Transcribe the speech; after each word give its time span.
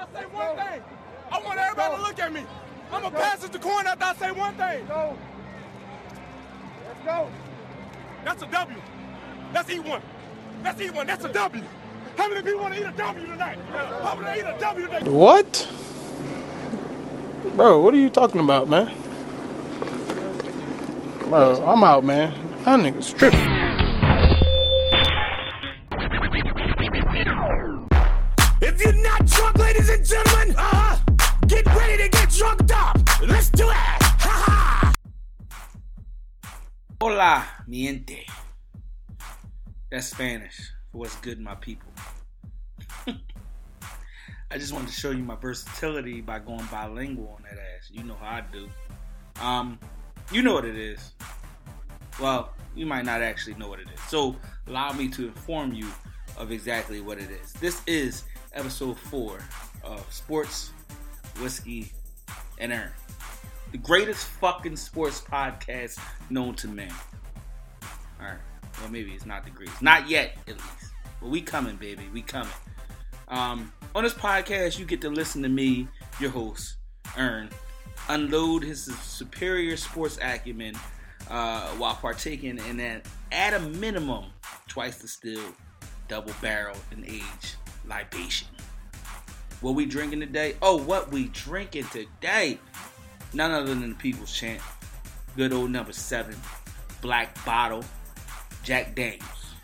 I 0.00 0.06
say 0.18 0.26
one 0.32 0.56
thing. 0.56 0.82
I 1.30 1.40
want 1.40 1.58
everybody 1.58 1.96
to 1.96 2.02
look 2.02 2.18
at 2.18 2.32
me. 2.32 2.46
I'm 2.90 3.02
gonna 3.02 3.14
pass 3.14 3.44
it 3.44 3.52
to 3.52 3.58
coin 3.58 3.86
after 3.86 4.04
I 4.04 4.14
say 4.14 4.32
one 4.32 4.54
thing. 4.54 4.88
Let's 4.88 4.88
go. 4.88 5.16
Let's 6.86 7.04
go. 7.04 7.30
That's 8.24 8.42
a 8.42 8.46
W. 8.46 8.82
That's 9.52 9.70
E1. 9.70 10.02
That's 10.62 10.80
E1. 10.80 11.06
That's 11.06 11.24
a 11.24 11.32
W. 11.32 11.64
How 12.16 12.28
many 12.28 12.42
people 12.42 12.60
want 12.60 12.74
to 12.74 12.80
eat 12.80 12.86
a 12.86 12.92
W 12.92 13.26
tonight? 13.26 13.58
How 14.02 14.14
many 14.14 14.40
eat 14.40 14.46
a 14.46 14.56
W 14.58 14.86
tonight? 14.86 15.04
What? 15.04 15.68
Bro, 17.56 17.82
what 17.82 17.92
are 17.92 17.98
you 17.98 18.10
talking 18.10 18.40
about, 18.40 18.68
man? 18.68 18.90
Bro, 21.28 21.62
I'm 21.66 21.84
out, 21.84 22.04
man. 22.04 22.34
That 22.64 22.80
nigga's 22.80 23.12
tripping. 23.12 23.49
Hola, 37.20 37.44
mi 37.66 37.84
gente. 37.84 38.24
That's 39.90 40.06
Spanish 40.06 40.72
for 40.90 41.00
what's 41.00 41.16
good, 41.16 41.38
my 41.38 41.54
people. 41.54 41.92
I 43.06 44.56
just 44.56 44.72
wanted 44.72 44.88
to 44.88 44.94
show 44.94 45.10
you 45.10 45.22
my 45.22 45.34
versatility 45.34 46.22
by 46.22 46.38
going 46.38 46.64
bilingual 46.72 47.34
on 47.36 47.42
that 47.42 47.58
ass. 47.58 47.90
You 47.90 48.04
know 48.04 48.14
how 48.14 48.36
I 48.36 48.44
do. 48.50 48.70
Um, 49.38 49.78
you 50.32 50.40
know 50.40 50.54
what 50.54 50.64
it 50.64 50.76
is. 50.76 51.12
Well, 52.18 52.54
you 52.74 52.86
might 52.86 53.04
not 53.04 53.20
actually 53.20 53.56
know 53.56 53.68
what 53.68 53.80
it 53.80 53.88
is. 53.94 54.00
So 54.04 54.34
allow 54.66 54.92
me 54.94 55.10
to 55.10 55.26
inform 55.26 55.74
you 55.74 55.88
of 56.38 56.50
exactly 56.50 57.02
what 57.02 57.18
it 57.18 57.28
is. 57.30 57.52
This 57.52 57.82
is 57.86 58.24
episode 58.54 58.98
four 58.98 59.40
of 59.84 60.10
Sports, 60.10 60.70
Whiskey, 61.38 61.92
and 62.56 62.72
Earn. 62.72 62.92
The 63.72 63.78
greatest 63.78 64.26
fucking 64.26 64.76
sports 64.76 65.20
podcast 65.20 66.00
known 66.28 66.54
to 66.56 66.66
man. 66.68 66.92
Alright. 68.20 68.38
Well 68.80 68.90
maybe 68.90 69.12
it's 69.12 69.26
not 69.26 69.44
the 69.44 69.50
greatest. 69.50 69.80
Not 69.80 70.08
yet, 70.08 70.36
at 70.48 70.54
least. 70.54 70.92
But 71.20 71.30
we 71.30 71.40
coming, 71.40 71.76
baby. 71.76 72.02
We 72.12 72.22
coming. 72.22 72.52
Um, 73.28 73.72
on 73.94 74.02
this 74.02 74.14
podcast, 74.14 74.78
you 74.78 74.84
get 74.84 75.00
to 75.02 75.08
listen 75.08 75.42
to 75.42 75.48
me, 75.48 75.86
your 76.18 76.30
host, 76.30 76.76
Earn, 77.16 77.48
unload 78.08 78.64
his 78.64 78.84
superior 78.84 79.76
sports 79.76 80.18
acumen 80.20 80.74
uh, 81.28 81.68
while 81.70 81.94
partaking 81.94 82.58
in 82.68 82.80
an, 82.80 83.02
at 83.30 83.54
a 83.54 83.60
minimum, 83.60 84.26
twice 84.66 84.96
the 84.96 85.02
distilled, 85.02 85.54
double 86.08 86.32
barrel 86.42 86.76
and 86.90 87.04
age 87.06 87.54
libation. 87.86 88.48
What 89.60 89.74
we 89.74 89.86
drinking 89.86 90.20
today? 90.20 90.56
Oh, 90.62 90.76
what 90.76 91.12
we 91.12 91.28
drinking 91.28 91.84
today? 91.84 92.58
None 93.32 93.52
other 93.52 93.74
than 93.74 93.90
the 93.90 93.94
People's 93.94 94.32
Champ. 94.32 94.60
Good 95.36 95.52
old 95.52 95.70
number 95.70 95.92
seven, 95.92 96.36
Black 97.00 97.44
Bottle, 97.44 97.84
Jack 98.62 98.94
Daniels. 98.94 99.54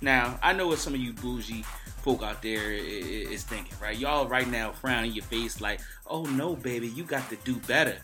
Now, 0.00 0.38
I 0.42 0.52
know 0.52 0.68
what 0.68 0.78
some 0.78 0.94
of 0.94 1.00
you 1.00 1.12
bougie 1.12 1.64
folk 2.02 2.22
out 2.22 2.40
there 2.40 2.72
is 2.72 3.42
thinking, 3.42 3.74
right? 3.82 3.96
Y'all 3.98 4.26
right 4.26 4.48
now 4.48 4.72
frowning 4.72 5.12
your 5.12 5.24
face 5.24 5.60
like, 5.60 5.80
oh 6.06 6.22
no, 6.22 6.54
baby, 6.54 6.88
you 6.88 7.04
got 7.04 7.28
to 7.30 7.36
do 7.44 7.56
better. 7.66 7.96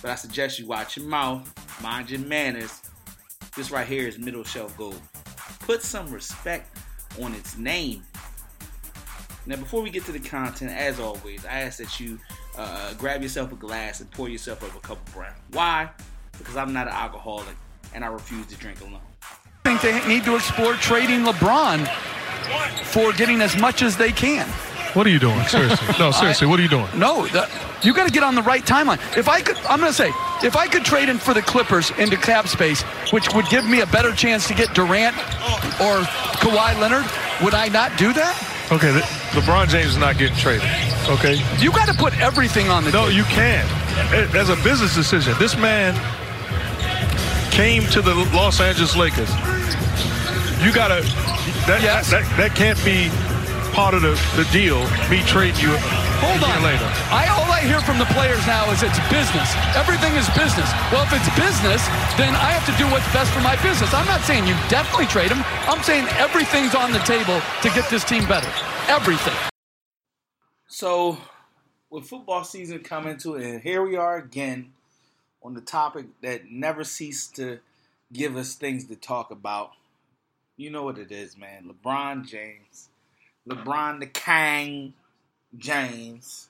But 0.00 0.10
I 0.10 0.14
suggest 0.14 0.58
you 0.58 0.66
watch 0.66 0.96
your 0.96 1.06
mouth, 1.06 1.52
mind 1.82 2.10
your 2.10 2.20
manners. 2.20 2.82
This 3.56 3.70
right 3.70 3.86
here 3.86 4.08
is 4.08 4.18
middle 4.18 4.44
shelf 4.44 4.76
gold. 4.76 5.00
Put 5.60 5.82
some 5.82 6.10
respect 6.10 6.78
on 7.20 7.34
its 7.34 7.58
name. 7.58 8.04
Now, 9.46 9.56
before 9.56 9.82
we 9.82 9.90
get 9.90 10.04
to 10.06 10.12
the 10.12 10.20
content, 10.20 10.70
as 10.72 11.00
always, 11.00 11.44
I 11.44 11.60
ask 11.60 11.78
that 11.78 11.98
you 12.00 12.18
uh, 12.58 12.92
grab 12.94 13.22
yourself 13.22 13.52
a 13.52 13.56
glass 13.56 14.00
and 14.00 14.10
pour 14.10 14.28
yourself 14.28 14.62
up 14.62 14.74
a 14.76 14.80
cup 14.80 15.06
of 15.06 15.14
brown. 15.14 15.32
Why? 15.52 15.88
Because 16.36 16.56
I'm 16.56 16.72
not 16.72 16.88
an 16.88 16.92
alcoholic 16.92 17.56
and 17.94 18.04
I 18.04 18.08
refuse 18.08 18.46
to 18.48 18.56
drink 18.56 18.80
alone. 18.80 19.00
I 19.64 19.78
think 19.78 19.82
they 19.82 20.08
need 20.08 20.24
to 20.24 20.34
explore 20.34 20.74
trading 20.74 21.24
LeBron 21.24 21.86
for 22.84 23.12
getting 23.12 23.40
as 23.40 23.56
much 23.56 23.82
as 23.82 23.96
they 23.96 24.12
can. 24.12 24.46
What 24.94 25.06
are 25.06 25.10
you 25.10 25.18
doing? 25.18 25.40
Seriously. 25.48 25.94
No, 25.98 26.10
seriously, 26.10 26.46
what 26.46 26.58
are 26.58 26.62
you 26.62 26.68
doing? 26.68 26.86
No, 26.96 27.26
the, 27.26 27.48
you 27.82 27.92
got 27.92 28.06
to 28.06 28.12
get 28.12 28.22
on 28.22 28.34
the 28.34 28.42
right 28.42 28.64
timeline. 28.64 28.98
If 29.16 29.28
I 29.28 29.40
could, 29.42 29.56
I'm 29.58 29.80
going 29.80 29.92
to 29.92 29.96
say, 29.96 30.10
if 30.42 30.56
I 30.56 30.66
could 30.66 30.84
trade 30.84 31.08
in 31.08 31.18
for 31.18 31.34
the 31.34 31.42
Clippers 31.42 31.90
into 31.98 32.16
cap 32.16 32.48
space, 32.48 32.82
which 33.12 33.32
would 33.34 33.46
give 33.50 33.68
me 33.68 33.80
a 33.80 33.86
better 33.86 34.12
chance 34.12 34.48
to 34.48 34.54
get 34.54 34.74
Durant 34.74 35.14
or 35.78 36.00
Kawhi 36.40 36.80
Leonard, 36.80 37.04
would 37.44 37.54
I 37.54 37.68
not 37.68 37.96
do 37.98 38.12
that? 38.14 38.47
Okay, 38.70 38.92
the, 38.92 39.00
LeBron 39.32 39.68
James 39.68 39.92
is 39.92 39.96
not 39.96 40.18
getting 40.18 40.36
traded. 40.36 40.68
Okay. 41.08 41.40
You 41.58 41.70
got 41.72 41.88
to 41.88 41.94
put 41.94 42.18
everything 42.20 42.68
on 42.68 42.84
the 42.84 42.90
No, 42.90 43.04
table. 43.06 43.12
you 43.12 43.24
can't. 43.24 43.66
As 44.34 44.50
a 44.50 44.56
business 44.56 44.94
decision, 44.94 45.34
this 45.38 45.56
man 45.56 45.94
came 47.50 47.82
to 47.84 48.02
the 48.02 48.14
Los 48.34 48.60
Angeles 48.60 48.94
Lakers. 48.94 49.30
You 50.62 50.72
gotta. 50.72 51.02
That 51.66 51.80
Yes. 51.82 52.10
that, 52.10 52.24
that 52.36 52.54
can't 52.54 52.78
be 52.84 53.08
part 53.74 53.94
of 53.94 54.02
the, 54.02 54.18
the 54.36 54.44
deal. 54.52 54.80
Me 55.08 55.22
trading 55.24 55.60
you. 55.60 55.72
Hold 56.18 56.42
on. 56.42 56.62
Later. 56.62 56.90
I 57.14 57.30
all 57.30 57.46
I 57.46 57.60
hear 57.62 57.80
from 57.80 57.98
the 57.98 58.08
players 58.10 58.44
now 58.46 58.66
is 58.74 58.82
it's 58.82 58.98
business. 59.06 59.54
Everything 59.78 60.14
is 60.18 60.26
business. 60.34 60.66
Well, 60.90 61.06
if 61.06 61.14
it's 61.14 61.30
business, 61.38 61.86
then 62.18 62.34
I 62.34 62.50
have 62.50 62.66
to 62.66 62.74
do 62.74 62.90
what's 62.90 63.06
best 63.14 63.30
for 63.30 63.40
my 63.40 63.54
business. 63.62 63.94
I'm 63.94 64.06
not 64.06 64.22
saying 64.22 64.46
you 64.46 64.54
definitely 64.68 65.06
trade 65.06 65.30
him. 65.30 65.46
I'm 65.70 65.82
saying 65.82 66.06
everything's 66.18 66.74
on 66.74 66.90
the 66.90 66.98
table 67.06 67.38
to 67.62 67.68
get 67.70 67.88
this 67.88 68.02
team 68.02 68.26
better. 68.26 68.50
Everything. 68.90 69.34
So, 70.66 71.18
with 71.88 72.04
football 72.04 72.42
season 72.42 72.80
coming 72.80 73.16
to 73.18 73.36
an 73.36 73.42
end, 73.42 73.62
here 73.62 73.82
we 73.82 73.94
are 73.94 74.16
again 74.16 74.72
on 75.42 75.54
the 75.54 75.60
topic 75.60 76.06
that 76.22 76.50
never 76.50 76.82
ceased 76.82 77.36
to 77.36 77.60
give 78.12 78.36
us 78.36 78.54
things 78.54 78.86
to 78.86 78.96
talk 78.96 79.30
about. 79.30 79.70
You 80.56 80.70
know 80.70 80.82
what 80.82 80.98
it 80.98 81.12
is, 81.12 81.38
man. 81.38 81.70
LeBron 81.70 82.26
James. 82.26 82.88
LeBron 83.48 84.00
the 84.00 84.06
Kang 84.06 84.94
James, 85.56 86.48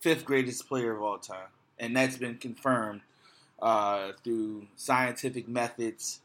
fifth 0.00 0.24
greatest 0.24 0.68
player 0.68 0.92
of 0.92 1.02
all 1.02 1.18
time. 1.18 1.48
And 1.78 1.96
that's 1.96 2.16
been 2.16 2.36
confirmed 2.36 3.00
uh, 3.60 4.12
through 4.22 4.66
scientific 4.76 5.48
methods, 5.48 6.20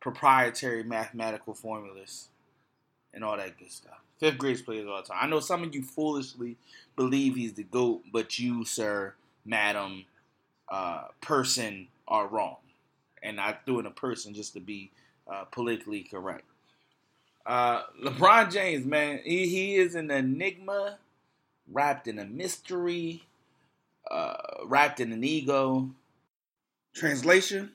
proprietary 0.00 0.82
mathematical 0.82 1.54
formulas, 1.54 2.28
and 3.12 3.24
all 3.24 3.36
that 3.36 3.58
good 3.58 3.72
stuff. 3.72 4.00
Fifth 4.18 4.38
greatest 4.38 4.64
player 4.64 4.82
of 4.82 4.88
all 4.88 5.02
time. 5.02 5.18
I 5.20 5.26
know 5.26 5.40
some 5.40 5.62
of 5.62 5.74
you 5.74 5.82
foolishly 5.82 6.56
believe 6.96 7.34
he's 7.34 7.54
the 7.54 7.64
GOAT, 7.64 8.02
but 8.12 8.38
you, 8.38 8.64
sir, 8.64 9.14
madam, 9.44 10.04
uh, 10.68 11.04
person, 11.20 11.88
are 12.06 12.26
wrong. 12.26 12.56
And 13.22 13.40
I 13.40 13.56
threw 13.64 13.78
in 13.78 13.86
a 13.86 13.90
person 13.90 14.34
just 14.34 14.52
to 14.54 14.60
be 14.60 14.90
uh, 15.30 15.44
politically 15.44 16.02
correct. 16.02 16.44
Uh, 17.46 17.82
LeBron 18.02 18.52
James, 18.52 18.84
man, 18.84 19.20
he, 19.24 19.48
he 19.48 19.76
is 19.76 19.94
an 19.94 20.10
enigma 20.10 20.98
wrapped 21.70 22.08
in 22.08 22.18
a 22.18 22.24
mystery, 22.24 23.24
uh, 24.10 24.34
wrapped 24.64 25.00
in 25.00 25.12
an 25.12 25.24
ego. 25.24 25.90
Translation: 26.94 27.72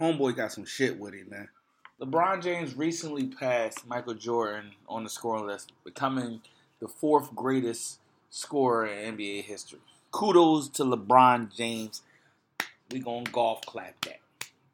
Homeboy 0.00 0.36
got 0.36 0.52
some 0.52 0.64
shit 0.64 0.98
with 0.98 1.14
it, 1.14 1.30
man. 1.30 1.48
LeBron 2.00 2.42
James 2.42 2.74
recently 2.74 3.26
passed 3.26 3.86
Michael 3.86 4.14
Jordan 4.14 4.72
on 4.88 5.04
the 5.04 5.10
scoring 5.10 5.46
list, 5.46 5.72
becoming 5.84 6.40
the 6.80 6.88
fourth 6.88 7.34
greatest 7.34 7.98
scorer 8.30 8.86
in 8.86 9.16
NBA 9.16 9.44
history. 9.44 9.78
Kudos 10.10 10.68
to 10.70 10.84
LeBron 10.84 11.54
James. 11.54 12.02
We 12.90 12.98
gonna 12.98 13.24
golf 13.30 13.62
clap 13.64 14.00
that. 14.04 14.20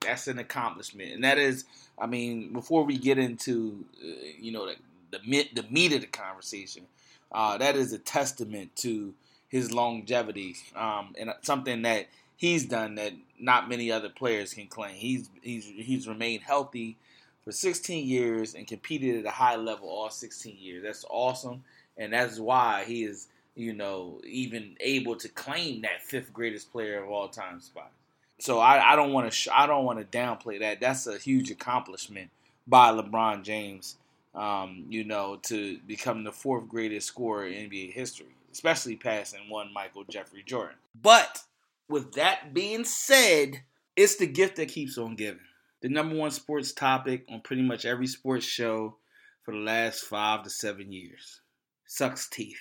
That's 0.01 0.29
an 0.29 0.39
accomplishment, 0.39 1.13
and 1.13 1.25
that 1.25 1.39
is, 1.39 1.67
I 1.99 2.07
mean, 2.07 2.53
before 2.53 2.85
we 2.85 2.97
get 2.97 3.19
into, 3.19 3.85
uh, 4.03 4.27
you 4.39 4.51
know, 4.51 4.67
the 4.67 4.77
the 5.13 5.49
the 5.55 5.63
meat 5.71 5.93
of 5.93 6.01
the 6.01 6.07
conversation, 6.07 6.87
uh, 7.33 7.59
that 7.59 7.77
is 7.77 7.93
a 7.93 7.99
testament 7.99 8.75
to 8.77 9.15
his 9.49 9.73
longevity 9.73 10.57
um, 10.77 11.15
and 11.19 11.33
something 11.43 11.83
that 11.83 12.07
he's 12.37 12.65
done 12.65 12.95
that 12.95 13.13
not 13.39 13.69
many 13.69 13.93
other 13.93 14.09
players 14.09 14.55
can 14.55 14.67
claim. 14.67 14.95
He's 14.95 15.29
he's 15.43 15.65
he's 15.65 16.09
remained 16.09 16.43
healthy 16.43 16.97
for 17.45 17.53
16 17.53 18.07
years 18.07 18.55
and 18.55 18.67
competed 18.67 19.19
at 19.19 19.27
a 19.27 19.35
high 19.35 19.57
level 19.57 19.89
all 19.89 20.11
16 20.11 20.57
years. 20.59 20.83
That's 20.83 21.05
awesome, 21.09 21.65
and 21.97 22.13
that's 22.13 22.39
why 22.39 22.85
he 22.85 23.05
is 23.05 23.29
you 23.55 23.73
know 23.73 24.21
even 24.25 24.77
able 24.81 25.17
to 25.17 25.29
claim 25.29 25.83
that 25.83 26.03
fifth 26.03 26.33
greatest 26.33 26.73
player 26.73 27.03
of 27.03 27.11
all 27.11 27.29
time 27.29 27.61
spot. 27.61 27.91
So 28.39 28.59
I, 28.59 28.93
I 28.93 28.97
don't 28.97 29.13
want 29.13 29.31
to 29.31 29.37
sh- 29.37 29.49
I 29.53 29.67
don't 29.67 29.85
want 29.85 29.99
to 29.99 30.19
downplay 30.19 30.61
that. 30.61 30.81
That's 30.81 31.07
a 31.07 31.19
huge 31.19 31.51
accomplishment 31.51 32.31
by 32.67 32.91
LeBron 32.91 33.43
James. 33.43 33.97
Um, 34.35 34.87
you 34.89 35.03
know, 35.05 35.37
to 35.45 35.79
become 35.87 36.23
the 36.23 36.31
fourth 36.33 36.69
greatest 36.69 37.09
scorer 37.09 37.47
in 37.47 37.69
NBA 37.69 37.93
history, 37.93 38.37
especially 38.53 38.97
passing 38.97 39.49
one 39.49 39.73
Michael 39.75 40.05
Jeffrey 40.05 40.45
Jordan. 40.45 40.77
But 40.95 41.43
with 41.89 42.13
that 42.13 42.55
being 42.55 42.85
said, 42.85 43.63
it's 43.97 44.17
the 44.17 44.27
gift 44.29 44.57
that 44.57 44.69
keeps 44.69 44.97
on 44.99 45.17
giving. 45.17 45.41
The 45.83 45.89
number 45.89 46.15
one 46.15 46.31
sports 46.31 46.73
topic 46.73 47.25
on 47.29 47.41
pretty 47.41 47.63
much 47.63 47.85
every 47.85 48.07
sports 48.07 48.47
show 48.47 48.97
for 49.43 49.53
the 49.53 49.61
last 49.61 50.05
five 50.05 50.45
to 50.45 50.51
seven 50.51 50.93
years. 50.93 51.41
Sucks 51.87 52.29
teeth. 52.29 52.61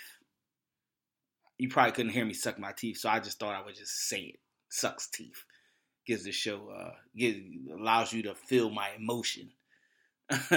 you 1.58 1.70
probably 1.70 1.92
couldn't 1.92 2.14
hear 2.14 2.26
me 2.26 2.34
suck 2.34 2.58
my 2.58 2.72
teeth, 2.72 2.98
so 2.98 3.10
I 3.10 3.20
just 3.20 3.40
thought 3.40 3.54
I 3.56 3.64
would 3.64 3.76
just 3.76 4.08
say 4.08 4.22
it. 4.22 4.40
Sucks 4.70 5.08
teeth. 5.10 5.44
Gives 6.06 6.24
the 6.24 6.32
show 6.32 6.70
uh 6.70 6.94
gives, 7.16 7.40
allows 7.72 8.12
you 8.14 8.24
to 8.24 8.34
feel 8.36 8.70
my 8.70 8.90
emotion. 8.98 9.52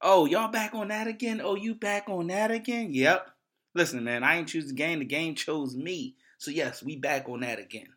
oh, 0.00 0.26
y'all 0.26 0.50
back 0.50 0.74
on 0.74 0.88
that 0.88 1.06
again? 1.06 1.40
Oh, 1.42 1.54
you 1.54 1.74
back 1.74 2.08
on 2.08 2.28
that 2.28 2.50
again? 2.50 2.92
Yep. 2.92 3.30
Listen, 3.74 4.04
man, 4.04 4.24
I 4.24 4.38
ain't 4.38 4.48
choose 4.48 4.68
the 4.68 4.74
game. 4.74 5.00
The 5.00 5.04
game 5.04 5.34
chose 5.34 5.76
me. 5.76 6.16
So 6.38 6.50
yes, 6.50 6.82
we 6.82 6.96
back 6.96 7.28
on 7.28 7.40
that 7.40 7.58
again. 7.58 7.88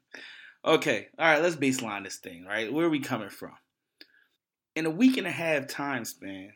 Okay, 0.65 1.07
all 1.17 1.25
right, 1.25 1.41
let's 1.41 1.55
baseline 1.55 2.03
this 2.03 2.17
thing, 2.17 2.45
right? 2.45 2.71
Where 2.71 2.85
are 2.85 2.89
we 2.89 2.99
coming 2.99 3.29
from? 3.29 3.53
In 4.75 4.85
a 4.85 4.89
week 4.89 5.17
and 5.17 5.25
a 5.25 5.31
half 5.31 5.67
time 5.67 6.03
span, 6.03 6.51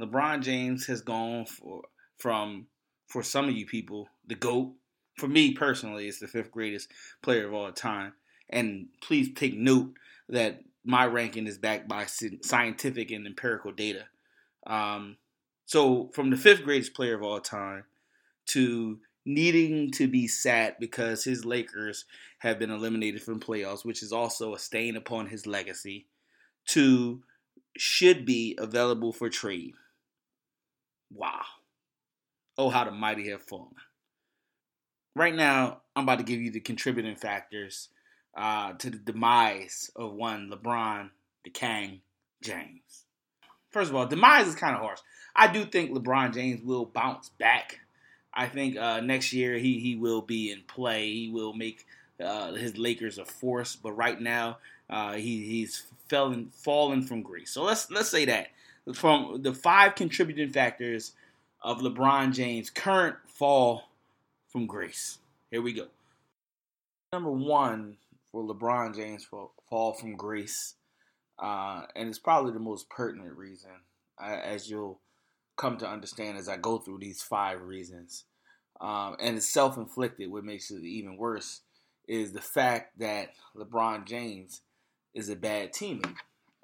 LeBron 0.00 0.42
James 0.42 0.86
has 0.86 1.00
gone 1.00 1.46
for 1.46 1.82
from 2.18 2.66
for 3.08 3.22
some 3.22 3.48
of 3.48 3.54
you 3.54 3.66
people, 3.66 4.08
the 4.26 4.34
GOAT. 4.34 4.74
For 5.16 5.26
me 5.26 5.52
personally, 5.52 6.06
it's 6.06 6.20
the 6.20 6.28
fifth 6.28 6.50
greatest 6.50 6.90
player 7.22 7.46
of 7.46 7.54
all 7.54 7.72
time. 7.72 8.12
And 8.48 8.88
please 9.02 9.30
take 9.34 9.56
note 9.56 9.94
that 10.28 10.60
my 10.84 11.06
ranking 11.06 11.46
is 11.46 11.58
backed 11.58 11.88
by 11.88 12.06
scientific 12.06 13.10
and 13.10 13.26
empirical 13.26 13.72
data. 13.72 14.04
Um, 14.66 15.16
so, 15.66 16.10
from 16.14 16.30
the 16.30 16.36
fifth 16.36 16.64
greatest 16.64 16.94
player 16.94 17.14
of 17.14 17.22
all 17.22 17.40
time 17.40 17.84
to 18.46 18.98
needing 19.24 19.90
to 19.92 20.08
be 20.08 20.26
sat 20.26 20.80
because 20.80 21.24
his 21.24 21.44
Lakers 21.44 22.04
have 22.38 22.58
been 22.58 22.70
eliminated 22.70 23.22
from 23.22 23.40
playoffs, 23.40 23.84
which 23.84 24.02
is 24.02 24.12
also 24.12 24.54
a 24.54 24.58
stain 24.58 24.96
upon 24.96 25.26
his 25.26 25.46
legacy, 25.46 26.06
to 26.66 27.22
should 27.76 28.26
be 28.26 28.56
available 28.58 29.12
for 29.12 29.28
trade. 29.28 29.74
Wow. 31.12 31.42
Oh, 32.58 32.68
how 32.68 32.84
the 32.84 32.90
mighty 32.90 33.30
have 33.30 33.42
fallen. 33.42 33.74
Right 35.14 35.34
now, 35.34 35.82
I'm 35.96 36.04
about 36.04 36.18
to 36.18 36.24
give 36.24 36.40
you 36.40 36.50
the 36.50 36.60
contributing 36.60 37.16
factors 37.16 37.88
uh, 38.36 38.72
to 38.74 38.90
the 38.90 38.98
demise 38.98 39.90
of 39.96 40.12
one 40.12 40.50
LeBron 40.50 41.10
the 41.44 41.50
Kang 41.50 42.00
James. 42.42 43.06
First 43.70 43.90
of 43.90 43.96
all, 43.96 44.06
demise 44.06 44.48
is 44.48 44.54
kind 44.54 44.74
of 44.74 44.82
harsh. 44.82 45.00
I 45.34 45.46
do 45.52 45.64
think 45.64 45.92
LeBron 45.92 46.34
James 46.34 46.62
will 46.62 46.84
bounce 46.84 47.28
back. 47.28 47.80
I 48.32 48.46
think 48.46 48.76
uh, 48.76 49.00
next 49.00 49.32
year 49.32 49.58
he 49.58 49.78
he 49.78 49.96
will 49.96 50.22
be 50.22 50.52
in 50.52 50.62
play. 50.66 51.12
He 51.12 51.30
will 51.30 51.52
make 51.52 51.86
uh, 52.22 52.52
his 52.52 52.76
Lakers 52.76 53.18
a 53.18 53.24
force. 53.24 53.76
But 53.76 53.92
right 53.92 54.20
now 54.20 54.58
uh, 54.88 55.14
he 55.14 55.44
he's 55.44 55.84
fallen 56.08 56.50
fallen 56.52 57.02
from 57.02 57.22
grace. 57.22 57.50
So 57.50 57.62
let's 57.62 57.90
let's 57.90 58.08
say 58.08 58.24
that 58.26 58.48
from 58.94 59.42
the 59.42 59.52
five 59.52 59.94
contributing 59.94 60.50
factors 60.50 61.12
of 61.62 61.80
LeBron 61.80 62.32
James' 62.32 62.70
current 62.70 63.16
fall 63.26 63.90
from 64.48 64.66
grace. 64.66 65.18
Here 65.50 65.62
we 65.62 65.72
go. 65.72 65.86
Number 67.12 67.30
one 67.30 67.96
for 68.30 68.42
LeBron 68.42 68.94
James 68.94 69.24
fall, 69.24 69.52
fall 69.68 69.92
from 69.92 70.16
grace, 70.16 70.74
uh, 71.40 71.82
and 71.96 72.08
it's 72.08 72.18
probably 72.18 72.52
the 72.52 72.58
most 72.58 72.90
pertinent 72.90 73.36
reason, 73.36 73.70
as 74.22 74.70
you'll 74.70 75.00
come 75.56 75.78
to 75.78 75.88
understand 75.88 76.38
as 76.38 76.48
I 76.48 76.56
go 76.56 76.78
through 76.78 76.98
these 76.98 77.22
five 77.22 77.62
reasons. 77.62 78.24
Um, 78.80 79.16
and 79.20 79.36
it's 79.36 79.52
self 79.52 79.76
inflicted, 79.76 80.30
what 80.30 80.44
makes 80.44 80.70
it 80.70 80.82
even 80.82 81.16
worse 81.16 81.60
is 82.08 82.32
the 82.32 82.40
fact 82.40 82.98
that 82.98 83.30
LeBron 83.56 84.06
James 84.06 84.62
is 85.14 85.28
a 85.28 85.36
bad 85.36 85.72
teammate. 85.72 86.16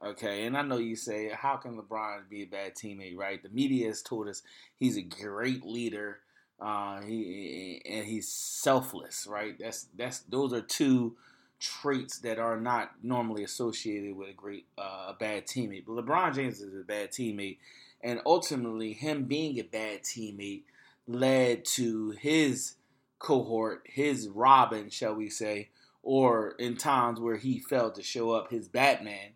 Okay, 0.04 0.44
and 0.44 0.56
I 0.56 0.62
know 0.62 0.76
you 0.76 0.96
say, 0.96 1.30
how 1.30 1.56
can 1.56 1.78
LeBron 1.78 2.28
be 2.28 2.42
a 2.42 2.46
bad 2.46 2.74
teammate, 2.74 3.16
right? 3.16 3.42
The 3.42 3.48
media 3.48 3.86
has 3.88 4.02
told 4.02 4.28
us 4.28 4.42
he's 4.76 4.98
a 4.98 5.02
great 5.02 5.64
leader, 5.64 6.18
uh, 6.60 7.00
he 7.00 7.80
and 7.88 8.04
he's 8.04 8.28
selfless, 8.28 9.26
right? 9.26 9.56
That's 9.58 9.86
that's 9.96 10.20
those 10.20 10.52
are 10.52 10.60
two 10.60 11.16
traits 11.58 12.18
that 12.20 12.38
are 12.38 12.60
not 12.60 12.92
normally 13.02 13.44
associated 13.44 14.16
with 14.16 14.28
a 14.28 14.32
great 14.32 14.66
uh, 14.78 15.06
a 15.08 15.16
bad 15.18 15.46
teammate. 15.46 15.84
But 15.86 16.04
LeBron 16.04 16.34
James 16.34 16.60
is 16.60 16.74
a 16.74 16.84
bad 16.84 17.10
teammate, 17.10 17.58
and 18.02 18.20
ultimately, 18.26 18.92
him 18.92 19.24
being 19.24 19.58
a 19.58 19.62
bad 19.62 20.02
teammate 20.02 20.62
led 21.06 21.64
to 21.64 22.10
his 22.10 22.74
cohort, 23.18 23.82
his 23.86 24.28
Robin, 24.28 24.90
shall 24.90 25.14
we 25.14 25.30
say, 25.30 25.68
or 26.02 26.50
in 26.58 26.76
times 26.76 27.20
where 27.20 27.36
he 27.36 27.58
failed 27.58 27.94
to 27.94 28.02
show 28.02 28.32
up, 28.32 28.50
his 28.50 28.68
Batman, 28.68 29.30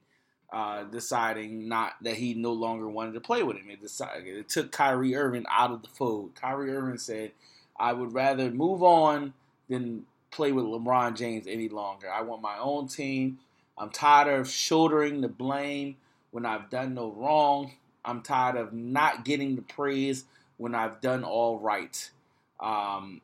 uh, 0.52 0.84
deciding 0.84 1.68
not 1.68 1.94
that 2.02 2.16
he 2.16 2.34
no 2.34 2.52
longer 2.52 2.88
wanted 2.88 3.14
to 3.14 3.20
play 3.20 3.42
with 3.42 3.56
him. 3.56 3.70
It 3.70 3.80
decided 3.80 4.26
it 4.26 4.48
took 4.48 4.72
Kyrie 4.72 5.14
Irving 5.14 5.46
out 5.48 5.70
of 5.70 5.82
the 5.82 5.88
fold. 5.88 6.34
Kyrie 6.34 6.72
Irving 6.72 6.98
said, 6.98 7.32
"I 7.78 7.92
would 7.92 8.12
rather 8.12 8.50
move 8.50 8.82
on 8.82 9.32
than 9.68 10.06
play 10.30 10.52
with 10.52 10.64
LeBron 10.64 11.16
James 11.16 11.46
any 11.46 11.68
longer. 11.68 12.10
I 12.10 12.22
want 12.22 12.42
my 12.42 12.58
own 12.58 12.88
team. 12.88 13.38
I'm 13.76 13.90
tired 13.90 14.28
of 14.28 14.48
shouldering 14.48 15.20
the 15.20 15.28
blame 15.28 15.96
when 16.30 16.46
I've 16.46 16.70
done 16.70 16.94
no 16.94 17.10
wrong. 17.10 17.72
I'm 18.04 18.22
tired 18.22 18.56
of 18.56 18.72
not 18.72 19.24
getting 19.24 19.56
the 19.56 19.62
praise 19.62 20.24
when 20.56 20.74
I've 20.74 21.00
done 21.00 21.24
all 21.24 21.58
right." 21.58 22.10
Um, 22.58 23.20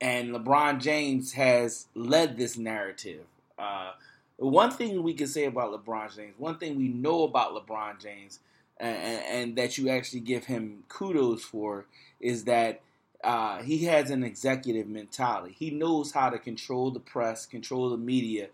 and 0.00 0.30
LeBron 0.30 0.80
James 0.80 1.32
has 1.32 1.86
led 1.94 2.36
this 2.36 2.56
narrative. 2.56 3.24
Uh, 3.58 3.92
one 4.36 4.70
thing 4.70 5.02
we 5.02 5.12
can 5.12 5.26
say 5.26 5.44
about 5.44 5.72
LeBron 5.72 6.14
James, 6.16 6.34
one 6.38 6.56
thing 6.56 6.76
we 6.76 6.88
know 6.88 7.24
about 7.24 7.52
LeBron 7.54 8.00
James, 8.00 8.38
and, 8.78 8.96
and 8.96 9.56
that 9.56 9.76
you 9.76 9.90
actually 9.90 10.20
give 10.20 10.46
him 10.46 10.84
kudos 10.88 11.42
for, 11.42 11.84
is 12.20 12.44
that 12.44 12.80
uh, 13.22 13.62
he 13.62 13.84
has 13.84 14.10
an 14.10 14.24
executive 14.24 14.88
mentality. 14.88 15.54
He 15.58 15.70
knows 15.70 16.12
how 16.12 16.30
to 16.30 16.38
control 16.38 16.90
the 16.90 17.00
press, 17.00 17.46
control 17.46 17.90
the 17.90 17.96
media, 17.96 18.48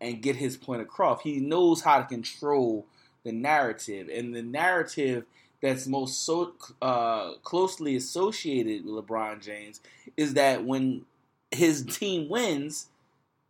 and 0.00 0.22
get 0.22 0.36
his 0.36 0.56
point 0.56 0.82
across. 0.82 1.22
He 1.22 1.38
knows 1.38 1.82
how 1.82 1.98
to 1.98 2.06
control 2.06 2.86
the 3.24 3.32
narrative, 3.32 4.08
and 4.08 4.34
the 4.34 4.42
narrative 4.42 5.24
that's 5.62 5.86
most 5.86 6.24
so 6.24 6.54
uh, 6.80 7.34
closely 7.42 7.94
associated 7.94 8.84
with 8.84 9.06
LeBron 9.06 9.42
James 9.42 9.80
is 10.16 10.34
that 10.34 10.64
when 10.64 11.04
his 11.50 11.84
team 11.84 12.28
wins, 12.28 12.88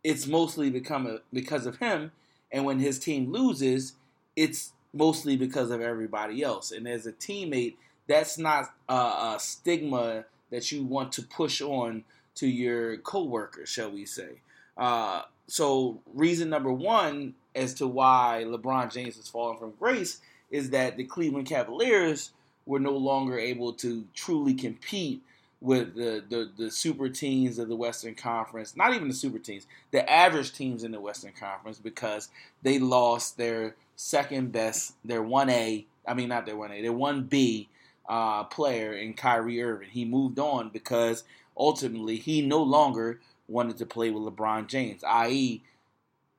it's 0.03 0.27
mostly 0.27 0.69
become 0.69 1.07
a, 1.07 1.19
because 1.31 1.65
of 1.65 1.77
him, 1.77 2.11
and 2.51 2.65
when 2.65 2.79
his 2.79 2.99
team 2.99 3.31
loses, 3.31 3.93
it's 4.35 4.73
mostly 4.93 5.37
because 5.37 5.71
of 5.71 5.79
everybody 5.79 6.43
else. 6.43 6.71
And 6.71 6.87
as 6.87 7.05
a 7.05 7.13
teammate, 7.13 7.75
that's 8.07 8.37
not 8.37 8.73
a, 8.89 8.93
a 8.93 9.37
stigma 9.39 10.25
that 10.51 10.71
you 10.71 10.83
want 10.83 11.11
to 11.13 11.23
push 11.23 11.61
on 11.61 12.03
to 12.35 12.47
your 12.47 12.97
coworker, 12.97 13.65
shall 13.65 13.91
we 13.91 14.05
say? 14.05 14.41
Uh, 14.77 15.23
so, 15.47 15.99
reason 16.13 16.49
number 16.49 16.71
one 16.71 17.33
as 17.55 17.73
to 17.75 17.87
why 17.87 18.45
LeBron 18.47 18.91
James 18.91 19.17
has 19.17 19.27
fallen 19.27 19.57
from 19.57 19.73
grace 19.79 20.21
is 20.49 20.69
that 20.69 20.97
the 20.97 21.03
Cleveland 21.03 21.47
Cavaliers 21.47 22.31
were 22.65 22.79
no 22.79 22.95
longer 22.95 23.37
able 23.37 23.73
to 23.73 24.05
truly 24.13 24.53
compete 24.53 25.21
with 25.59 25.93
the, 25.93 26.23
the, 26.27 26.49
the 26.57 26.71
super 26.71 27.07
teams 27.07 27.59
of 27.59 27.67
the 27.67 27.75
Western 27.75 28.15
Conference, 28.15 28.75
not 28.75 28.93
even 28.93 29.07
the 29.07 29.13
super 29.13 29.37
teams, 29.37 29.67
the 29.91 30.09
average 30.11 30.53
teams 30.53 30.83
in 30.83 30.91
the 30.91 30.99
Western 30.99 31.33
Conference, 31.33 31.77
because 31.77 32.29
they 32.63 32.79
lost 32.79 33.37
their 33.37 33.75
second 33.95 34.51
best, 34.51 34.95
their 35.05 35.21
1A, 35.21 35.85
I 36.07 36.13
mean, 36.15 36.29
not 36.29 36.47
their 36.47 36.55
1A, 36.55 36.81
their 36.81 36.91
1B 36.91 37.67
uh, 38.07 38.43
player 38.45 38.93
in 38.93 39.13
Kyrie 39.13 39.61
Irving. 39.61 39.89
He 39.89 40.05
moved 40.05 40.39
on 40.39 40.69
because 40.69 41.23
ultimately 41.57 42.17
he 42.17 42.41
no 42.41 42.61
longer 42.61 43.19
wanted 43.47 43.77
to 43.77 43.85
play 43.85 44.09
with 44.09 44.23
LeBron 44.23 44.67
James, 44.67 45.03
i.e., 45.03 45.63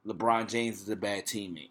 LeBron 0.07 0.49
James 0.49 0.81
is 0.83 0.88
a 0.88 0.97
bad 0.97 1.26
teammate. 1.26 1.71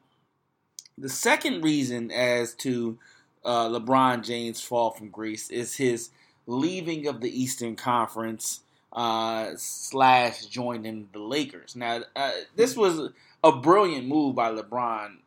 The 0.98 1.10
second 1.10 1.64
reason 1.64 2.12
as 2.12 2.54
to 2.56 2.98
uh, 3.44 3.68
LeBron 3.68 4.24
James' 4.24 4.62
fall 4.62 4.92
from 4.92 5.10
grace 5.10 5.50
is 5.50 5.76
his 5.76 6.12
leaving 6.48 7.08
of 7.08 7.22
the 7.22 7.42
Eastern 7.42 7.76
Conference 7.76 8.62
uh, 8.94 9.52
slash 9.56 10.46
joining 10.46 11.10
the 11.12 11.20
Lakers. 11.20 11.76
Now, 11.76 12.02
uh, 12.16 12.32
this 12.56 12.76
was 12.76 13.10
a 13.44 13.52
brilliant 13.52 14.08
move 14.08 14.36
by 14.36 14.52
LeBron 14.52 15.18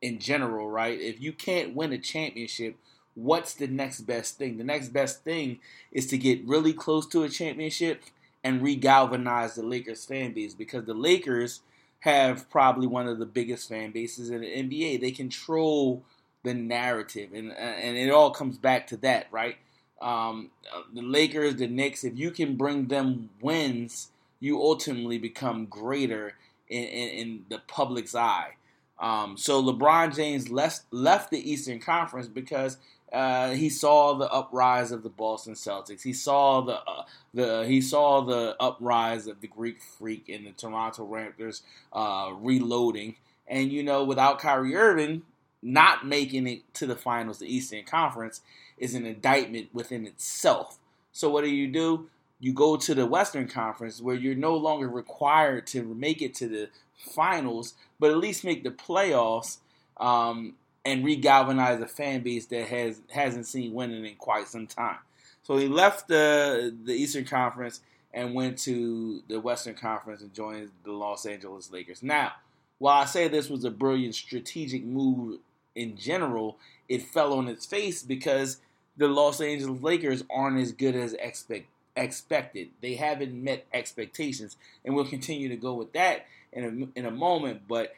in 0.00 0.18
general, 0.18 0.68
right? 0.68 0.98
If 0.98 1.20
you 1.20 1.32
can't 1.32 1.74
win 1.74 1.92
a 1.92 1.98
championship, 1.98 2.76
what's 3.14 3.54
the 3.54 3.66
next 3.66 4.02
best 4.02 4.38
thing? 4.38 4.58
The 4.58 4.64
next 4.64 4.88
best 4.88 5.24
thing 5.24 5.60
is 5.92 6.06
to 6.08 6.18
get 6.18 6.44
really 6.46 6.72
close 6.72 7.06
to 7.08 7.22
a 7.22 7.28
championship 7.28 8.02
and 8.42 8.62
regalvanize 8.62 9.54
the 9.54 9.62
Lakers 9.62 10.04
fan 10.04 10.32
base 10.32 10.54
because 10.54 10.84
the 10.84 10.94
Lakers 10.94 11.60
have 12.00 12.48
probably 12.50 12.86
one 12.86 13.06
of 13.06 13.18
the 13.18 13.26
biggest 13.26 13.68
fan 13.68 13.90
bases 13.90 14.30
in 14.30 14.40
the 14.40 14.46
NBA. 14.46 15.00
They 15.00 15.10
control 15.10 16.02
the 16.42 16.54
narrative, 16.54 17.30
and 17.34 17.52
and 17.52 17.96
it 17.96 18.10
all 18.10 18.30
comes 18.30 18.56
back 18.56 18.86
to 18.88 18.96
that, 18.98 19.26
right? 19.30 19.56
Um, 20.00 20.50
the 20.94 21.02
Lakers, 21.02 21.56
the 21.56 21.66
Knicks, 21.66 22.04
if 22.04 22.18
you 22.18 22.30
can 22.30 22.56
bring 22.56 22.86
them 22.86 23.28
wins, 23.42 24.08
you 24.40 24.58
ultimately 24.58 25.18
become 25.18 25.66
greater 25.66 26.34
in, 26.68 26.84
in, 26.84 27.08
in 27.08 27.44
the 27.50 27.58
public's 27.58 28.14
eye. 28.14 28.54
Um, 28.98 29.36
so 29.36 29.62
LeBron 29.62 30.14
James 30.14 30.50
left 30.50 30.82
left 30.90 31.30
the 31.30 31.50
Eastern 31.50 31.80
Conference 31.80 32.28
because 32.28 32.78
uh, 33.12 33.50
he 33.50 33.68
saw 33.68 34.14
the 34.14 34.30
uprise 34.30 34.92
of 34.92 35.02
the 35.02 35.08
Boston 35.08 35.54
Celtics. 35.54 36.02
He 36.02 36.12
saw 36.12 36.60
the 36.60 36.80
uh, 36.80 37.04
the 37.34 37.64
he 37.66 37.80
saw 37.80 38.20
the 38.20 38.56
uprise 38.60 39.26
of 39.26 39.40
the 39.40 39.48
Greek 39.48 39.82
Freak 39.82 40.28
and 40.28 40.46
the 40.46 40.52
Toronto 40.52 41.06
Raptors 41.06 41.62
uh, 41.92 42.32
reloading. 42.34 43.16
And 43.48 43.72
you 43.72 43.82
know, 43.82 44.04
without 44.04 44.38
Kyrie 44.38 44.76
Irving 44.76 45.22
not 45.62 46.06
making 46.06 46.46
it 46.46 46.72
to 46.74 46.86
the 46.86 46.96
finals, 46.96 47.38
the 47.38 47.52
Eastern 47.52 47.84
Conference 47.84 48.40
is 48.78 48.94
an 48.94 49.04
indictment 49.04 49.68
within 49.74 50.06
itself. 50.06 50.78
So 51.12 51.28
what 51.28 51.44
do 51.44 51.50
you 51.50 51.68
do? 51.68 52.08
You 52.38 52.54
go 52.54 52.76
to 52.76 52.94
the 52.94 53.06
Western 53.06 53.48
Conference 53.48 54.00
where 54.00 54.14
you're 54.14 54.34
no 54.34 54.56
longer 54.56 54.88
required 54.88 55.66
to 55.68 55.82
make 55.82 56.22
it 56.22 56.34
to 56.36 56.48
the 56.48 56.70
finals, 56.96 57.74
but 57.98 58.10
at 58.10 58.16
least 58.16 58.44
make 58.44 58.64
the 58.64 58.70
playoffs. 58.70 59.58
Um, 59.98 60.54
and 60.84 61.04
regalvanize 61.04 61.80
a 61.82 61.86
fan 61.86 62.22
base 62.22 62.46
that 62.46 62.66
has 62.68 63.00
hasn't 63.10 63.46
seen 63.46 63.74
winning 63.74 64.04
in 64.04 64.16
quite 64.16 64.48
some 64.48 64.66
time. 64.66 64.98
So 65.42 65.56
he 65.56 65.68
left 65.68 66.08
the 66.08 66.74
the 66.84 66.94
Eastern 66.94 67.24
Conference 67.24 67.80
and 68.12 68.34
went 68.34 68.58
to 68.58 69.22
the 69.28 69.40
Western 69.40 69.74
Conference 69.74 70.22
and 70.22 70.34
joined 70.34 70.70
the 70.84 70.92
Los 70.92 71.26
Angeles 71.26 71.70
Lakers. 71.70 72.02
Now, 72.02 72.32
while 72.78 73.02
I 73.02 73.04
say 73.04 73.28
this 73.28 73.48
was 73.48 73.64
a 73.64 73.70
brilliant 73.70 74.14
strategic 74.14 74.84
move 74.84 75.38
in 75.74 75.96
general, 75.96 76.58
it 76.88 77.02
fell 77.02 77.34
on 77.34 77.46
its 77.46 77.66
face 77.66 78.02
because 78.02 78.58
the 78.96 79.06
Los 79.08 79.40
Angeles 79.40 79.82
Lakers 79.82 80.24
aren't 80.30 80.58
as 80.60 80.72
good 80.72 80.96
as 80.96 81.14
expect, 81.14 81.66
expected. 81.96 82.70
They 82.80 82.94
haven't 82.94 83.32
met 83.32 83.66
expectations, 83.72 84.56
and 84.84 84.94
we'll 84.94 85.06
continue 85.06 85.48
to 85.48 85.56
go 85.56 85.74
with 85.74 85.92
that 85.92 86.26
in 86.52 86.90
a, 86.94 86.98
in 86.98 87.06
a 87.06 87.10
moment. 87.10 87.62
But 87.68 87.94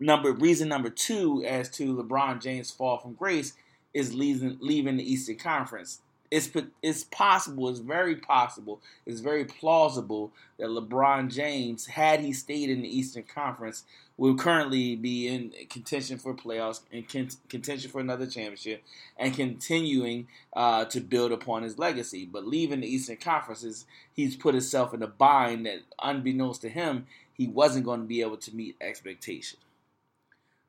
number 0.00 0.32
reason 0.32 0.68
number 0.68 0.90
two 0.90 1.44
as 1.44 1.68
to 1.70 1.96
LeBron 1.96 2.40
James' 2.40 2.70
fall 2.70 2.98
from 2.98 3.14
grace 3.14 3.54
is 3.94 4.14
leaving 4.14 4.58
leaving 4.60 4.96
the 4.96 5.12
Eastern 5.12 5.36
Conference. 5.36 6.00
It's 6.30 6.50
it's 6.82 7.04
possible, 7.04 7.70
it's 7.70 7.78
very 7.78 8.16
possible, 8.16 8.80
it's 9.06 9.20
very 9.20 9.46
plausible 9.46 10.30
that 10.58 10.68
LeBron 10.68 11.32
James, 11.32 11.86
had 11.86 12.20
he 12.20 12.34
stayed 12.34 12.68
in 12.68 12.82
the 12.82 12.98
Eastern 12.98 13.22
Conference, 13.22 13.84
will 14.18 14.36
currently 14.36 14.94
be 14.94 15.26
in 15.26 15.54
contention 15.70 16.18
for 16.18 16.34
playoffs 16.34 16.80
and 16.92 17.08
contention 17.48 17.90
for 17.90 18.00
another 18.00 18.26
championship, 18.26 18.82
and 19.16 19.34
continuing 19.34 20.28
uh, 20.54 20.84
to 20.84 21.00
build 21.00 21.32
upon 21.32 21.62
his 21.62 21.78
legacy. 21.78 22.28
But 22.30 22.46
leaving 22.46 22.80
the 22.80 22.92
Eastern 22.94 23.16
Conferences, 23.16 23.86
he's 24.12 24.36
put 24.36 24.54
himself 24.54 24.92
in 24.92 25.02
a 25.02 25.06
bind 25.06 25.64
that, 25.64 25.78
unbeknownst 26.02 26.60
to 26.60 26.68
him, 26.68 27.06
he 27.32 27.46
wasn't 27.46 27.86
going 27.86 28.00
to 28.00 28.06
be 28.06 28.20
able 28.20 28.36
to 28.36 28.54
meet 28.54 28.76
expectations. 28.82 29.62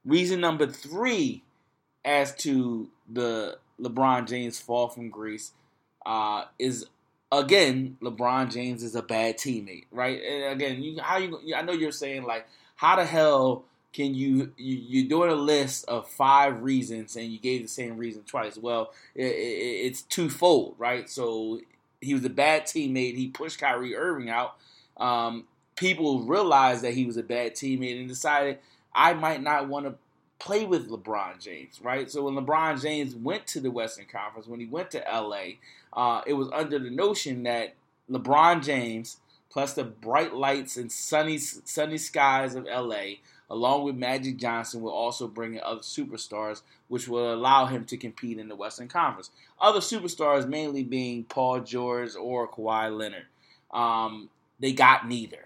Reason 0.09 0.41
number 0.41 0.65
three 0.65 1.43
as 2.03 2.33
to 2.37 2.89
the 3.07 3.59
LeBron 3.79 4.27
James 4.27 4.59
fall 4.59 4.87
from 4.87 5.09
grace 5.09 5.51
uh, 6.05 6.45
is 6.57 6.85
again 7.31 7.97
LeBron 8.01 8.51
James 8.51 8.81
is 8.81 8.95
a 8.95 9.03
bad 9.03 9.37
teammate, 9.37 9.85
right? 9.91 10.19
And 10.19 10.53
again, 10.53 10.81
you 10.81 10.99
how 10.99 11.17
you 11.17 11.53
I 11.55 11.61
know 11.61 11.73
you're 11.73 11.91
saying 11.91 12.23
like 12.23 12.47
how 12.75 12.95
the 12.95 13.05
hell 13.05 13.65
can 13.93 14.15
you, 14.15 14.51
you 14.57 14.77
you're 14.87 15.09
doing 15.09 15.29
a 15.29 15.35
list 15.35 15.85
of 15.87 16.07
five 16.07 16.63
reasons 16.63 17.15
and 17.15 17.27
you 17.27 17.39
gave 17.39 17.61
the 17.61 17.67
same 17.67 17.97
reason 17.97 18.23
twice? 18.23 18.57
Well, 18.57 18.91
it, 19.13 19.25
it, 19.25 19.85
it's 19.85 20.01
twofold, 20.01 20.75
right? 20.79 21.09
So 21.09 21.61
he 22.01 22.15
was 22.15 22.25
a 22.25 22.29
bad 22.29 22.63
teammate. 22.63 23.15
He 23.15 23.27
pushed 23.27 23.59
Kyrie 23.59 23.95
Irving 23.95 24.29
out. 24.29 24.55
Um, 24.97 25.45
people 25.75 26.23
realized 26.23 26.83
that 26.83 26.93
he 26.93 27.05
was 27.05 27.17
a 27.17 27.23
bad 27.23 27.53
teammate 27.53 27.99
and 27.99 28.07
decided 28.07 28.59
I 28.99 29.13
might 29.13 29.41
not 29.41 29.69
want 29.69 29.85
to 29.85 29.95
play 30.39 30.65
with 30.65 30.89
LeBron 30.89 31.39
James, 31.41 31.79
right? 31.81 32.11
So 32.11 32.23
when 32.23 32.35
LeBron 32.35 32.81
James 32.81 33.15
went 33.15 33.47
to 33.47 33.61
the 33.61 33.71
Western 33.71 34.07
Conference, 34.11 34.45
when 34.45 34.59
he 34.59 34.65
went 34.65 34.91
to 34.91 35.03
LA, 35.09 35.53
uh, 35.93 36.21
it 36.27 36.33
was 36.33 36.49
under 36.51 36.77
the 36.77 36.89
notion 36.89 37.43
that 37.43 37.75
LeBron 38.11 38.61
James, 38.61 39.17
plus 39.49 39.73
the 39.73 39.85
bright 39.85 40.33
lights 40.33 40.75
and 40.75 40.91
sunny 40.91 41.37
sunny 41.37 41.97
skies 41.97 42.55
of 42.55 42.65
LA, 42.65 43.19
along 43.49 43.85
with 43.85 43.95
Magic 43.95 44.35
Johnson, 44.35 44.81
will 44.81 44.91
also 44.91 45.29
bring 45.29 45.53
in 45.53 45.61
other 45.63 45.79
superstars, 45.79 46.61
which 46.89 47.07
will 47.07 47.33
allow 47.33 47.67
him 47.67 47.85
to 47.85 47.95
compete 47.95 48.37
in 48.37 48.49
the 48.49 48.55
Western 48.55 48.89
Conference. 48.89 49.31
Other 49.61 49.79
superstars, 49.79 50.45
mainly 50.45 50.83
being 50.83 51.23
Paul 51.23 51.61
George 51.61 52.15
or 52.17 52.49
Kawhi 52.49 52.95
Leonard. 52.95 53.27
Um, 53.71 54.29
they 54.59 54.73
got 54.73 55.07
neither. 55.07 55.45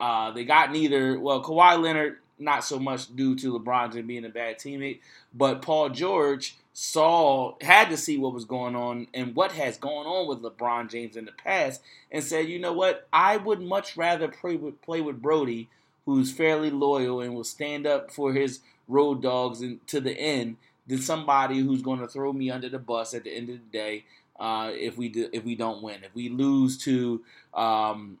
Uh, 0.00 0.30
they 0.30 0.44
got 0.46 0.72
neither. 0.72 1.20
Well, 1.20 1.42
Kawhi 1.42 1.78
Leonard 1.78 2.18
not 2.38 2.64
so 2.64 2.78
much 2.78 3.14
due 3.14 3.34
to 3.36 3.58
LeBron 3.58 3.92
James 3.92 4.06
being 4.06 4.24
a 4.24 4.30
bad 4.30 4.58
teammate, 4.58 5.00
but 5.34 5.62
Paul 5.62 5.90
George 5.90 6.56
saw 6.72 7.54
had 7.62 7.88
to 7.88 7.96
see 7.96 8.18
what 8.18 8.34
was 8.34 8.44
going 8.44 8.76
on 8.76 9.06
and 9.14 9.34
what 9.34 9.52
has 9.52 9.78
gone 9.78 10.06
on 10.06 10.28
with 10.28 10.42
LeBron 10.42 10.90
James 10.90 11.16
in 11.16 11.24
the 11.24 11.32
past, 11.32 11.80
and 12.10 12.22
said, 12.22 12.48
you 12.48 12.58
know 12.58 12.72
what, 12.72 13.08
I 13.12 13.38
would 13.38 13.62
much 13.62 13.96
rather 13.96 14.28
play 14.28 14.56
with 14.56 14.82
play 14.82 15.00
with 15.00 15.22
Brodie, 15.22 15.70
who's 16.04 16.30
fairly 16.32 16.70
loyal 16.70 17.20
and 17.20 17.34
will 17.34 17.44
stand 17.44 17.86
up 17.86 18.10
for 18.10 18.32
his 18.32 18.60
road 18.88 19.22
dogs 19.22 19.60
and 19.60 19.84
to 19.88 20.00
the 20.00 20.12
end, 20.12 20.56
than 20.86 20.98
somebody 20.98 21.60
who's 21.60 21.82
going 21.82 22.00
to 22.00 22.08
throw 22.08 22.32
me 22.32 22.50
under 22.50 22.68
the 22.68 22.78
bus 22.78 23.14
at 23.14 23.24
the 23.24 23.34
end 23.34 23.48
of 23.48 23.56
the 23.56 23.78
day. 23.78 24.04
Uh, 24.38 24.70
if 24.74 24.98
we 24.98 25.08
do, 25.08 25.30
if 25.32 25.44
we 25.44 25.54
don't 25.54 25.82
win, 25.82 26.04
if 26.04 26.14
we 26.14 26.28
lose 26.28 26.76
to 26.76 27.22
um, 27.54 28.18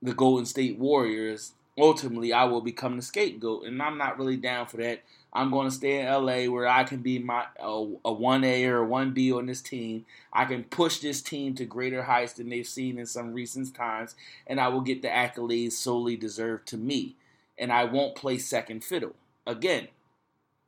the 0.00 0.14
Golden 0.14 0.46
State 0.46 0.78
Warriors, 0.78 1.52
ultimately 1.78 2.32
I 2.32 2.44
will 2.44 2.60
become 2.60 2.96
the 2.96 3.02
scapegoat, 3.02 3.64
and 3.64 3.82
I'm 3.82 3.98
not 3.98 4.18
really 4.18 4.36
down 4.36 4.66
for 4.66 4.78
that. 4.78 5.02
I'm 5.32 5.50
going 5.50 5.68
to 5.68 5.74
stay 5.74 6.00
in 6.00 6.06
LA 6.06 6.50
where 6.50 6.66
I 6.66 6.84
can 6.84 7.02
be 7.02 7.18
my 7.18 7.44
a, 7.60 7.68
a 7.68 8.14
1A 8.14 8.66
or 8.68 8.84
a 8.84 8.88
1B 8.88 9.36
on 9.36 9.46
this 9.46 9.60
team. 9.60 10.06
I 10.32 10.46
can 10.46 10.64
push 10.64 10.98
this 10.98 11.20
team 11.20 11.54
to 11.56 11.66
greater 11.66 12.04
heights 12.04 12.34
than 12.34 12.48
they've 12.48 12.66
seen 12.66 12.98
in 12.98 13.06
some 13.06 13.34
recent 13.34 13.74
times, 13.74 14.14
and 14.46 14.60
I 14.60 14.68
will 14.68 14.80
get 14.80 15.02
the 15.02 15.08
accolades 15.08 15.72
solely 15.72 16.16
deserved 16.16 16.66
to 16.68 16.76
me. 16.76 17.16
And 17.58 17.72
I 17.72 17.84
won't 17.84 18.16
play 18.16 18.38
second 18.38 18.84
fiddle. 18.84 19.14
Again, 19.46 19.88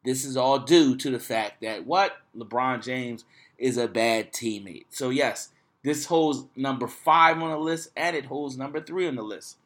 this 0.05 0.25
is 0.25 0.37
all 0.37 0.59
due 0.59 0.97
to 0.97 1.11
the 1.11 1.19
fact 1.19 1.61
that 1.63 1.87
what? 1.87 2.17
LeBron 2.37 2.83
James 2.83 3.25
is 3.59 3.77
a 3.77 3.89
bad 3.89 4.33
teammate. 4.33 4.87
So, 4.91 5.11
yes, 5.11 5.51
this 5.83 6.07
holds 6.07 6.45
number 6.57 6.87
five 6.87 7.41
on 7.43 7.51
the 7.51 7.59
list, 7.59 7.91
and 7.97 8.17
it 8.17 8.27
holds 8.27 8.57
number 8.57 8.81
three 8.81 9.09
on 9.09 9.17
the 9.17 9.23
list. 9.23 9.57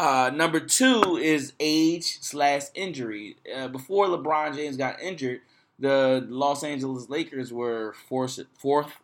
Uh, 0.00 0.30
number 0.30 0.58
two 0.60 1.18
is 1.18 1.52
age 1.60 2.20
slash 2.22 2.62
injury. 2.74 3.36
Uh, 3.54 3.68
before 3.68 4.06
LeBron 4.06 4.56
James 4.56 4.78
got 4.78 4.98
injured, 4.98 5.42
the 5.78 6.26
Los 6.26 6.64
Angeles 6.64 7.10
Lakers 7.10 7.52
were 7.52 7.94
fourth, 8.08 8.40
fourth 8.58 8.94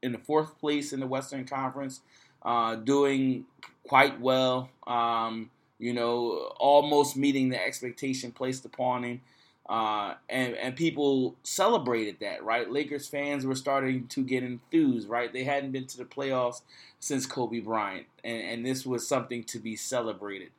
in 0.00 0.12
the 0.12 0.18
fourth 0.18 0.56
place 0.60 0.92
in 0.92 1.00
the 1.00 1.08
Western 1.08 1.44
Conference, 1.44 2.02
uh, 2.44 2.76
doing 2.76 3.46
quite 3.88 4.20
well. 4.20 4.70
Um, 4.86 5.50
you 5.80 5.92
know, 5.92 6.52
almost 6.60 7.16
meeting 7.16 7.48
the 7.48 7.60
expectation 7.60 8.30
placed 8.30 8.64
upon 8.64 9.02
him. 9.02 9.22
Uh, 9.68 10.14
and 10.28 10.54
and 10.56 10.76
people 10.76 11.36
celebrated 11.42 12.16
that, 12.20 12.44
right? 12.44 12.70
Lakers 12.70 13.08
fans 13.08 13.46
were 13.46 13.54
starting 13.54 14.06
to 14.08 14.22
get 14.22 14.42
enthused, 14.42 15.08
right? 15.08 15.32
They 15.32 15.44
hadn't 15.44 15.72
been 15.72 15.86
to 15.86 15.96
the 15.96 16.04
playoffs 16.04 16.60
since 17.00 17.24
Kobe 17.24 17.60
Bryant, 17.60 18.06
and, 18.22 18.42
and 18.42 18.66
this 18.66 18.84
was 18.84 19.08
something 19.08 19.42
to 19.44 19.58
be 19.58 19.74
celebrated. 19.74 20.50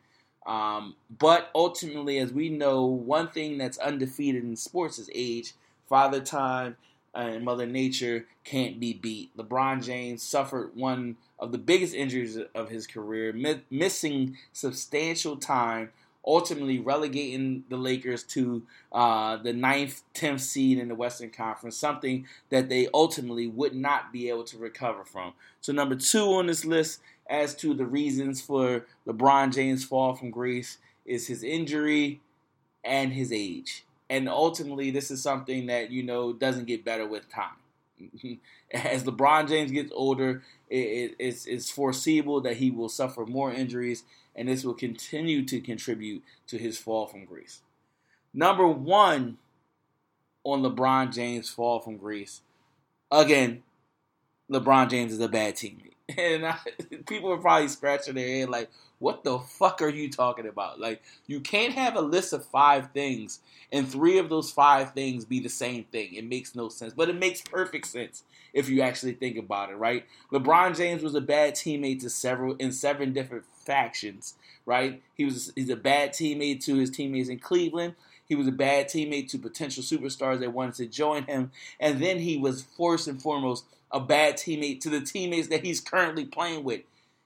Um, 0.45 0.95
but 1.19 1.49
ultimately, 1.53 2.17
as 2.17 2.31
we 2.31 2.49
know, 2.49 2.85
one 2.85 3.29
thing 3.29 3.57
that's 3.57 3.77
undefeated 3.77 4.43
in 4.43 4.55
sports 4.55 4.99
is 4.99 5.09
age. 5.13 5.53
Father 5.87 6.19
Time 6.19 6.77
and 7.13 7.45
Mother 7.45 7.65
Nature 7.65 8.25
can't 8.43 8.79
be 8.79 8.93
beat. 8.93 9.35
LeBron 9.37 9.83
James 9.83 10.21
suffered 10.21 10.71
one 10.75 11.17
of 11.39 11.51
the 11.51 11.57
biggest 11.57 11.93
injuries 11.93 12.37
of 12.53 12.69
his 12.69 12.87
career, 12.87 13.33
mi- 13.33 13.61
missing 13.69 14.37
substantial 14.51 15.37
time 15.37 15.91
ultimately 16.25 16.79
relegating 16.79 17.63
the 17.69 17.77
Lakers 17.77 18.23
to 18.23 18.63
uh, 18.91 19.37
the 19.37 19.53
ninth, 19.53 20.01
tenth 20.13 20.41
seed 20.41 20.77
in 20.79 20.87
the 20.87 20.95
Western 20.95 21.29
Conference, 21.29 21.77
something 21.77 22.25
that 22.49 22.69
they 22.69 22.87
ultimately 22.93 23.47
would 23.47 23.75
not 23.75 24.11
be 24.11 24.29
able 24.29 24.43
to 24.45 24.57
recover 24.57 25.03
from. 25.03 25.33
So, 25.61 25.71
number 25.73 25.95
two 25.95 26.25
on 26.33 26.47
this 26.47 26.65
list, 26.65 27.01
as 27.29 27.55
to 27.55 27.73
the 27.73 27.85
reasons 27.85 28.41
for 28.41 28.85
LeBron 29.07 29.53
James' 29.53 29.85
fall 29.85 30.13
from 30.15 30.31
grace, 30.31 30.77
is 31.05 31.27
his 31.27 31.43
injury 31.43 32.21
and 32.83 33.13
his 33.13 33.31
age. 33.31 33.85
And 34.09 34.29
ultimately, 34.29 34.91
this 34.91 35.09
is 35.09 35.21
something 35.21 35.67
that 35.67 35.91
you 35.91 36.03
know 36.03 36.33
doesn't 36.33 36.65
get 36.65 36.85
better 36.85 37.07
with 37.07 37.29
time. 37.29 37.57
As 38.71 39.03
LeBron 39.03 39.47
James 39.47 39.71
gets 39.71 39.91
older, 39.95 40.43
it, 40.69 40.77
it, 40.77 41.15
it's, 41.17 41.45
it's 41.45 41.71
foreseeable 41.71 42.41
that 42.41 42.57
he 42.57 42.69
will 42.69 42.89
suffer 42.89 43.25
more 43.25 43.51
injuries 43.51 44.03
and 44.35 44.47
this 44.47 44.63
will 44.63 44.73
continue 44.73 45.45
to 45.45 45.59
contribute 45.61 46.23
to 46.47 46.57
his 46.57 46.77
fall 46.77 47.07
from 47.07 47.25
grace. 47.25 47.61
Number 48.33 48.67
one 48.67 49.37
on 50.43 50.61
LeBron 50.61 51.13
James' 51.13 51.49
fall 51.49 51.79
from 51.79 51.97
grace, 51.97 52.41
again, 53.11 53.63
LeBron 54.51 54.89
James 54.89 55.13
is 55.13 55.19
a 55.19 55.27
bad 55.27 55.55
teammate. 55.55 55.94
and 56.17 56.45
I, 56.45 56.57
people 57.07 57.31
are 57.31 57.37
probably 57.37 57.67
scratching 57.67 58.15
their 58.15 58.27
head 58.27 58.49
like, 58.49 58.69
"What 58.99 59.23
the 59.23 59.39
fuck 59.39 59.81
are 59.81 59.89
you 59.89 60.09
talking 60.09 60.47
about?" 60.47 60.79
Like, 60.79 61.01
you 61.25 61.39
can't 61.39 61.73
have 61.73 61.95
a 61.95 62.01
list 62.01 62.33
of 62.33 62.45
five 62.45 62.91
things 62.91 63.39
and 63.71 63.87
three 63.87 64.19
of 64.19 64.29
those 64.29 64.51
five 64.51 64.93
things 64.93 65.25
be 65.25 65.39
the 65.39 65.49
same 65.49 65.85
thing. 65.85 66.13
It 66.13 66.25
makes 66.25 66.55
no 66.55 66.69
sense, 66.69 66.93
but 66.93 67.09
it 67.09 67.15
makes 67.15 67.41
perfect 67.41 67.87
sense 67.87 68.23
if 68.53 68.69
you 68.69 68.81
actually 68.81 69.13
think 69.13 69.37
about 69.37 69.69
it, 69.71 69.75
right? 69.75 70.05
LeBron 70.31 70.77
James 70.77 71.01
was 71.01 71.15
a 71.15 71.21
bad 71.21 71.55
teammate 71.55 72.01
to 72.01 72.09
several 72.09 72.55
in 72.55 72.71
seven 72.71 73.11
different 73.11 73.45
factions, 73.65 74.35
right? 74.65 75.01
He 75.15 75.25
was 75.25 75.51
he's 75.55 75.69
a 75.69 75.75
bad 75.75 76.13
teammate 76.13 76.63
to 76.65 76.75
his 76.75 76.91
teammates 76.91 77.29
in 77.29 77.39
Cleveland. 77.39 77.95
He 78.27 78.35
was 78.35 78.47
a 78.47 78.51
bad 78.51 78.87
teammate 78.87 79.29
to 79.31 79.37
potential 79.37 79.83
superstars 79.83 80.39
that 80.39 80.53
wanted 80.53 80.75
to 80.75 80.85
join 80.87 81.23
him, 81.23 81.51
and 81.79 82.01
then 82.01 82.19
he 82.19 82.37
was 82.37 82.65
first 82.77 83.07
and 83.07 83.21
foremost 83.21 83.65
a 83.95 83.99
bad 84.01 84.35
teammate 84.35 84.81
to 84.81 84.89
the 84.89 84.99
teammates 84.99 85.47
that 85.47 85.65
he's 85.65 85.79
currently 85.79 86.25
playing 86.25 86.65
with. 86.65 86.81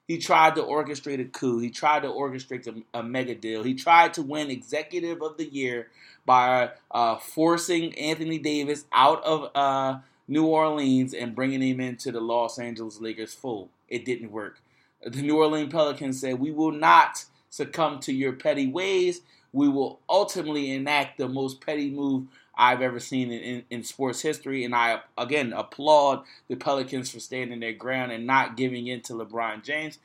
He 0.07 0.19
tried 0.19 0.55
to 0.55 0.61
orchestrate 0.61 1.19
a 1.19 1.25
coup. 1.25 1.59
He 1.59 1.71
tried 1.71 2.03
to 2.03 2.09
orchestrate 2.09 2.67
a, 2.67 2.99
a 2.99 3.03
mega 3.03 3.33
deal. 3.33 3.63
He 3.63 3.73
tried 3.73 4.13
to 4.13 4.21
win 4.21 4.51
Executive 4.51 5.21
of 5.21 5.37
the 5.37 5.45
Year 5.45 5.87
by 6.25 6.69
uh, 6.91 7.17
forcing 7.17 7.97
Anthony 7.97 8.37
Davis 8.37 8.85
out 8.93 9.23
of 9.23 9.49
uh, 9.55 9.99
New 10.27 10.45
Orleans 10.45 11.15
and 11.15 11.35
bringing 11.35 11.61
him 11.61 11.79
into 11.79 12.11
the 12.11 12.21
Los 12.21 12.59
Angeles 12.59 13.01
Lakers 13.01 13.33
fold. 13.33 13.69
It 13.87 14.05
didn't 14.05 14.31
work. 14.31 14.61
The 15.03 15.23
New 15.23 15.37
Orleans 15.37 15.71
Pelicans 15.71 16.21
said, 16.21 16.39
We 16.39 16.51
will 16.51 16.71
not 16.71 17.25
succumb 17.49 17.99
to 18.01 18.13
your 18.13 18.33
petty 18.33 18.67
ways. 18.67 19.21
We 19.51 19.69
will 19.69 19.99
ultimately 20.07 20.71
enact 20.71 21.17
the 21.17 21.27
most 21.27 21.61
petty 21.61 21.89
move 21.89 22.27
I've 22.59 22.81
ever 22.81 22.99
seen 22.99 23.31
in, 23.31 23.41
in, 23.41 23.63
in, 23.69 23.83
sports 23.83 24.21
history. 24.21 24.65
And 24.65 24.75
I, 24.75 24.99
again, 25.17 25.53
applaud 25.53 26.23
the 26.49 26.55
Pelicans 26.55 27.09
for 27.09 27.21
standing 27.21 27.61
their 27.61 27.71
ground 27.71 28.11
and 28.11 28.27
not 28.27 28.57
giving 28.57 28.87
in 28.87 28.99
to 29.03 29.13
LeBron 29.13 29.63
James. 29.63 29.97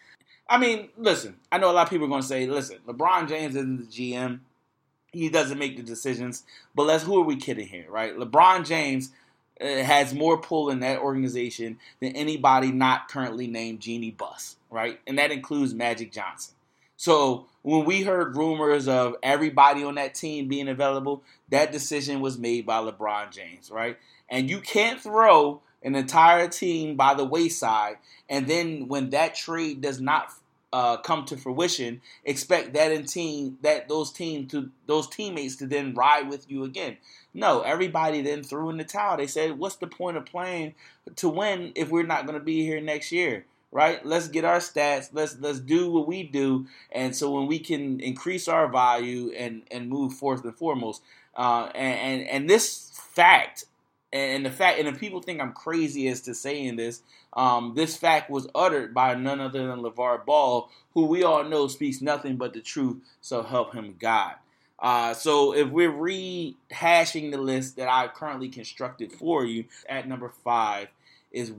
I 0.48 0.58
mean, 0.58 0.90
listen, 0.96 1.36
I 1.50 1.58
know 1.58 1.70
a 1.70 1.72
lot 1.72 1.82
of 1.82 1.90
people 1.90 2.06
are 2.06 2.10
going 2.10 2.22
to 2.22 2.28
say, 2.28 2.46
listen, 2.46 2.78
LeBron 2.86 3.28
James 3.28 3.56
isn't 3.56 3.90
the 3.90 4.12
GM. 4.12 4.38
He 5.12 5.28
doesn't 5.28 5.58
make 5.58 5.76
the 5.76 5.82
decisions. 5.82 6.44
But 6.76 6.84
let's, 6.84 7.02
who 7.02 7.18
are 7.18 7.24
we 7.24 7.36
kidding 7.36 7.66
here, 7.66 7.86
right? 7.88 8.16
LeBron 8.16 8.64
James 8.64 9.10
uh, 9.60 9.66
has 9.66 10.14
more 10.14 10.40
pull 10.40 10.70
in 10.70 10.78
that 10.80 11.00
organization 11.00 11.78
than 12.00 12.14
anybody 12.14 12.70
not 12.70 13.08
currently 13.08 13.48
named 13.48 13.80
Jeanie 13.80 14.12
Buss, 14.12 14.56
right? 14.70 15.00
And 15.08 15.18
that 15.18 15.32
includes 15.32 15.74
Magic 15.74 16.12
Johnson. 16.12 16.53
So 16.96 17.46
when 17.62 17.84
we 17.84 18.02
heard 18.02 18.36
rumors 18.36 18.88
of 18.88 19.16
everybody 19.22 19.84
on 19.84 19.94
that 19.96 20.14
team 20.14 20.48
being 20.48 20.68
available, 20.68 21.22
that 21.48 21.72
decision 21.72 22.20
was 22.20 22.38
made 22.38 22.66
by 22.66 22.78
LeBron 22.78 23.32
James, 23.32 23.70
right? 23.70 23.96
And 24.28 24.48
you 24.48 24.60
can't 24.60 25.00
throw 25.00 25.60
an 25.82 25.94
entire 25.94 26.48
team 26.48 26.96
by 26.96 27.14
the 27.14 27.24
wayside, 27.24 27.96
and 28.28 28.46
then 28.46 28.88
when 28.88 29.10
that 29.10 29.34
trade 29.34 29.82
does 29.82 30.00
not 30.00 30.30
uh, 30.72 30.96
come 30.96 31.24
to 31.24 31.36
fruition, 31.36 32.00
expect 32.24 32.72
that 32.74 32.90
in 32.90 33.04
team 33.04 33.58
that 33.62 33.88
those 33.88 34.10
team 34.10 34.46
to 34.48 34.70
those 34.86 35.08
teammates 35.08 35.54
to 35.56 35.66
then 35.66 35.94
ride 35.94 36.28
with 36.28 36.50
you 36.50 36.64
again. 36.64 36.96
No, 37.32 37.60
everybody 37.60 38.22
then 38.22 38.42
threw 38.42 38.70
in 38.70 38.78
the 38.78 38.84
towel. 38.84 39.16
They 39.16 39.28
said, 39.28 39.58
"What's 39.58 39.76
the 39.76 39.86
point 39.86 40.16
of 40.16 40.26
playing 40.26 40.74
to 41.16 41.28
win 41.28 41.72
if 41.76 41.90
we're 41.90 42.02
not 42.02 42.26
going 42.26 42.38
to 42.38 42.44
be 42.44 42.64
here 42.64 42.80
next 42.80 43.12
year?" 43.12 43.44
Right? 43.74 44.06
Let's 44.06 44.28
get 44.28 44.44
our 44.44 44.58
stats. 44.58 45.10
Let's 45.12 45.36
let's 45.38 45.58
do 45.58 45.90
what 45.90 46.06
we 46.06 46.22
do, 46.22 46.66
and 46.92 47.14
so 47.14 47.30
when 47.30 47.46
we 47.46 47.58
can 47.58 48.00
increase 48.00 48.48
our 48.48 48.68
value 48.68 49.32
and 49.36 49.62
and 49.70 49.90
move 49.90 50.14
forth 50.14 50.44
and 50.44 50.56
foremost, 50.56 51.02
uh, 51.36 51.68
and, 51.74 52.22
and 52.22 52.28
and 52.28 52.50
this 52.50 52.90
fact. 52.94 53.66
And 54.12 54.46
the 54.46 54.50
fact, 54.50 54.78
and 54.78 54.86
if 54.86 55.00
people 55.00 55.20
think 55.20 55.40
I'm 55.40 55.52
crazy 55.52 56.06
as 56.06 56.20
to 56.20 56.36
saying 56.36 56.76
this, 56.76 57.02
um, 57.32 57.72
this 57.74 57.96
fact 57.96 58.30
was 58.30 58.46
uttered 58.54 58.94
by 58.94 59.16
none 59.16 59.40
other 59.40 59.66
than 59.66 59.80
LeVar 59.80 60.24
Ball, 60.24 60.70
who 60.92 61.06
we 61.06 61.24
all 61.24 61.42
know 61.42 61.66
speaks 61.66 62.00
nothing 62.00 62.36
but 62.36 62.52
the 62.52 62.60
truth, 62.60 62.98
so 63.20 63.42
help 63.42 63.74
him 63.74 63.96
God. 63.98 64.34
Uh, 64.78 65.14
so 65.14 65.52
if 65.52 65.68
we're 65.68 65.90
rehashing 65.90 67.32
the 67.32 67.38
list 67.38 67.74
that 67.74 67.88
I 67.88 68.06
currently 68.06 68.48
constructed 68.48 69.10
for 69.10 69.44
you, 69.44 69.64
at 69.88 70.06
number 70.06 70.28
five 70.44 70.88
is 71.32 71.52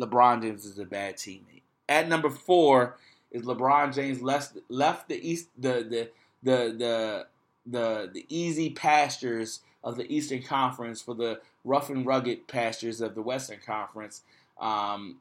LeBron 0.00 0.42
James 0.42 0.64
is 0.64 0.78
a 0.78 0.84
bad 0.84 1.16
teammate. 1.16 1.62
At 1.88 2.08
number 2.08 2.30
four 2.30 2.96
is 3.30 3.42
LeBron 3.42 3.94
James 3.94 4.22
left 4.22 4.56
left 4.68 5.08
the 5.08 5.28
east 5.28 5.48
the 5.58 5.86
the 5.88 6.10
the 6.42 6.74
the 6.76 7.26
the, 7.64 8.10
the 8.12 8.26
easy 8.28 8.70
pastures 8.70 9.60
of 9.84 9.96
the 9.96 10.12
Eastern 10.12 10.42
Conference 10.42 11.00
for 11.00 11.14
the 11.14 11.40
rough 11.64 11.90
and 11.90 12.04
rugged 12.04 12.48
pastures 12.48 13.00
of 13.00 13.14
the 13.14 13.22
Western 13.22 13.58
Conference. 13.64 14.22
Um, 14.60 15.18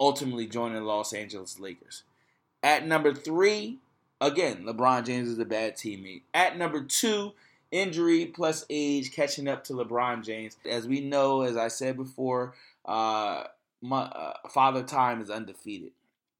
ultimately 0.00 0.46
joining 0.46 0.76
the 0.76 0.82
Los 0.82 1.12
Angeles 1.12 1.58
Lakers. 1.58 2.02
At 2.62 2.86
number 2.86 3.14
three, 3.14 3.78
again, 4.20 4.64
LeBron 4.64 5.06
James 5.06 5.28
is 5.28 5.38
a 5.38 5.44
bad 5.44 5.76
teammate. 5.76 6.22
At 6.32 6.58
number 6.58 6.82
two, 6.82 7.32
injury 7.70 8.26
plus 8.26 8.64
age 8.70 9.12
catching 9.12 9.48
up 9.48 9.64
to 9.64 9.72
LeBron 9.72 10.24
James. 10.24 10.56
As 10.68 10.86
we 10.86 11.00
know, 11.00 11.42
as 11.42 11.56
I 11.56 11.68
said 11.68 11.96
before, 11.96 12.54
uh, 12.84 13.44
my, 13.80 14.02
uh, 14.02 14.34
Father 14.48 14.82
Time 14.82 15.20
is 15.20 15.30
undefeated. 15.30 15.92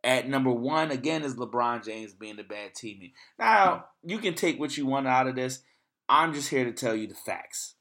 At 0.02 0.28
number 0.28 0.50
one, 0.50 0.90
again, 0.90 1.22
is 1.22 1.36
LeBron 1.36 1.84
James 1.84 2.12
being 2.12 2.36
the 2.36 2.42
bad 2.42 2.74
teammate. 2.74 3.12
Now, 3.38 3.86
you 4.02 4.18
can 4.18 4.34
take 4.34 4.60
what 4.60 4.76
you 4.76 4.84
want 4.84 5.06
out 5.06 5.26
of 5.26 5.34
this. 5.34 5.62
I'm 6.08 6.34
just 6.34 6.50
here 6.50 6.64
to 6.64 6.72
tell 6.72 6.94
you 6.94 7.06
the 7.06 7.14
facts. 7.14 7.76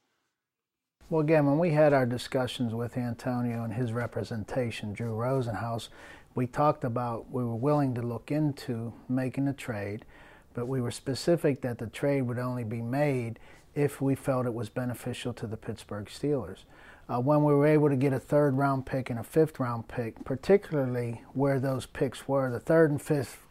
Well, 1.10 1.20
again, 1.20 1.44
when 1.44 1.58
we 1.58 1.72
had 1.72 1.92
our 1.92 2.06
discussions 2.06 2.74
with 2.74 2.96
Antonio 2.96 3.62
and 3.62 3.74
his 3.74 3.92
representation, 3.92 4.94
Drew 4.94 5.12
Rosenhaus, 5.12 5.90
we 6.34 6.46
talked 6.46 6.82
about 6.82 7.30
we 7.30 7.44
were 7.44 7.54
willing 7.54 7.94
to 7.94 8.02
look 8.02 8.30
into 8.30 8.94
making 9.06 9.46
a 9.46 9.52
trade, 9.52 10.06
but 10.54 10.66
we 10.66 10.80
were 10.80 10.90
specific 10.90 11.60
that 11.60 11.78
the 11.78 11.88
trade 11.88 12.22
would 12.22 12.38
only 12.38 12.64
be 12.64 12.80
made 12.80 13.38
if 13.74 14.00
we 14.00 14.14
felt 14.14 14.46
it 14.46 14.54
was 14.54 14.70
beneficial 14.70 15.34
to 15.34 15.46
the 15.46 15.58
Pittsburgh 15.58 16.06
Steelers 16.06 16.64
uh, 17.08 17.20
when 17.20 17.44
we 17.44 17.52
were 17.54 17.66
able 17.66 17.88
to 17.88 17.96
get 17.96 18.12
a 18.12 18.18
third 18.18 18.56
round 18.56 18.86
pick 18.86 19.10
and 19.10 19.18
a 19.18 19.22
fifth 19.24 19.60
round 19.60 19.88
pick, 19.88 20.24
particularly 20.24 21.22
where 21.32 21.60
those 21.60 21.86
picks 21.86 22.26
were. 22.26 22.50
The 22.50 22.60
third 22.60 22.90
and 22.90 23.00
fifth 23.00 23.42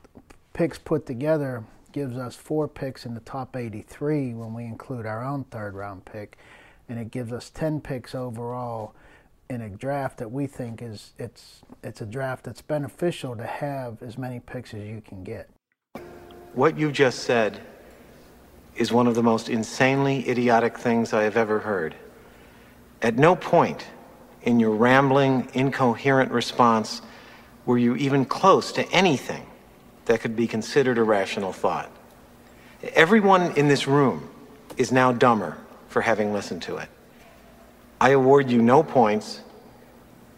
picks 0.53 0.77
put 0.77 1.05
together 1.05 1.63
gives 1.91 2.17
us 2.17 2.35
four 2.35 2.67
picks 2.67 3.05
in 3.05 3.13
the 3.13 3.19
top 3.21 3.55
83 3.55 4.33
when 4.33 4.53
we 4.53 4.65
include 4.65 5.05
our 5.05 5.23
own 5.23 5.43
third 5.45 5.75
round 5.75 6.05
pick, 6.05 6.37
and 6.89 6.99
it 6.99 7.11
gives 7.11 7.31
us 7.31 7.49
10 7.51 7.81
picks 7.81 8.15
overall 8.15 8.95
in 9.49 9.61
a 9.61 9.69
draft 9.69 10.17
that 10.17 10.31
we 10.31 10.47
think 10.47 10.81
is 10.81 11.13
it's 11.19 11.61
it's 11.83 12.01
a 12.01 12.05
draft 12.05 12.43
that's 12.43 12.61
beneficial 12.61 13.35
to 13.35 13.45
have 13.45 14.01
as 14.01 14.17
many 14.17 14.39
picks 14.39 14.73
as 14.73 14.81
you 14.81 15.01
can 15.01 15.23
get. 15.23 15.49
What 16.53 16.77
you 16.77 16.91
just 16.91 17.19
said 17.19 17.59
is 18.75 18.91
one 18.91 19.05
of 19.05 19.15
the 19.15 19.23
most 19.23 19.49
insanely 19.49 20.27
idiotic 20.27 20.77
things 20.77 21.13
I 21.13 21.23
have 21.23 21.37
ever 21.37 21.59
heard. 21.59 21.95
At 23.03 23.17
no 23.17 23.35
point 23.35 23.85
in 24.43 24.61
your 24.61 24.71
rambling, 24.71 25.49
incoherent 25.53 26.31
response 26.31 27.01
were 27.65 27.77
you 27.77 27.97
even 27.97 28.23
close 28.23 28.71
to 28.73 28.89
anything 28.91 29.45
that 30.05 30.21
could 30.21 30.37
be 30.37 30.47
considered 30.47 30.97
a 30.97 31.03
rational 31.03 31.51
thought. 31.51 31.91
Everyone 32.93 33.51
in 33.57 33.67
this 33.67 33.87
room 33.87 34.29
is 34.77 34.91
now 34.91 35.11
dumber 35.11 35.57
for 35.89 36.01
having 36.01 36.33
listened 36.33 36.61
to 36.63 36.77
it. 36.77 36.89
I 37.99 38.11
award 38.11 38.49
you 38.49 38.61
no 38.61 38.83
points, 38.83 39.41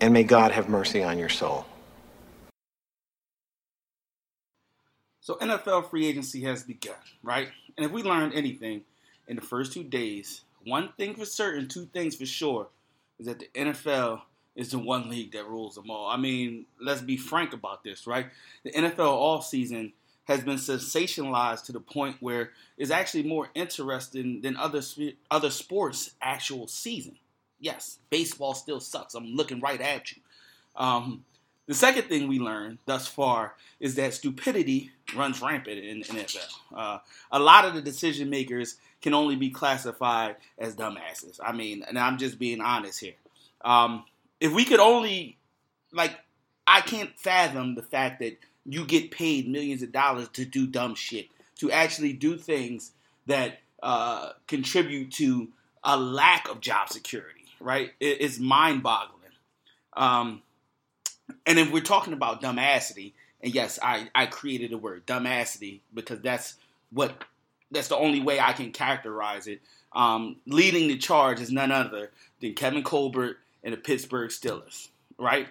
and 0.01 0.11
may 0.13 0.23
God 0.23 0.51
have 0.51 0.67
mercy 0.67 1.03
on 1.03 1.17
your 1.17 1.29
soul. 1.29 1.65
So, 5.21 5.35
NFL 5.35 5.89
free 5.89 6.05
agency 6.05 6.43
has 6.43 6.63
begun, 6.63 6.95
right? 7.23 7.49
And 7.77 7.85
if 7.85 7.91
we 7.91 8.03
learned 8.03 8.33
anything 8.33 8.83
in 9.27 9.35
the 9.35 9.41
first 9.41 9.73
two 9.73 9.83
days, 9.83 10.41
one 10.65 10.89
thing 10.97 11.15
for 11.15 11.25
certain, 11.25 11.67
two 11.67 11.85
things 11.85 12.15
for 12.15 12.25
sure, 12.25 12.67
is 13.19 13.27
that 13.27 13.39
the 13.39 13.49
NFL 13.55 14.21
is 14.55 14.71
the 14.71 14.79
one 14.79 15.09
league 15.09 15.33
that 15.33 15.47
rules 15.47 15.75
them 15.75 15.89
all. 15.89 16.07
I 16.07 16.17
mean, 16.17 16.65
let's 16.79 17.01
be 17.01 17.17
frank 17.17 17.53
about 17.53 17.83
this, 17.83 18.07
right? 18.07 18.27
The 18.63 18.71
NFL 18.71 19.07
all 19.07 19.41
season 19.41 19.93
has 20.25 20.43
been 20.43 20.55
sensationalized 20.55 21.65
to 21.65 21.71
the 21.71 21.79
point 21.79 22.17
where 22.19 22.51
it's 22.77 22.91
actually 22.91 23.23
more 23.23 23.49
interesting 23.53 24.41
than 24.41 24.57
other 24.57 24.81
other 25.29 25.51
sports' 25.51 26.11
actual 26.21 26.67
season. 26.67 27.17
Yes, 27.59 27.99
baseball 28.09 28.53
still 28.53 28.79
sucks. 28.79 29.13
I'm 29.13 29.35
looking 29.35 29.59
right 29.59 29.79
at 29.79 30.11
you. 30.11 30.21
Um, 30.75 31.23
the 31.67 31.73
second 31.73 32.03
thing 32.03 32.27
we 32.27 32.39
learned 32.39 32.77
thus 32.85 33.07
far 33.07 33.55
is 33.79 33.95
that 33.95 34.13
stupidity 34.13 34.91
runs 35.15 35.41
rampant 35.41 35.79
in 35.79 36.01
NFL. 36.01 36.53
Uh, 36.75 36.99
a 37.31 37.39
lot 37.39 37.65
of 37.65 37.73
the 37.73 37.81
decision 37.81 38.29
makers 38.29 38.75
can 39.01 39.13
only 39.13 39.35
be 39.35 39.49
classified 39.49 40.35
as 40.57 40.75
dumbasses. 40.75 41.39
I 41.43 41.51
mean, 41.53 41.83
and 41.87 41.97
I'm 41.97 42.17
just 42.17 42.37
being 42.37 42.61
honest 42.61 42.99
here. 42.99 43.15
Um, 43.63 44.05
if 44.39 44.53
we 44.53 44.65
could 44.65 44.79
only, 44.79 45.37
like, 45.91 46.19
I 46.67 46.81
can't 46.81 47.11
fathom 47.17 47.75
the 47.75 47.83
fact 47.83 48.19
that 48.19 48.37
you 48.65 48.85
get 48.85 49.11
paid 49.11 49.47
millions 49.47 49.81
of 49.81 49.91
dollars 49.91 50.27
to 50.29 50.45
do 50.45 50.67
dumb 50.67 50.95
shit, 50.95 51.27
to 51.59 51.71
actually 51.71 52.13
do 52.13 52.37
things 52.37 52.91
that 53.27 53.59
uh, 53.81 54.31
contribute 54.47 55.11
to 55.13 55.49
a 55.83 55.97
lack 55.97 56.49
of 56.49 56.61
job 56.61 56.89
security, 56.89 57.45
right? 57.59 57.91
It, 57.99 58.17
it's 58.21 58.39
mind 58.39 58.83
boggling. 58.83 59.21
Um, 59.93 60.41
and 61.45 61.59
if 61.59 61.71
we're 61.71 61.81
talking 61.81 62.13
about 62.13 62.41
dumbassity, 62.41 63.13
and 63.41 63.53
yes, 63.53 63.79
I 63.81 64.09
I 64.15 64.25
created 64.25 64.71
the 64.71 64.77
word 64.77 65.05
dumbassity 65.05 65.81
because 65.93 66.21
that's 66.21 66.55
what 66.91 67.23
that's 67.71 67.87
the 67.87 67.97
only 67.97 68.21
way 68.21 68.39
I 68.39 68.53
can 68.53 68.71
characterize 68.71 69.47
it. 69.47 69.61
Um, 69.93 70.37
leading 70.45 70.87
the 70.87 70.97
charge 70.97 71.39
is 71.39 71.51
none 71.51 71.71
other 71.71 72.11
than 72.41 72.53
Kevin 72.53 72.83
Colbert 72.83 73.37
and 73.63 73.73
the 73.73 73.77
Pittsburgh 73.77 74.29
Steelers, 74.29 74.89
right? 75.17 75.47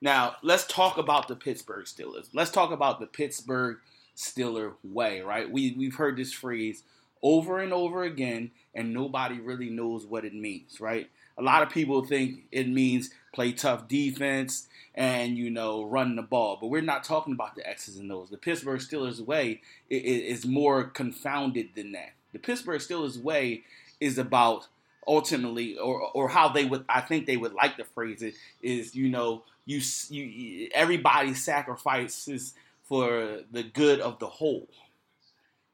Now, 0.00 0.36
let's 0.42 0.66
talk 0.66 0.98
about 0.98 1.28
the 1.28 1.36
Pittsburgh 1.36 1.86
Steelers. 1.86 2.28
Let's 2.34 2.50
talk 2.50 2.70
about 2.70 3.00
the 3.00 3.06
Pittsburgh 3.06 3.78
Steeler 4.16 4.74
way, 4.84 5.20
right? 5.20 5.50
We 5.50 5.74
we've 5.76 5.96
heard 5.96 6.16
this 6.16 6.32
phrase 6.32 6.82
over 7.22 7.60
and 7.60 7.72
over 7.72 8.02
again, 8.04 8.50
and 8.74 8.92
nobody 8.92 9.40
really 9.40 9.70
knows 9.70 10.06
what 10.06 10.24
it 10.24 10.34
means, 10.34 10.80
right? 10.80 11.08
A 11.38 11.42
lot 11.42 11.62
of 11.62 11.70
people 11.70 12.04
think 12.04 12.44
it 12.50 12.68
means 12.68 13.10
play 13.32 13.52
tough 13.52 13.88
defense 13.88 14.66
and 14.94 15.36
you 15.36 15.50
know 15.50 15.84
run 15.84 16.16
the 16.16 16.22
ball, 16.22 16.56
but 16.60 16.68
we're 16.68 16.80
not 16.80 17.04
talking 17.04 17.34
about 17.34 17.54
the 17.54 17.68
X's 17.68 17.98
and 17.98 18.10
O's. 18.10 18.30
The 18.30 18.38
Pittsburgh 18.38 18.80
Steelers 18.80 19.20
way 19.20 19.60
is 19.90 20.46
more 20.46 20.84
confounded 20.84 21.70
than 21.74 21.92
that. 21.92 22.12
The 22.32 22.38
Pittsburgh 22.38 22.80
Steelers 22.80 23.20
way 23.20 23.62
is 24.00 24.16
about 24.16 24.68
ultimately, 25.06 25.76
or 25.76 26.00
or 26.00 26.28
how 26.28 26.48
they 26.48 26.64
would, 26.64 26.84
I 26.88 27.02
think 27.02 27.26
they 27.26 27.36
would 27.36 27.52
like 27.52 27.76
to 27.76 27.84
phrase 27.84 28.22
it 28.22 28.34
is, 28.62 28.94
you 28.94 29.08
know, 29.10 29.42
you 29.66 29.80
you 30.08 30.68
everybody 30.72 31.34
sacrifices 31.34 32.54
for 32.84 33.40
the 33.50 33.62
good 33.62 34.00
of 34.00 34.18
the 34.18 34.28
whole. 34.28 34.68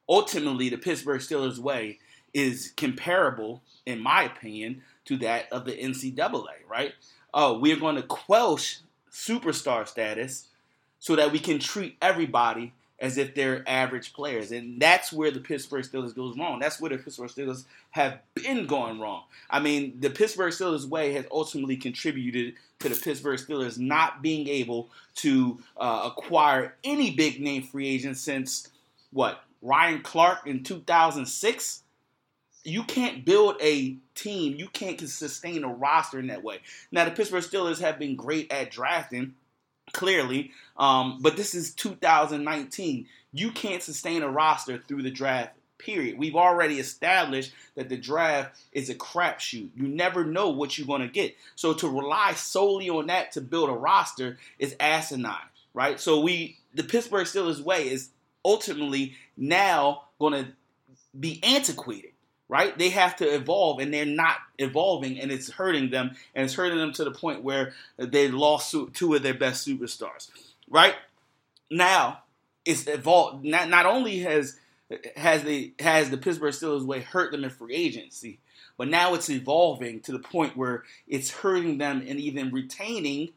Ultimately, 0.09 0.69
the 0.69 0.79
Pittsburgh 0.79 1.21
Steelers 1.21 1.59
way 1.59 1.99
is 2.35 2.73
comparable, 2.77 3.63
in 3.87 4.01
my 4.01 4.25
opinion, 4.25 4.83
to 5.07 5.17
that 5.19 5.51
of 5.53 5.65
the 5.65 5.73
NCAA. 5.73 6.47
Right? 6.69 6.93
Oh, 7.35 7.59
we're 7.59 7.77
going 7.77 7.97
to 7.97 8.03
quelch 8.03 8.81
superstar 9.11 9.87
status 9.87 10.49
so 10.99 11.17
that 11.17 11.33
we 11.33 11.39
can 11.39 11.59
treat 11.59 11.97
everybody 12.01 12.73
as 13.03 13.19
if 13.19 13.35
they're 13.35 13.69
average 13.69 14.13
players. 14.13 14.53
And 14.53 14.81
that's 14.81 15.13
where 15.13 15.33
the 15.33 15.41
Pittsburgh 15.41 15.85
Steelers 15.85 16.15
goes 16.15 16.39
wrong. 16.39 16.61
That's 16.61 16.81
where 16.81 16.91
the 16.91 16.99
Pittsburgh 16.99 17.29
Steelers 17.29 17.65
have 17.91 18.21
been 18.35 18.67
going 18.67 19.01
wrong. 19.01 19.25
I 19.51 19.59
mean, 19.59 19.99
the 19.99 20.09
Pittsburgh 20.09 20.53
Steelers 20.53 20.87
way 20.87 21.13
has 21.15 21.27
ultimately 21.33 21.77
contributed 21.77 22.55
to 22.79 22.89
the 22.89 22.95
Pittsburgh 22.95 23.41
Steelers 23.41 23.77
not 23.77 24.23
being 24.23 24.47
able 24.47 24.89
to 25.17 25.59
uh, 25.77 26.11
acquire 26.17 26.77
any 26.85 27.11
big 27.11 27.41
name 27.41 27.65
free 27.65 27.89
agents 27.89 28.21
since 28.21 28.69
what? 29.13 29.43
Ryan 29.61 30.01
Clark 30.03 30.47
in 30.47 30.63
2006? 30.63 31.82
You 32.65 32.85
can't 32.85 33.25
build 33.25 33.57
a 33.61 33.97
team, 34.15 34.55
you 34.57 34.69
can't 34.69 35.01
sustain 35.01 35.65
a 35.65 35.69
roster 35.69 36.19
in 36.19 36.29
that 36.29 36.45
way. 36.45 36.61
Now, 36.91 37.05
the 37.05 37.11
Pittsburgh 37.11 37.43
Steelers 37.43 37.81
have 37.81 37.99
been 37.99 38.17
great 38.17 38.53
at 38.53 38.71
drafting 38.71 39.35
clearly. 39.93 40.53
Um, 40.77 41.19
but 41.21 41.37
this 41.37 41.55
is 41.55 41.75
2019. 41.75 43.07
You 43.33 43.51
can't 43.51 43.83
sustain 43.83 44.23
a 44.23 44.29
roster 44.29 44.79
through 44.79 45.03
the 45.03 45.11
draft. 45.11 45.55
Period. 45.79 46.17
We've 46.17 46.37
already 46.37 46.79
established 46.79 47.53
that 47.75 47.89
the 47.89 47.97
draft 47.97 48.57
is 48.71 48.89
a 48.89 48.95
crapshoot. 48.95 49.71
You 49.75 49.89
never 49.89 50.25
know 50.25 50.51
what 50.51 50.79
you're 50.79 50.87
going 50.87 51.03
to 51.03 51.09
get. 51.09 51.35
So 51.57 51.75
to 51.75 51.89
rely 51.89 52.35
solely 52.35 52.89
on 52.89 53.09
that 53.09 53.33
to 53.33 53.41
build 53.41 53.69
a 53.69 53.73
roster 53.73 54.39
is 54.61 54.77
asinine, 54.79 55.35
right? 55.75 55.99
So 55.99 56.21
we, 56.21 56.59
the 56.73 56.85
Pittsburgh 56.85 57.27
Steelers 57.27 57.61
way 57.61 57.89
is 57.89 58.11
ultimately 58.45 59.17
now 59.37 60.05
going 60.21 60.45
to 60.45 60.53
be 61.19 61.41
antiquated 61.43 62.12
right? 62.53 62.77
They 62.77 62.91
have 62.91 63.17
to 63.17 63.25
evolve, 63.25 63.79
and 63.79 63.95
they're 63.95 64.05
not 64.05 64.37
evolving, 64.59 65.19
and 65.19 65.33
it's 65.33 65.51
hurting 65.51 65.89
them, 65.89 66.11
and 66.35 66.45
it's 66.45 66.53
hurting 66.53 66.77
them 66.77 66.93
to 66.93 67.05
the 67.05 67.11
point 67.11 67.43
where 67.43 67.73
they 67.97 68.29
lost 68.29 68.77
two 68.93 69.15
of 69.15 69.23
their 69.23 69.33
best 69.33 69.67
superstars, 69.67 70.29
right? 70.69 70.95
Now, 71.71 72.25
it's 72.67 72.87
evolved. 72.87 73.47
Not, 73.47 73.71
not 73.71 73.87
only 73.87 74.19
has 74.19 74.59
has 75.17 75.45
the 75.45 75.73
has 75.79 76.11
the 76.11 76.19
Pittsburgh 76.19 76.53
Steelers 76.53 76.85
way 76.85 77.01
hurt 77.01 77.33
them 77.33 77.43
in 77.43 77.49
free 77.49 77.75
agency, 77.75 78.39
but 78.77 78.89
now 78.89 79.15
it's 79.15 79.31
evolving 79.31 80.01
to 80.01 80.13
the 80.13 80.19
point 80.19 80.55
where 80.55 80.83
it's 81.09 81.31
hurting 81.31 81.79
them 81.79 82.05
and 82.07 82.21
even 82.21 82.51
retaining 82.51 83.31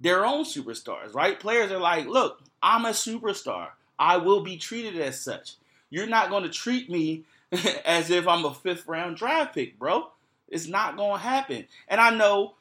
their 0.00 0.24
own 0.24 0.44
superstars, 0.44 1.14
right? 1.14 1.38
Players 1.38 1.70
are 1.70 1.80
like, 1.80 2.06
look, 2.06 2.40
I'm 2.62 2.86
a 2.86 2.92
superstar. 2.92 3.68
I 3.98 4.16
will 4.16 4.40
be 4.40 4.56
treated 4.56 4.98
as 4.98 5.20
such. 5.20 5.56
You're 5.90 6.06
not 6.06 6.30
going 6.30 6.44
to 6.44 6.48
treat 6.48 6.88
me 6.88 7.24
as 7.84 8.10
if 8.10 8.26
I'm 8.28 8.44
a 8.44 8.54
fifth 8.54 8.86
round 8.86 9.16
draft 9.16 9.54
pick, 9.54 9.78
bro. 9.78 10.08
It's 10.48 10.66
not 10.66 10.96
to 10.96 11.16
happen. 11.18 11.66
And 11.88 12.00
I 12.00 12.14
know 12.14 12.54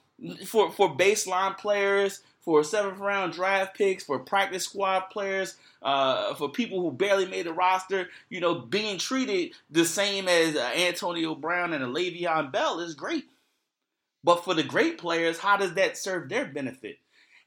for 0.45 0.71
for 0.71 0.95
baseline 0.95 1.57
players, 1.57 2.21
for 2.41 2.63
seventh 2.63 2.99
round 2.99 3.33
draft 3.33 3.77
picks, 3.77 4.03
for 4.03 4.19
practice 4.19 4.63
squad 4.63 5.01
players, 5.11 5.55
uh, 5.81 6.33
for 6.35 6.49
people 6.49 6.81
who 6.81 6.91
barely 6.91 7.25
made 7.25 7.45
the 7.45 7.53
roster, 7.53 8.07
you 8.29 8.39
know, 8.39 8.55
being 8.55 8.97
treated 8.97 9.53
the 9.69 9.85
same 9.85 10.27
as 10.27 10.55
uh, 10.55 10.71
Antonio 10.75 11.35
Brown 11.35 11.73
and 11.73 11.83
a 11.83 11.87
Le'Veon 11.87 12.51
Bell 12.51 12.79
is 12.79 12.95
great. 12.95 13.25
But 14.23 14.43
for 14.43 14.53
the 14.53 14.63
great 14.63 14.97
players, 14.97 15.37
how 15.37 15.57
does 15.57 15.73
that 15.75 15.97
serve 15.97 16.29
their 16.29 16.45
benefit? 16.45 16.97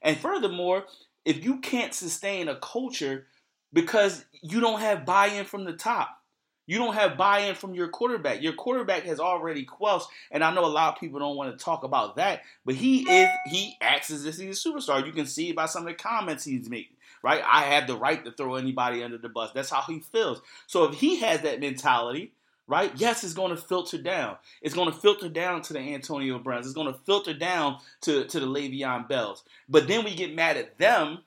And 0.01 0.17
furthermore, 0.17 0.85
if 1.25 1.43
you 1.43 1.59
can't 1.59 1.93
sustain 1.93 2.47
a 2.47 2.55
culture 2.55 3.27
because 3.73 4.25
you 4.41 4.59
don't 4.59 4.79
have 4.79 5.05
buy-in 5.05 5.45
from 5.45 5.63
the 5.63 5.73
top, 5.73 6.20
you 6.65 6.77
don't 6.77 6.93
have 6.93 7.17
buy-in 7.17 7.55
from 7.55 7.73
your 7.73 7.87
quarterback. 7.89 8.41
Your 8.41 8.53
quarterback 8.53 9.03
has 9.03 9.19
already 9.19 9.63
quelched, 9.63 10.07
and 10.31 10.43
I 10.43 10.53
know 10.53 10.65
a 10.65 10.67
lot 10.67 10.93
of 10.93 10.99
people 10.99 11.19
don't 11.19 11.35
want 11.35 11.57
to 11.57 11.63
talk 11.63 11.83
about 11.83 12.15
that, 12.17 12.41
but 12.65 12.75
he 12.75 13.09
is 13.09 13.29
he 13.47 13.77
acts 13.81 14.11
as 14.11 14.25
if 14.25 14.37
he's 14.37 14.65
a 14.65 14.69
superstar. 14.69 15.05
You 15.05 15.11
can 15.11 15.25
see 15.25 15.51
by 15.51 15.65
some 15.65 15.83
of 15.83 15.87
the 15.87 15.95
comments 15.95 16.43
he's 16.43 16.69
making. 16.69 16.97
Right? 17.23 17.43
I 17.45 17.65
have 17.65 17.85
the 17.85 17.95
right 17.95 18.25
to 18.25 18.31
throw 18.31 18.55
anybody 18.55 19.03
under 19.03 19.19
the 19.19 19.29
bus. 19.29 19.51
That's 19.53 19.69
how 19.69 19.81
he 19.81 19.99
feels. 19.99 20.41
So 20.65 20.85
if 20.85 20.95
he 20.95 21.19
has 21.19 21.41
that 21.41 21.59
mentality, 21.59 22.33
right? 22.71 22.91
Yes, 22.95 23.23
it's 23.23 23.33
going 23.33 23.55
to 23.55 23.61
filter 23.61 24.01
down. 24.01 24.37
It's 24.61 24.73
going 24.73 24.91
to 24.91 24.97
filter 24.97 25.29
down 25.29 25.61
to 25.63 25.73
the 25.73 25.79
Antonio 25.79 26.39
Browns. 26.39 26.65
It's 26.65 26.73
going 26.73 26.91
to 26.91 26.99
filter 27.05 27.33
down 27.33 27.77
to, 28.01 28.23
to 28.25 28.39
the 28.39 28.45
Le'Veon 28.45 29.09
Bells. 29.09 29.43
But 29.67 29.87
then 29.87 30.05
we 30.05 30.15
get 30.15 30.33
mad 30.33 30.57
at 30.57 30.77
them 30.77 31.19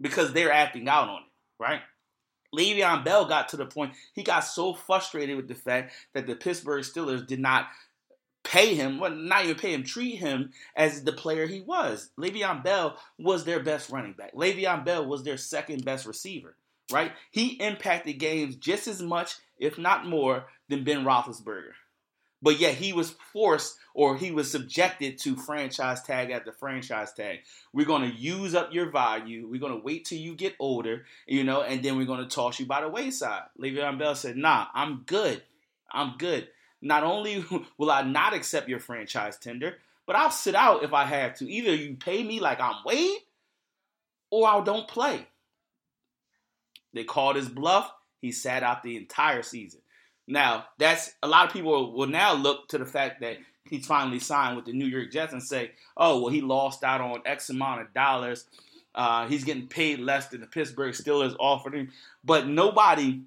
because 0.00 0.32
they're 0.32 0.52
acting 0.52 0.88
out 0.88 1.08
on 1.08 1.22
it, 1.22 1.62
right? 1.62 1.80
Le'Veon 2.56 3.04
Bell 3.04 3.26
got 3.26 3.48
to 3.50 3.56
the 3.56 3.66
point 3.66 3.94
he 4.14 4.22
got 4.22 4.40
so 4.40 4.74
frustrated 4.74 5.36
with 5.36 5.48
the 5.48 5.54
fact 5.54 5.92
that 6.12 6.26
the 6.26 6.34
Pittsburgh 6.34 6.82
Steelers 6.82 7.26
did 7.26 7.40
not 7.40 7.68
pay 8.44 8.74
him, 8.74 8.98
well, 8.98 9.10
not 9.10 9.44
even 9.44 9.56
pay 9.56 9.72
him, 9.72 9.82
treat 9.82 10.16
him 10.16 10.52
as 10.76 11.02
the 11.02 11.12
player 11.12 11.46
he 11.46 11.60
was. 11.60 12.10
Le'Veon 12.18 12.62
Bell 12.62 12.98
was 13.18 13.44
their 13.44 13.60
best 13.60 13.90
running 13.90 14.12
back. 14.12 14.34
Le'Veon 14.34 14.84
Bell 14.84 15.06
was 15.06 15.24
their 15.24 15.38
second 15.38 15.84
best 15.84 16.06
receiver, 16.06 16.56
right? 16.92 17.12
He 17.30 17.60
impacted 17.60 18.18
games 18.18 18.56
just 18.56 18.86
as 18.86 19.02
much, 19.02 19.36
if 19.58 19.78
not 19.78 20.06
more, 20.06 20.46
than 20.68 20.84
Ben 20.84 21.04
Roethlisberger 21.04 21.72
but 22.44 22.60
yet 22.60 22.74
he 22.74 22.92
was 22.92 23.16
forced 23.32 23.78
or 23.94 24.18
he 24.18 24.30
was 24.30 24.50
subjected 24.50 25.16
to 25.16 25.34
franchise 25.34 26.02
tag 26.02 26.30
after 26.30 26.52
franchise 26.52 27.10
tag. 27.14 27.38
We're 27.72 27.86
going 27.86 28.02
to 28.02 28.14
use 28.14 28.54
up 28.54 28.74
your 28.74 28.90
value. 28.90 29.48
We're 29.50 29.60
going 29.60 29.72
to 29.72 29.82
wait 29.82 30.04
till 30.04 30.18
you 30.18 30.34
get 30.34 30.54
older, 30.58 31.06
you 31.26 31.42
know, 31.42 31.62
and 31.62 31.82
then 31.82 31.96
we're 31.96 32.04
going 32.04 32.22
to 32.22 32.32
toss 32.34 32.60
you 32.60 32.66
by 32.66 32.82
the 32.82 32.88
wayside. 32.88 33.44
Le'Veon 33.58 33.98
Bell 33.98 34.14
said, 34.14 34.36
"Nah, 34.36 34.66
I'm 34.74 35.04
good. 35.06 35.42
I'm 35.90 36.16
good. 36.18 36.48
Not 36.82 37.02
only 37.02 37.42
will 37.78 37.90
I 37.90 38.02
not 38.02 38.34
accept 38.34 38.68
your 38.68 38.80
franchise 38.80 39.38
tender, 39.38 39.78
but 40.06 40.14
I'll 40.14 40.30
sit 40.30 40.54
out 40.54 40.84
if 40.84 40.92
I 40.92 41.06
have 41.06 41.34
to. 41.38 41.50
Either 41.50 41.74
you 41.74 41.96
pay 41.96 42.22
me 42.22 42.40
like 42.40 42.60
I'm 42.60 42.84
Wade, 42.84 43.20
or 44.30 44.46
I 44.46 44.62
don't 44.62 44.86
play." 44.86 45.28
They 46.92 47.04
called 47.04 47.36
his 47.36 47.48
bluff. 47.48 47.90
He 48.20 48.32
sat 48.32 48.62
out 48.62 48.82
the 48.82 48.96
entire 48.98 49.42
season. 49.42 49.80
Now, 50.26 50.66
that's 50.78 51.12
a 51.22 51.28
lot 51.28 51.46
of 51.46 51.52
people 51.52 51.92
will 51.92 52.06
now 52.06 52.34
look 52.34 52.68
to 52.68 52.78
the 52.78 52.86
fact 52.86 53.20
that 53.20 53.38
he's 53.68 53.86
finally 53.86 54.18
signed 54.18 54.56
with 54.56 54.64
the 54.66 54.72
New 54.72 54.86
York 54.86 55.10
Jets 55.10 55.32
and 55.32 55.42
say, 55.42 55.72
oh, 55.96 56.20
well, 56.20 56.32
he 56.32 56.40
lost 56.40 56.84
out 56.84 57.00
on 57.00 57.22
X 57.26 57.50
amount 57.50 57.82
of 57.82 57.92
dollars. 57.94 58.46
Uh, 58.94 59.26
he's 59.26 59.44
getting 59.44 59.66
paid 59.66 59.98
less 59.98 60.28
than 60.28 60.40
the 60.40 60.46
Pittsburgh 60.46 60.94
Steelers 60.94 61.34
offered 61.38 61.74
him. 61.74 61.92
But 62.24 62.46
nobody 62.46 63.22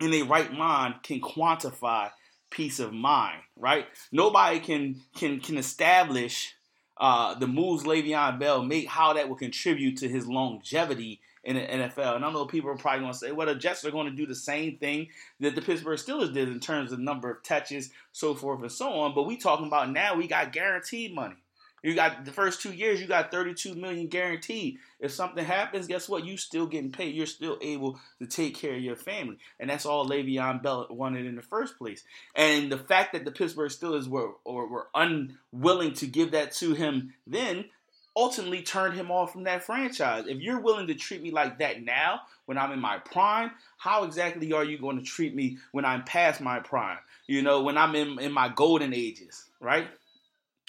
in 0.00 0.10
their 0.10 0.24
right 0.24 0.52
mind 0.52 0.96
can 1.02 1.20
quantify 1.20 2.10
peace 2.50 2.80
of 2.80 2.92
mind, 2.92 3.40
right? 3.56 3.86
Nobody 4.10 4.60
can 4.60 5.00
can 5.16 5.40
can 5.40 5.58
establish 5.58 6.54
uh, 6.96 7.34
the 7.34 7.46
moves 7.46 7.84
Le'Veon 7.84 8.38
Bell 8.38 8.62
made, 8.62 8.86
how 8.86 9.12
that 9.12 9.28
will 9.28 9.36
contribute 9.36 9.98
to 9.98 10.08
his 10.08 10.26
longevity 10.26 11.20
in 11.44 11.56
the 11.56 11.62
NFL. 11.62 12.16
And 12.16 12.24
I 12.24 12.32
know 12.32 12.46
people 12.46 12.70
are 12.70 12.76
probably 12.76 13.00
going 13.00 13.12
to 13.12 13.18
say, 13.18 13.32
well, 13.32 13.46
the 13.46 13.54
Jets 13.54 13.84
are 13.84 13.90
going 13.90 14.10
to 14.10 14.16
do 14.16 14.26
the 14.26 14.34
same 14.34 14.76
thing 14.78 15.08
that 15.40 15.54
the 15.54 15.62
Pittsburgh 15.62 15.98
Steelers 15.98 16.32
did 16.32 16.48
in 16.48 16.60
terms 16.60 16.92
of 16.92 16.98
number 16.98 17.30
of 17.30 17.42
touches, 17.42 17.90
so 18.12 18.34
forth 18.34 18.62
and 18.62 18.72
so 18.72 18.88
on. 18.90 19.14
But 19.14 19.24
we 19.24 19.36
talking 19.36 19.66
about 19.66 19.90
now 19.90 20.16
we 20.16 20.28
got 20.28 20.52
guaranteed 20.52 21.14
money. 21.14 21.36
You 21.82 21.96
got 21.96 22.24
the 22.24 22.30
first 22.30 22.62
two 22.62 22.72
years, 22.72 23.00
you 23.00 23.08
got 23.08 23.32
32 23.32 23.74
million 23.74 24.06
guaranteed. 24.06 24.78
If 25.00 25.10
something 25.10 25.44
happens, 25.44 25.88
guess 25.88 26.08
what? 26.08 26.24
You 26.24 26.36
still 26.36 26.66
getting 26.66 26.92
paid. 26.92 27.14
You're 27.14 27.26
still 27.26 27.58
able 27.60 27.98
to 28.20 28.26
take 28.26 28.54
care 28.54 28.74
of 28.74 28.80
your 28.80 28.94
family, 28.94 29.38
and 29.58 29.68
that's 29.68 29.84
all 29.84 30.08
Le'Veon 30.08 30.62
Bell 30.62 30.86
wanted 30.90 31.26
in 31.26 31.34
the 31.34 31.42
first 31.42 31.76
place. 31.76 32.04
And 32.36 32.70
the 32.70 32.78
fact 32.78 33.14
that 33.14 33.24
the 33.24 33.32
Pittsburgh 33.32 33.72
Steelers 33.72 34.06
were 34.06 34.30
or 34.44 34.68
were 34.68 34.88
unwilling 34.94 35.94
to 35.94 36.06
give 36.06 36.30
that 36.30 36.52
to 36.52 36.74
him 36.74 37.14
then 37.26 37.64
ultimately 38.14 38.62
turned 38.62 38.94
him 38.94 39.10
off 39.10 39.32
from 39.32 39.44
that 39.44 39.62
franchise. 39.62 40.26
If 40.26 40.40
you're 40.40 40.60
willing 40.60 40.86
to 40.88 40.94
treat 40.94 41.22
me 41.22 41.30
like 41.30 41.58
that 41.58 41.82
now, 41.82 42.20
when 42.46 42.58
I'm 42.58 42.72
in 42.72 42.80
my 42.80 42.98
prime, 42.98 43.52
how 43.78 44.04
exactly 44.04 44.52
are 44.52 44.64
you 44.64 44.78
going 44.78 44.98
to 44.98 45.04
treat 45.04 45.34
me 45.34 45.58
when 45.72 45.84
I'm 45.84 46.04
past 46.04 46.40
my 46.40 46.60
prime? 46.60 46.98
You 47.26 47.42
know, 47.42 47.62
when 47.62 47.78
I'm 47.78 47.94
in, 47.94 48.18
in 48.18 48.32
my 48.32 48.48
golden 48.48 48.92
ages, 48.92 49.46
right? 49.60 49.86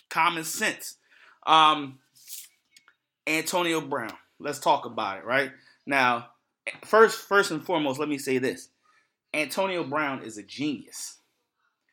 Common 0.10 0.44
sense. 0.44 0.98
Um, 1.46 2.00
Antonio 3.28 3.82
Brown. 3.82 4.14
Let's 4.40 4.60
talk 4.60 4.86
about 4.86 5.20
it, 5.20 5.26
right? 5.26 5.52
Now, 5.86 6.28
first, 6.86 7.20
first 7.28 7.52
and 7.52 7.64
foremost, 7.64 8.00
let 8.00 8.10
me 8.10 8.18
say 8.18 8.38
this. 8.38 8.70
Antonio 9.34 9.84
Brown 9.84 10.24
is 10.24 10.38
a 10.38 10.44
genius. 10.44 11.20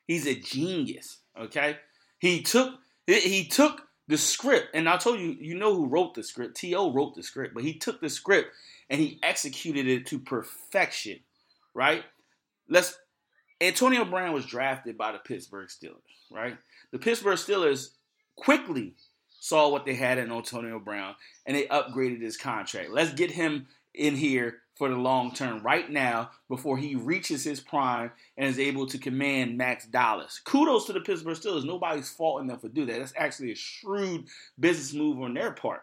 He's 0.06 0.26
a 0.26 0.34
genius. 0.34 1.18
Okay, 1.38 1.76
he 2.18 2.42
took 2.42 2.74
he 3.06 3.46
took 3.46 3.82
the 4.10 4.18
script, 4.18 4.74
and 4.74 4.88
I 4.88 4.96
told 4.96 5.20
you, 5.20 5.36
you 5.40 5.54
know 5.54 5.72
who 5.72 5.86
wrote 5.86 6.14
the 6.14 6.24
script. 6.24 6.56
T.O. 6.56 6.92
wrote 6.92 7.14
the 7.14 7.22
script, 7.22 7.54
but 7.54 7.62
he 7.62 7.74
took 7.74 8.00
the 8.00 8.10
script 8.10 8.50
and 8.90 9.00
he 9.00 9.20
executed 9.22 9.86
it 9.86 10.06
to 10.06 10.18
perfection. 10.18 11.20
Right? 11.74 12.02
Let's. 12.68 12.98
Antonio 13.60 14.04
Brown 14.04 14.32
was 14.32 14.46
drafted 14.46 14.98
by 14.98 15.12
the 15.12 15.18
Pittsburgh 15.18 15.68
Steelers. 15.68 15.94
Right? 16.28 16.58
The 16.90 16.98
Pittsburgh 16.98 17.38
Steelers 17.38 17.90
quickly 18.34 18.94
saw 19.38 19.68
what 19.68 19.86
they 19.86 19.94
had 19.94 20.18
in 20.18 20.32
Antonio 20.32 20.80
Brown 20.80 21.14
and 21.46 21.56
they 21.56 21.66
upgraded 21.66 22.20
his 22.20 22.36
contract. 22.36 22.90
Let's 22.90 23.14
get 23.14 23.30
him 23.30 23.68
in 23.94 24.16
here 24.16 24.58
for 24.80 24.88
the 24.88 24.96
long 24.96 25.30
term 25.30 25.62
right 25.62 25.90
now 25.90 26.30
before 26.48 26.78
he 26.78 26.94
reaches 26.94 27.44
his 27.44 27.60
prime 27.60 28.10
and 28.38 28.48
is 28.48 28.58
able 28.58 28.86
to 28.86 28.96
command 28.96 29.58
max 29.58 29.84
dollars. 29.84 30.40
Kudos 30.42 30.86
to 30.86 30.94
the 30.94 31.00
Pittsburgh 31.00 31.36
Steelers. 31.36 31.66
Nobody's 31.66 32.08
faulting 32.08 32.46
them 32.46 32.58
for 32.58 32.70
do 32.70 32.86
that. 32.86 32.98
That's 32.98 33.12
actually 33.14 33.52
a 33.52 33.56
shrewd 33.56 34.24
business 34.58 34.94
move 34.94 35.20
on 35.20 35.34
their 35.34 35.52
part. 35.52 35.82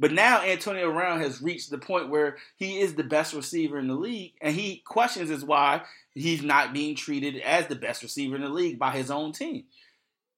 But 0.00 0.10
now 0.10 0.42
Antonio 0.42 0.90
Brown 0.90 1.20
has 1.20 1.40
reached 1.40 1.70
the 1.70 1.78
point 1.78 2.10
where 2.10 2.38
he 2.56 2.80
is 2.80 2.94
the 2.96 3.04
best 3.04 3.32
receiver 3.34 3.78
in 3.78 3.86
the 3.86 3.94
league, 3.94 4.32
and 4.40 4.52
he 4.52 4.82
questions 4.84 5.30
as 5.30 5.44
why 5.44 5.82
he's 6.12 6.42
not 6.42 6.72
being 6.72 6.96
treated 6.96 7.36
as 7.36 7.68
the 7.68 7.76
best 7.76 8.02
receiver 8.02 8.34
in 8.34 8.42
the 8.42 8.48
league 8.48 8.80
by 8.80 8.90
his 8.90 9.12
own 9.12 9.30
team. 9.30 9.62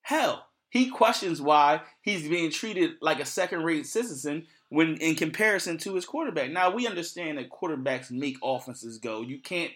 Hell, 0.03 0.45
he 0.69 0.91
questions 0.91 1.41
why 1.41 1.81
he's 2.03 2.29
being 2.29 2.51
treated 2.51 2.97
like 3.01 3.21
a 3.21 3.25
second-rate 3.25 3.87
citizen 3.87 4.47
when 4.69 4.97
in 4.97 5.15
comparison 5.15 5.79
to 5.79 5.95
his 5.95 6.05
quarterback. 6.05 6.51
Now 6.51 6.71
we 6.71 6.87
understand 6.87 7.39
that 7.39 7.51
quarterbacks 7.51 8.11
make 8.11 8.37
offenses 8.43 8.99
go. 8.99 9.23
You 9.23 9.39
can't 9.39 9.73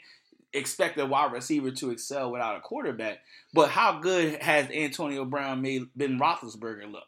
expect 0.52 0.98
a 0.98 1.06
wide 1.06 1.32
receiver 1.32 1.70
to 1.70 1.90
excel 1.90 2.30
without 2.30 2.56
a 2.56 2.60
quarterback. 2.60 3.20
But 3.54 3.70
how 3.70 4.00
good 4.00 4.42
has 4.42 4.68
Antonio 4.70 5.24
Brown 5.24 5.62
made 5.62 5.84
Ben 5.96 6.18
Roethlisberger 6.18 6.90
look? 6.90 7.04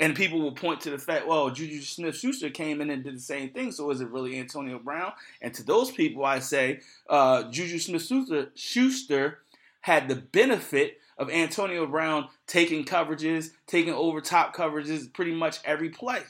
And 0.00 0.16
people 0.16 0.40
will 0.40 0.52
point 0.52 0.80
to 0.82 0.90
the 0.90 0.98
fact, 0.98 1.28
well, 1.28 1.50
Juju 1.50 1.80
Smith 1.80 2.16
Schuster 2.16 2.50
came 2.50 2.80
in 2.80 2.90
and 2.90 3.04
did 3.04 3.14
the 3.14 3.20
same 3.20 3.50
thing, 3.50 3.70
so 3.70 3.90
is 3.90 4.00
it 4.00 4.10
really 4.10 4.40
Antonio 4.40 4.80
Brown? 4.80 5.12
And 5.40 5.54
to 5.54 5.62
those 5.62 5.92
people, 5.92 6.24
I 6.24 6.40
say, 6.40 6.80
uh, 7.08 7.44
Juju 7.44 7.78
Smith 7.78 8.50
Schuster 8.56 9.38
had 9.82 10.08
the 10.08 10.16
benefit 10.16 10.98
of 11.16 11.30
Antonio 11.30 11.86
Brown 11.86 12.28
taking 12.48 12.84
coverages, 12.84 13.50
taking 13.68 13.94
over 13.94 14.20
top 14.20 14.54
coverages 14.56 15.12
pretty 15.12 15.32
much 15.32 15.58
every 15.64 15.90
play. 15.90 16.22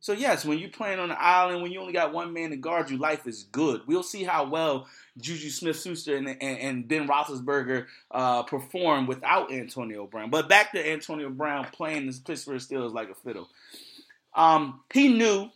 So 0.00 0.14
yes, 0.14 0.46
when 0.46 0.58
you're 0.58 0.70
playing 0.70 0.98
on 0.98 1.10
the 1.10 1.22
island, 1.22 1.62
when 1.62 1.72
you 1.72 1.80
only 1.80 1.92
got 1.92 2.14
one 2.14 2.32
man 2.32 2.50
to 2.50 2.56
guard 2.56 2.90
you, 2.90 2.96
life 2.96 3.26
is 3.26 3.44
good. 3.44 3.82
We'll 3.86 4.02
see 4.02 4.24
how 4.24 4.48
well 4.48 4.86
Juju 5.18 5.50
Smith-Schuster 5.50 6.16
and, 6.16 6.26
and, 6.28 6.40
and, 6.40 6.88
Ben 6.88 7.06
Roethlisberger 7.06 7.86
uh, 8.10 8.42
perform 8.44 9.06
without 9.06 9.52
Antonio 9.52 10.06
Brown. 10.06 10.30
But 10.30 10.48
back 10.48 10.72
to 10.72 10.90
Antonio 10.90 11.28
Brown 11.28 11.66
playing 11.72 12.06
the 12.06 12.18
Pittsburgh 12.24 12.60
Steelers 12.60 12.94
like 12.94 13.10
a 13.10 13.14
fiddle. 13.14 13.50
Um, 14.34 14.80
he 14.92 15.08
knew 15.08 15.50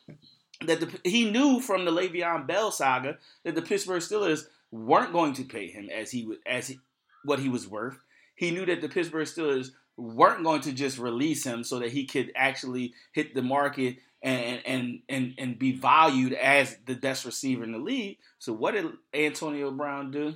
that 0.66 0.80
the, 0.80 1.00
he 1.08 1.30
knew 1.30 1.60
from 1.60 1.86
the 1.86 1.90
Le'Veon 1.90 2.46
Bell 2.46 2.70
saga 2.70 3.18
that 3.44 3.54
the 3.54 3.62
Pittsburgh 3.62 4.02
Steelers 4.02 4.42
weren't 4.70 5.12
going 5.12 5.32
to 5.34 5.44
pay 5.44 5.68
him 5.68 5.88
as 5.88 6.10
he 6.10 6.28
as 6.44 6.68
he, 6.68 6.80
what 7.24 7.38
he 7.38 7.48
was 7.48 7.68
worth. 7.68 7.98
He 8.34 8.50
knew 8.50 8.66
that 8.66 8.80
the 8.82 8.88
Pittsburgh 8.88 9.26
Steelers 9.26 9.70
weren't 9.96 10.42
going 10.42 10.60
to 10.62 10.72
just 10.72 10.98
release 10.98 11.44
him 11.44 11.62
so 11.62 11.78
that 11.78 11.92
he 11.92 12.04
could 12.04 12.32
actually 12.34 12.94
hit 13.12 13.34
the 13.34 13.42
market 13.42 13.96
and 14.24 14.62
and 14.64 15.00
and 15.08 15.34
and 15.36 15.58
be 15.58 15.72
valued 15.72 16.32
as 16.32 16.76
the 16.86 16.94
best 16.94 17.26
receiver 17.26 17.62
in 17.62 17.72
the 17.72 17.78
league. 17.78 18.16
So 18.38 18.52
what 18.54 18.72
did 18.72 18.86
Antonio 19.12 19.70
Brown 19.70 20.10
do? 20.10 20.34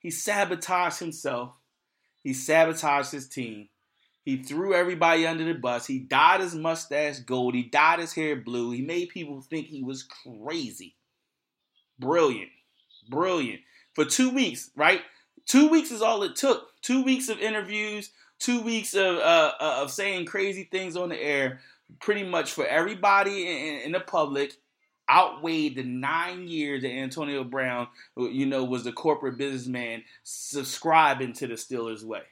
He 0.00 0.10
sabotaged 0.10 0.98
himself. 0.98 1.52
He 2.22 2.34
sabotaged 2.34 3.12
his 3.12 3.28
team. 3.28 3.68
He 4.22 4.42
threw 4.42 4.74
everybody 4.74 5.26
under 5.26 5.44
the 5.44 5.54
bus. 5.54 5.86
He 5.86 6.00
dyed 6.00 6.40
his 6.40 6.54
mustache 6.54 7.20
gold. 7.20 7.54
He 7.54 7.62
dyed 7.62 8.00
his 8.00 8.12
hair 8.12 8.36
blue. 8.36 8.72
He 8.72 8.82
made 8.82 9.08
people 9.08 9.40
think 9.40 9.68
he 9.68 9.82
was 9.82 10.02
crazy. 10.02 10.96
Brilliant. 11.98 12.50
Brilliant. 13.08 13.60
For 13.94 14.04
two 14.04 14.30
weeks, 14.30 14.70
right? 14.76 15.00
Two 15.46 15.68
weeks 15.68 15.90
is 15.90 16.02
all 16.02 16.22
it 16.22 16.36
took. 16.36 16.68
Two 16.82 17.02
weeks 17.04 17.28
of 17.28 17.38
interviews, 17.38 18.10
two 18.38 18.62
weeks 18.62 18.94
of 18.94 19.16
uh, 19.16 19.52
uh 19.60 19.78
of 19.82 19.90
saying 19.90 20.26
crazy 20.26 20.68
things 20.70 20.96
on 20.96 21.08
the 21.10 21.20
air 21.20 21.60
pretty 22.00 22.24
much 22.24 22.52
for 22.52 22.66
everybody 22.66 23.46
in, 23.46 23.80
in 23.82 23.92
the 23.92 24.00
public 24.00 24.54
outweighed 25.10 25.74
the 25.74 25.82
nine 25.82 26.46
years 26.46 26.82
that 26.82 26.90
Antonio 26.90 27.42
Brown, 27.42 27.88
you 28.16 28.46
know, 28.46 28.64
was 28.64 28.84
the 28.84 28.92
corporate 28.92 29.38
businessman 29.38 30.04
subscribing 30.22 31.32
to 31.34 31.46
the 31.46 31.54
Steelers' 31.54 32.04
way. 32.04 32.22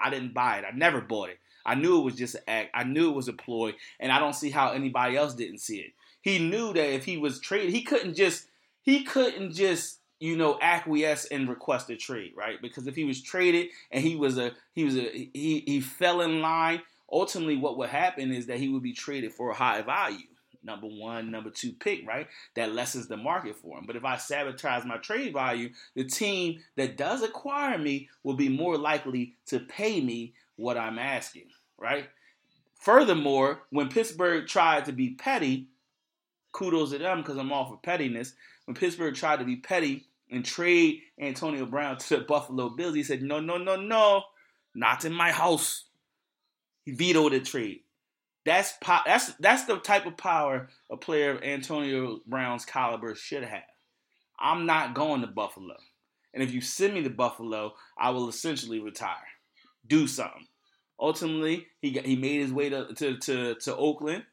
I 0.00 0.10
didn't 0.10 0.34
buy 0.34 0.58
it. 0.58 0.64
I 0.70 0.76
never 0.76 1.00
bought 1.00 1.30
it. 1.30 1.38
I 1.64 1.74
knew 1.74 1.98
it 1.98 2.04
was 2.04 2.14
just 2.14 2.34
an 2.34 2.42
act. 2.46 2.70
I 2.74 2.84
knew 2.84 3.10
it 3.10 3.16
was 3.16 3.28
a 3.28 3.32
ploy, 3.32 3.74
and 3.98 4.12
I 4.12 4.18
don't 4.18 4.34
see 4.34 4.50
how 4.50 4.70
anybody 4.70 5.16
else 5.16 5.34
didn't 5.34 5.58
see 5.58 5.78
it. 5.78 5.92
He 6.20 6.38
knew 6.38 6.72
that 6.72 6.94
if 6.94 7.04
he 7.04 7.16
was 7.16 7.40
traded, 7.40 7.72
he 7.72 7.82
couldn't 7.82 8.14
just 8.14 8.46
he 8.82 9.04
couldn't 9.04 9.52
just 9.52 9.98
you 10.20 10.36
know 10.36 10.58
acquiesce 10.60 11.26
and 11.26 11.48
request 11.48 11.90
a 11.90 11.96
trade, 11.96 12.32
right? 12.36 12.60
Because 12.60 12.86
if 12.86 12.96
he 12.96 13.04
was 13.04 13.22
traded 13.22 13.68
and 13.90 14.02
he 14.02 14.16
was 14.16 14.38
a 14.38 14.52
he 14.72 14.84
was 14.84 14.96
a 14.96 15.10
he 15.10 15.62
he 15.66 15.80
fell 15.80 16.20
in 16.20 16.40
line 16.40 16.80
ultimately 17.10 17.56
what 17.56 17.78
would 17.78 17.90
happen 17.90 18.32
is 18.32 18.46
that 18.46 18.58
he 18.58 18.68
would 18.68 18.82
be 18.82 18.92
traded 18.92 19.32
for 19.32 19.50
a 19.50 19.54
high 19.54 19.82
value 19.82 20.26
number 20.62 20.86
one, 20.86 21.30
number 21.30 21.50
two 21.50 21.72
pick, 21.72 22.06
right? 22.06 22.26
That 22.54 22.74
lessens 22.74 23.08
the 23.08 23.16
market 23.16 23.56
for 23.56 23.78
him. 23.78 23.84
But 23.86 23.96
if 23.96 24.04
I 24.04 24.16
sabotage 24.16 24.84
my 24.84 24.98
trade 24.98 25.32
value, 25.32 25.70
the 25.94 26.04
team 26.04 26.60
that 26.76 26.96
does 26.96 27.22
acquire 27.22 27.78
me 27.78 28.08
will 28.22 28.34
be 28.34 28.48
more 28.48 28.76
likely 28.76 29.34
to 29.46 29.60
pay 29.60 30.00
me 30.00 30.34
what 30.56 30.76
I'm 30.76 30.98
asking, 30.98 31.46
right? 31.78 32.08
Furthermore, 32.74 33.62
when 33.70 33.88
Pittsburgh 33.88 34.46
tried 34.46 34.84
to 34.84 34.92
be 34.92 35.10
petty, 35.10 35.68
kudos 36.52 36.90
to 36.90 36.98
them 36.98 37.22
because 37.22 37.36
I'm 37.36 37.52
all 37.52 37.68
for 37.68 37.78
pettiness. 37.78 38.34
When 38.66 38.74
Pittsburgh 38.74 39.14
tried 39.14 39.38
to 39.38 39.44
be 39.44 39.56
petty 39.56 40.06
and 40.30 40.44
trade 40.44 41.02
Antonio 41.18 41.66
Brown 41.66 41.96
to 41.96 42.16
the 42.18 42.24
Buffalo 42.24 42.68
Bills, 42.68 42.94
he 42.94 43.02
said, 43.02 43.22
no, 43.22 43.40
no, 43.40 43.56
no, 43.56 43.76
no, 43.76 44.22
not 44.74 45.04
in 45.04 45.12
my 45.12 45.32
house. 45.32 45.84
He 46.88 46.94
vetoed 46.94 47.32
the 47.32 47.40
trade. 47.40 47.80
That's 48.46 48.72
po- 48.80 49.04
that's 49.04 49.34
that's 49.34 49.66
the 49.66 49.76
type 49.76 50.06
of 50.06 50.16
power 50.16 50.70
a 50.90 50.96
player 50.96 51.32
of 51.32 51.42
Antonio 51.42 52.20
Brown's 52.26 52.64
caliber 52.64 53.14
should 53.14 53.44
have. 53.44 53.60
I'm 54.40 54.64
not 54.64 54.94
going 54.94 55.20
to 55.20 55.26
Buffalo, 55.26 55.76
and 56.32 56.42
if 56.42 56.50
you 56.50 56.62
send 56.62 56.94
me 56.94 57.02
to 57.02 57.10
Buffalo, 57.10 57.74
I 57.98 58.08
will 58.08 58.30
essentially 58.30 58.80
retire. 58.80 59.16
Do 59.86 60.06
something. 60.06 60.46
Ultimately, 60.98 61.66
he 61.82 61.90
got, 61.90 62.06
he 62.06 62.16
made 62.16 62.40
his 62.40 62.54
way 62.54 62.70
to, 62.70 62.94
to 62.94 63.18
to 63.18 63.54
to 63.56 63.76
Oakland, 63.76 64.24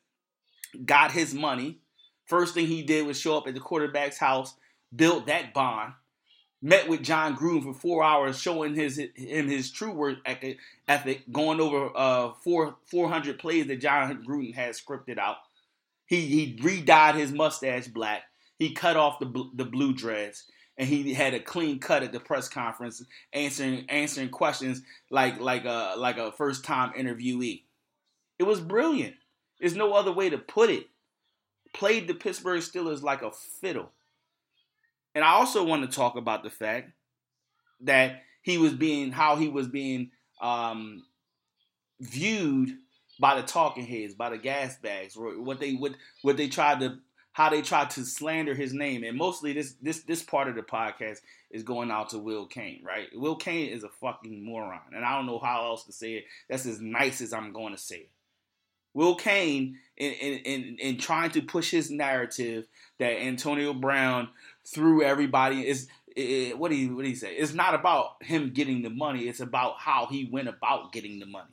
got 0.85 1.11
his 1.11 1.33
money. 1.33 1.79
First 2.25 2.53
thing 2.53 2.67
he 2.67 2.83
did 2.83 3.05
was 3.05 3.19
show 3.19 3.37
up 3.37 3.47
at 3.47 3.53
the 3.53 3.59
quarterback's 3.59 4.17
house, 4.17 4.55
built 4.95 5.27
that 5.27 5.53
bond, 5.53 5.91
met 6.65 6.89
with 6.89 7.04
Jon 7.04 7.38
Gruden 7.38 7.62
for 7.62 7.73
four 7.75 8.04
hours, 8.04 8.39
showing 8.39 8.73
his 8.73 8.99
him 9.15 9.47
his 9.47 9.69
true 9.69 9.91
work 9.91 10.17
ethic, 10.88 11.32
going 11.32 11.62
over 11.62 11.91
uh 11.95 12.32
four 12.43 12.75
four 12.88 13.08
hundred 13.08 13.38
plays 13.38 13.67
that 13.67 13.80
Jon 13.80 14.23
Gruden 14.28 14.56
had 14.56 14.73
scripted 14.73 15.19
out. 15.19 15.38
He 16.08 16.21
he 16.21 16.60
re-dyed 16.62 17.15
his 17.15 17.32
mustache 17.32 17.88
black. 17.88 18.23
He 18.58 18.71
cut 18.71 18.97
off 18.97 19.19
the 19.19 19.49
the 19.54 19.65
blue 19.65 19.93
dreads, 19.93 20.45
and 20.75 20.89
he 20.89 21.13
had 21.13 21.36
a 21.36 21.39
clean 21.39 21.78
cut 21.80 22.01
at 22.01 22.12
the 22.12 22.19
press 22.19 22.49
conference, 22.49 23.04
answering 23.32 23.86
answering 23.88 24.30
questions 24.30 24.82
like 25.12 25.39
like 25.39 25.65
a 25.65 25.93
like 25.97 26.17
a 26.17 26.32
first 26.32 26.65
time 26.65 26.93
interviewee. 26.97 27.62
It 28.39 28.43
was 28.43 28.60
brilliant. 28.60 29.15
There's 29.60 29.75
no 29.75 29.93
other 29.93 30.12
way 30.12 30.32
to 30.32 30.39
put 30.39 30.71
it. 30.71 30.88
Played 31.73 32.08
the 32.08 32.15
Pittsburgh 32.15 32.62
Steelers 32.62 33.04
like 33.04 33.21
a 33.21 33.32
fiddle. 33.32 33.91
And 35.15 35.23
I 35.23 35.32
also 35.32 35.63
want 35.63 35.89
to 35.89 35.95
talk 35.95 36.17
about 36.17 36.43
the 36.43 36.49
fact 36.49 36.91
that 37.82 38.21
he 38.41 38.58
was 38.58 38.73
being 38.73 39.12
how 39.12 39.38
he 39.38 39.47
was 39.47 39.67
being 39.67 40.12
um, 40.41 41.04
viewed 41.99 42.78
by 43.19 43.39
the 43.39 43.47
talking 43.47 43.86
heads, 43.86 44.13
by 44.13 44.30
the 44.30 44.38
gas 44.38 44.78
bags, 44.78 45.15
what 45.15 45.60
they 45.60 45.73
what 45.73 45.93
what 46.21 46.38
they 46.38 46.49
tried 46.49 46.82
to 46.82 46.99
how 47.32 47.49
they 47.49 47.62
tried 47.62 47.89
to 47.89 48.06
slander 48.06 48.54
his 48.54 48.73
name. 48.73 49.04
And 49.04 49.17
mostly 49.17 49.54
this 49.54 49.75
this 49.82 50.04
this 50.04 50.21
part 50.21 50.47
of 50.47 50.56
the 50.56 50.62
podcast 50.62 51.19
is 51.49 51.63
going 51.63 51.91
out 51.91 52.10
to 52.10 52.19
Will 52.19 52.45
Cain, 52.45 52.82
right? 52.86 53.08
Will 53.13 53.36
Cain 53.36 53.69
is 53.69 53.84
a 53.84 53.89
fucking 53.89 54.43
moron. 54.45 54.80
And 54.93 55.04
I 55.04 55.15
don't 55.15 55.25
know 55.25 55.39
how 55.39 55.65
else 55.65 55.86
to 55.86 55.91
say 55.93 56.13
it. 56.13 56.25
That's 56.49 56.65
as 56.65 56.82
nice 56.82 57.21
as 57.21 57.34
I'm 57.34 57.54
going 57.54 57.73
to 57.73 57.80
say 57.80 57.97
it. 57.97 58.10
Will 58.93 59.15
Cain 59.15 59.78
in 59.97 60.12
in, 60.13 60.39
in, 60.39 60.78
in 60.80 60.97
trying 60.97 61.32
to 61.32 61.41
push 61.41 61.71
his 61.71 61.91
narrative 61.91 62.67
that 62.99 63.21
Antonio 63.21 63.73
Brown 63.73 64.30
threw 64.67 65.04
everybody 65.04 65.67
is 65.67 65.88
it, 66.15 66.58
what 66.58 66.71
do 66.71 66.78
you 66.78 66.95
what 66.95 67.04
do 67.04 67.10
you 67.10 67.15
say? 67.15 67.36
It's 67.36 67.54
not 67.54 67.75
about 67.75 68.23
him 68.23 68.51
getting 68.54 68.82
the 68.82 68.89
money. 68.89 69.23
It's 69.23 69.41
about 69.41 69.80
how 69.80 70.08
he 70.10 70.30
went 70.32 70.47
about 70.47 70.93
getting 70.93 71.19
the 71.19 71.25
money. 71.25 71.51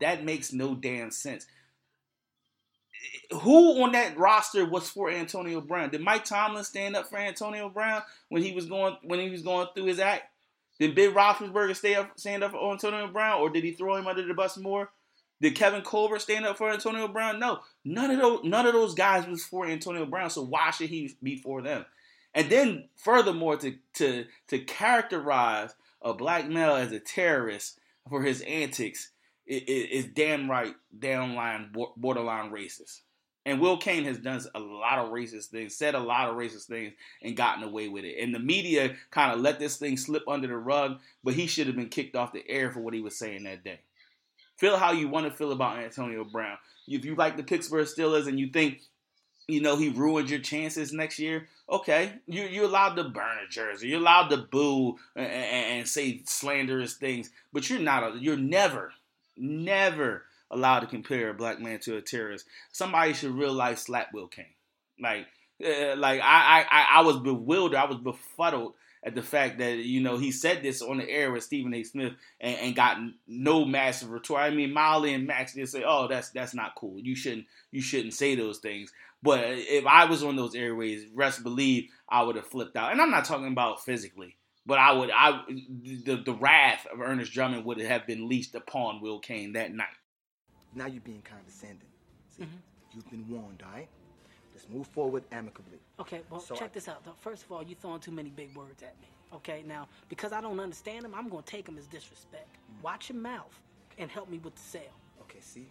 That 0.00 0.24
makes 0.24 0.52
no 0.52 0.74
damn 0.74 1.10
sense. 1.10 1.46
Who 3.32 3.82
on 3.82 3.92
that 3.92 4.16
roster 4.16 4.64
was 4.64 4.88
for 4.88 5.10
Antonio 5.10 5.60
Brown? 5.60 5.90
Did 5.90 6.02
Mike 6.02 6.24
Tomlin 6.24 6.64
stand 6.64 6.96
up 6.96 7.08
for 7.08 7.18
Antonio 7.18 7.68
Brown 7.68 8.02
when 8.28 8.42
he 8.42 8.52
was 8.52 8.66
going 8.66 8.96
when 9.02 9.20
he 9.20 9.30
was 9.30 9.42
going 9.42 9.68
through 9.74 9.86
his 9.86 9.98
act? 9.98 10.24
Did 10.78 10.94
Big 10.94 11.12
Roethlisberger 11.12 11.76
stay 11.76 11.94
up 11.96 12.18
stand 12.18 12.44
up 12.44 12.52
for 12.52 12.72
Antonio 12.72 13.08
Brown, 13.08 13.40
or 13.40 13.50
did 13.50 13.64
he 13.64 13.72
throw 13.72 13.96
him 13.96 14.06
under 14.06 14.26
the 14.26 14.34
bus 14.34 14.56
more? 14.56 14.90
Did 15.40 15.56
Kevin 15.56 15.82
Colbert 15.82 16.20
stand 16.20 16.46
up 16.46 16.58
for 16.58 16.70
Antonio 16.70 17.08
Brown? 17.08 17.40
No, 17.40 17.60
none 17.84 18.10
of 18.10 18.18
those 18.18 18.44
none 18.44 18.66
of 18.66 18.72
those 18.74 18.94
guys 18.94 19.26
was 19.26 19.42
for 19.42 19.66
Antonio 19.66 20.06
Brown. 20.06 20.30
So 20.30 20.42
why 20.42 20.70
should 20.70 20.90
he 20.90 21.16
be 21.22 21.36
for 21.36 21.62
them? 21.62 21.84
And 22.34 22.50
then 22.50 22.88
furthermore, 22.96 23.56
to 23.56 23.74
to 23.94 24.24
to 24.48 24.58
characterize 24.60 25.74
a 26.02 26.14
black 26.14 26.48
male 26.48 26.74
as 26.74 26.92
a 26.92 27.00
terrorist 27.00 27.78
for 28.08 28.22
his 28.22 28.40
antics 28.42 29.10
is, 29.46 30.04
is 30.04 30.12
damn 30.12 30.50
right 30.50 30.74
downline 30.96 31.72
borderline 31.96 32.50
racist. 32.50 33.00
And 33.46 33.58
Will 33.58 33.78
Cain 33.78 34.04
has 34.04 34.18
done 34.18 34.40
a 34.54 34.60
lot 34.60 34.98
of 34.98 35.10
racist 35.10 35.46
things, 35.46 35.74
said 35.74 35.94
a 35.94 36.00
lot 36.00 36.28
of 36.28 36.36
racist 36.36 36.66
things, 36.66 36.92
and 37.22 37.36
gotten 37.36 37.64
away 37.64 37.88
with 37.88 38.04
it. 38.04 38.22
And 38.22 38.34
the 38.34 38.38
media 38.38 38.96
kind 39.10 39.32
of 39.32 39.40
let 39.40 39.58
this 39.58 39.76
thing 39.76 39.96
slip 39.96 40.24
under 40.28 40.46
the 40.46 40.56
rug, 40.56 41.00
but 41.24 41.34
he 41.34 41.46
should 41.46 41.66
have 41.66 41.76
been 41.76 41.88
kicked 41.88 42.16
off 42.16 42.34
the 42.34 42.48
air 42.48 42.70
for 42.70 42.80
what 42.80 42.92
he 42.92 43.00
was 43.00 43.16
saying 43.16 43.44
that 43.44 43.64
day. 43.64 43.80
Feel 44.56 44.76
how 44.76 44.92
you 44.92 45.08
want 45.08 45.26
to 45.26 45.32
feel 45.32 45.52
about 45.52 45.78
Antonio 45.78 46.22
Brown. 46.22 46.58
If 46.86 47.06
you 47.06 47.14
like 47.14 47.38
the 47.38 47.42
Pittsburgh 47.42 47.86
Steelers 47.86 48.26
and 48.26 48.38
you 48.38 48.48
think, 48.48 48.82
you 49.48 49.62
know, 49.62 49.76
he 49.76 49.88
ruined 49.88 50.28
your 50.28 50.40
chances 50.40 50.92
next 50.92 51.18
year, 51.18 51.48
okay, 51.70 52.12
you, 52.26 52.42
you're 52.42 52.64
allowed 52.64 52.94
to 52.96 53.04
burn 53.04 53.38
a 53.46 53.48
jersey. 53.48 53.88
You're 53.88 54.00
allowed 54.00 54.28
to 54.28 54.38
boo 54.38 54.98
and, 55.14 55.26
and 55.26 55.88
say 55.88 56.22
slanderous 56.26 56.94
things, 56.94 57.30
but 57.52 57.70
you're 57.70 57.78
not, 57.78 58.20
you're 58.20 58.36
never, 58.36 58.92
never 59.36 60.24
allowed 60.50 60.80
to 60.80 60.86
compare 60.86 61.30
a 61.30 61.34
black 61.34 61.60
man 61.60 61.78
to 61.80 61.96
a 61.96 62.02
terrorist. 62.02 62.46
Somebody 62.72 63.12
should 63.12 63.32
realize 63.32 63.58
life 63.58 63.78
slap 63.78 64.08
Will 64.12 64.28
Cain. 64.28 64.46
Like, 65.00 65.26
uh, 65.64 65.96
like 65.96 66.20
I, 66.22 66.66
I, 66.70 66.86
I 66.98 67.00
was 67.02 67.18
bewildered. 67.18 67.78
I 67.78 67.84
was 67.84 67.98
befuddled 67.98 68.74
at 69.02 69.14
the 69.14 69.22
fact 69.22 69.58
that 69.58 69.78
you 69.78 70.00
know 70.00 70.18
he 70.18 70.30
said 70.30 70.62
this 70.62 70.82
on 70.82 70.98
the 70.98 71.08
air 71.08 71.30
with 71.32 71.44
Stephen 71.44 71.72
A. 71.74 71.82
Smith 71.82 72.12
and, 72.40 72.56
and 72.58 72.76
got 72.76 72.98
no 73.26 73.64
massive 73.64 74.10
retort. 74.10 74.42
I 74.42 74.50
mean, 74.50 74.72
Molly 74.72 75.14
and 75.14 75.26
Max 75.26 75.54
just 75.54 75.72
say, 75.72 75.84
"Oh, 75.86 76.06
that's 76.08 76.30
that's 76.30 76.54
not 76.54 76.74
cool. 76.74 76.98
You 76.98 77.14
shouldn't 77.14 77.46
you 77.70 77.80
shouldn't 77.80 78.14
say 78.14 78.34
those 78.34 78.58
things." 78.58 78.92
But 79.22 79.40
if 79.44 79.86
I 79.86 80.06
was 80.06 80.22
on 80.22 80.36
those 80.36 80.54
airways, 80.54 81.06
rest 81.14 81.42
believe 81.42 81.90
I 82.08 82.22
would 82.22 82.36
have 82.36 82.46
flipped 82.46 82.76
out. 82.76 82.92
And 82.92 83.00
I'm 83.02 83.10
not 83.10 83.26
talking 83.26 83.48
about 83.48 83.84
physically, 83.84 84.36
but 84.64 84.78
I 84.78 84.92
would 84.92 85.10
I 85.12 85.42
the 85.48 86.22
the 86.24 86.32
wrath 86.32 86.86
of 86.92 87.00
Ernest 87.00 87.32
Drummond 87.32 87.64
would 87.66 87.80
have 87.80 88.06
been 88.06 88.28
leashed 88.28 88.54
upon 88.54 89.00
Will 89.00 89.18
Cain 89.18 89.52
that 89.52 89.74
night. 89.74 89.88
Now 90.74 90.86
you're 90.86 91.02
being 91.02 91.22
condescending. 91.22 91.88
See, 92.30 92.44
mm-hmm. 92.44 92.56
you've 92.94 93.10
been 93.10 93.28
warned, 93.28 93.62
all 93.64 93.72
right? 93.72 93.88
Let's 94.54 94.68
move 94.68 94.86
forward 94.86 95.24
amicably. 95.32 95.78
Okay, 95.98 96.20
well, 96.30 96.40
so 96.40 96.54
check 96.54 96.70
I... 96.70 96.74
this 96.74 96.88
out. 96.88 97.04
Though. 97.04 97.14
First 97.20 97.44
of 97.44 97.52
all, 97.52 97.62
you're 97.62 97.76
throwing 97.78 98.00
too 98.00 98.12
many 98.12 98.30
big 98.30 98.54
words 98.56 98.82
at 98.82 98.94
me. 99.00 99.08
Okay, 99.32 99.62
now, 99.66 99.88
because 100.08 100.32
I 100.32 100.40
don't 100.40 100.58
understand 100.58 101.04
them, 101.04 101.14
I'm 101.14 101.28
going 101.28 101.42
to 101.42 101.50
take 101.50 101.66
them 101.66 101.78
as 101.78 101.86
disrespect. 101.86 102.48
Mm-hmm. 102.48 102.82
Watch 102.82 103.10
your 103.10 103.18
mouth 103.18 103.58
and 103.98 104.10
help 104.10 104.30
me 104.30 104.38
with 104.38 104.54
the 104.54 104.62
sale. 104.62 104.82
Okay, 105.22 105.40
see? 105.40 105.66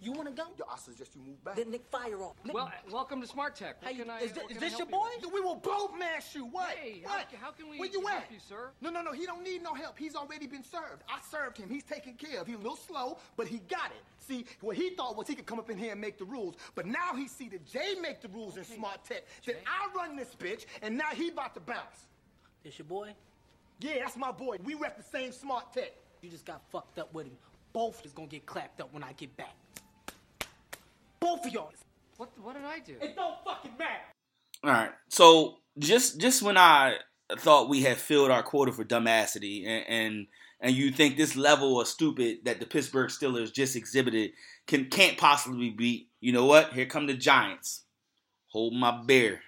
You 0.00 0.12
want 0.12 0.28
to 0.28 0.34
go? 0.34 0.44
Yo, 0.56 0.64
I 0.72 0.78
suggest 0.78 1.16
you 1.16 1.22
move 1.26 1.42
back. 1.42 1.56
Then 1.56 1.72
Nick, 1.72 1.84
fire 1.90 2.22
off. 2.22 2.36
Nick, 2.44 2.54
well, 2.54 2.70
welcome 2.92 3.20
to 3.20 3.26
Smart 3.26 3.56
Tech. 3.56 3.82
What 3.82 3.92
hey, 3.92 4.04
I, 4.08 4.18
is, 4.20 4.32
this, 4.32 4.44
is 4.50 4.58
this 4.58 4.78
your 4.78 4.86
boy? 4.86 5.08
You? 5.20 5.28
We 5.28 5.40
will 5.40 5.56
both 5.56 5.98
mash 5.98 6.36
you. 6.36 6.44
What? 6.44 6.68
Hey, 6.68 7.00
what? 7.02 7.26
How, 7.32 7.46
how 7.46 7.50
can 7.50 7.68
we 7.68 7.80
Where 7.80 7.88
you 7.88 8.06
help 8.06 8.22
at? 8.22 8.30
you, 8.30 8.38
sir? 8.38 8.70
No, 8.80 8.90
no, 8.90 9.02
no. 9.02 9.10
He 9.10 9.26
don't 9.26 9.42
need 9.42 9.60
no 9.60 9.74
help. 9.74 9.98
He's 9.98 10.14
already 10.14 10.46
been 10.46 10.62
served. 10.62 11.02
I 11.08 11.18
served 11.28 11.58
him. 11.58 11.68
He's 11.68 11.82
taken 11.82 12.14
care 12.14 12.40
of. 12.40 12.46
He's 12.46 12.54
a 12.54 12.58
little 12.58 12.76
slow, 12.76 13.18
but 13.36 13.48
he 13.48 13.58
got 13.68 13.86
it. 13.86 14.02
See, 14.18 14.44
what 14.60 14.76
he 14.76 14.90
thought 14.90 15.16
was 15.16 15.26
he 15.26 15.34
could 15.34 15.46
come 15.46 15.58
up 15.58 15.68
in 15.68 15.76
here 15.76 15.92
and 15.92 16.00
make 16.00 16.16
the 16.16 16.24
rules, 16.24 16.54
but 16.76 16.86
now 16.86 17.16
he 17.16 17.26
see 17.26 17.48
that 17.48 17.66
Jay 17.66 17.94
make 18.00 18.20
the 18.20 18.28
rules 18.28 18.56
in 18.56 18.64
Smart 18.64 19.04
Tech. 19.04 19.24
Jay? 19.42 19.54
That 19.54 19.62
I 19.66 19.96
run 19.96 20.14
this 20.14 20.36
bitch, 20.38 20.66
and 20.80 20.96
now 20.96 21.08
he 21.12 21.30
about 21.30 21.54
to 21.54 21.60
bounce. 21.60 22.06
This 22.62 22.78
your 22.78 22.86
boy? 22.86 23.14
Yeah, 23.80 23.94
that's 24.00 24.16
my 24.16 24.30
boy. 24.30 24.58
We 24.62 24.74
rep 24.74 24.96
the 24.96 25.02
same 25.02 25.32
Smart 25.32 25.72
Tech. 25.72 25.92
You 26.22 26.30
just 26.30 26.44
got 26.44 26.62
fucked 26.70 27.00
up 27.00 27.12
with 27.12 27.26
him. 27.26 27.36
Both 27.72 28.04
is 28.04 28.12
gonna 28.12 28.28
get 28.28 28.46
clapped 28.46 28.80
up 28.80 28.92
when 28.92 29.02
I 29.02 29.12
get 29.12 29.36
back. 29.36 29.54
Both 31.20 31.46
of 31.46 31.52
y'all. 31.52 31.72
What 32.16 32.30
what 32.42 32.54
did 32.54 32.64
I 32.64 32.80
do? 32.80 32.96
It 33.00 33.14
don't 33.14 33.36
fucking 33.44 33.72
matter. 33.78 34.02
All 34.64 34.70
right. 34.70 34.90
So 35.08 35.58
just 35.78 36.20
just 36.20 36.42
when 36.42 36.56
I 36.56 36.96
thought 37.38 37.68
we 37.68 37.82
had 37.82 37.96
filled 37.96 38.30
our 38.30 38.42
quota 38.42 38.72
for 38.72 38.84
dumbassity 38.84 39.66
and, 39.66 39.84
and 39.88 40.26
and 40.60 40.74
you 40.74 40.90
think 40.90 41.16
this 41.16 41.36
level 41.36 41.80
of 41.80 41.86
stupid 41.86 42.38
that 42.44 42.58
the 42.58 42.66
Pittsburgh 42.66 43.10
Steelers 43.10 43.52
just 43.52 43.76
exhibited 43.76 44.32
can 44.66 44.86
can't 44.86 45.16
possibly 45.16 45.70
be. 45.70 46.08
you 46.20 46.32
know 46.32 46.46
what? 46.46 46.72
Here 46.72 46.86
come 46.86 47.06
the 47.06 47.14
Giants. 47.14 47.82
Hold 48.48 48.74
my 48.74 49.02
bear. 49.06 49.40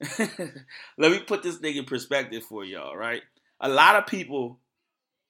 Let 0.18 1.10
me 1.10 1.20
put 1.20 1.42
this 1.42 1.56
thing 1.56 1.76
in 1.76 1.84
perspective 1.84 2.44
for 2.44 2.64
y'all, 2.64 2.96
right? 2.96 3.22
A 3.60 3.68
lot 3.68 3.96
of 3.96 4.06
people 4.06 4.60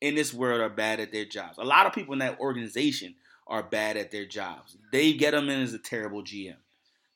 in 0.01 0.15
this 0.15 0.35
world 0.35 0.61
are 0.61 0.69
bad 0.69 1.01
at 1.01 1.12
their 1.12 1.25
jobs. 1.25 1.57
A 1.59 1.65
lot 1.65 1.87
of 1.87 1.93
people 1.93 2.12
in 2.12 2.19
that 2.19 2.41
organization 2.41 3.15
are 3.46 3.62
bad 3.62 3.96
at 3.96 4.11
their 4.11 4.26
jobs. 4.26 4.76
Dave 4.92 5.20
Gettleman 5.20 5.62
is 5.62 5.74
a 5.74 5.78
terrible 5.78 6.22
GM. 6.22 6.56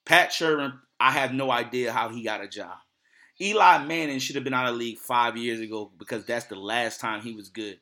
Pat 0.04 0.30
Shurmur, 0.30 0.78
I 0.98 1.12
have 1.12 1.32
no 1.32 1.50
idea 1.50 1.92
how 1.92 2.08
he 2.08 2.22
got 2.22 2.42
a 2.42 2.48
job. 2.48 2.76
Eli 3.40 3.84
Manning 3.84 4.18
should 4.18 4.34
have 4.34 4.44
been 4.44 4.54
out 4.54 4.68
of 4.68 4.76
league 4.76 4.98
five 4.98 5.36
years 5.36 5.60
ago 5.60 5.90
because 5.98 6.26
that's 6.26 6.46
the 6.46 6.56
last 6.56 7.00
time 7.00 7.22
he 7.22 7.34
was 7.34 7.48
good. 7.48 7.78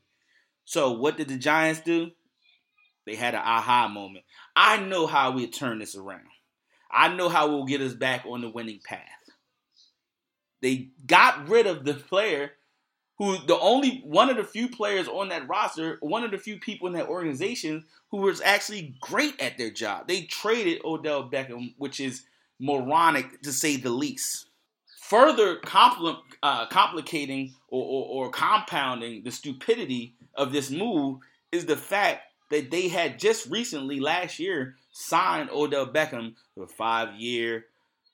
So 0.64 0.92
what 0.92 1.16
did 1.16 1.28
the 1.28 1.37
Giants 1.37 1.80
do? 1.80 2.12
They 3.06 3.16
had 3.16 3.34
an 3.34 3.40
aha 3.42 3.88
moment. 3.88 4.24
I 4.54 4.78
know 4.78 5.06
how 5.06 5.32
we 5.32 5.46
turn 5.46 5.78
this 5.78 5.96
around. 5.96 6.26
I 6.90 7.14
know 7.14 7.28
how 7.28 7.48
we'll 7.48 7.64
get 7.64 7.80
us 7.80 7.94
back 7.94 8.24
on 8.26 8.40
the 8.40 8.50
winning 8.50 8.80
path. 8.84 9.00
They 10.61 10.90
got 11.06 11.48
rid 11.48 11.66
of 11.66 11.84
the 11.84 11.94
player 11.94 12.52
who 13.18 13.37
the 13.46 13.59
only 13.59 14.00
one 14.04 14.31
of 14.31 14.37
the 14.37 14.44
few 14.44 14.68
players 14.68 15.09
on 15.09 15.28
that 15.28 15.48
roster, 15.48 15.98
one 16.00 16.22
of 16.24 16.31
the 16.31 16.38
few 16.38 16.59
people 16.59 16.87
in 16.87 16.94
that 16.94 17.09
organization 17.09 17.85
who 18.11 18.18
was 18.18 18.40
actually 18.40 18.94
great 19.00 19.38
at 19.40 19.59
their 19.59 19.70
job. 19.70 20.07
They 20.07 20.22
traded 20.22 20.83
Odell 20.85 21.28
Beckham, 21.28 21.74
which 21.78 22.00
is 22.00 22.22
moronic 22.61 23.42
to 23.42 23.52
say 23.52 23.76
the 23.76 23.90
least. 23.90 24.46
Further 25.00 25.57
compl- 25.57 26.20
uh, 26.42 26.66
complicating 26.66 27.54
or, 27.68 27.83
or, 27.83 28.26
or 28.26 28.31
compounding 28.31 29.24
the 29.24 29.31
stupidity 29.31 30.14
of 30.35 30.52
this 30.52 30.70
move 30.70 31.18
is 31.50 31.66
the 31.66 31.76
fact 31.76 32.22
that 32.50 32.70
they 32.70 32.88
had 32.88 33.18
just 33.18 33.50
recently, 33.50 34.00
last 34.00 34.38
year, 34.38 34.76
signed 34.92 35.50
Odell 35.50 35.87
Beckham 35.87 36.35
to 36.54 36.62
a 36.62 36.66
five 36.66 37.14
year, 37.16 37.66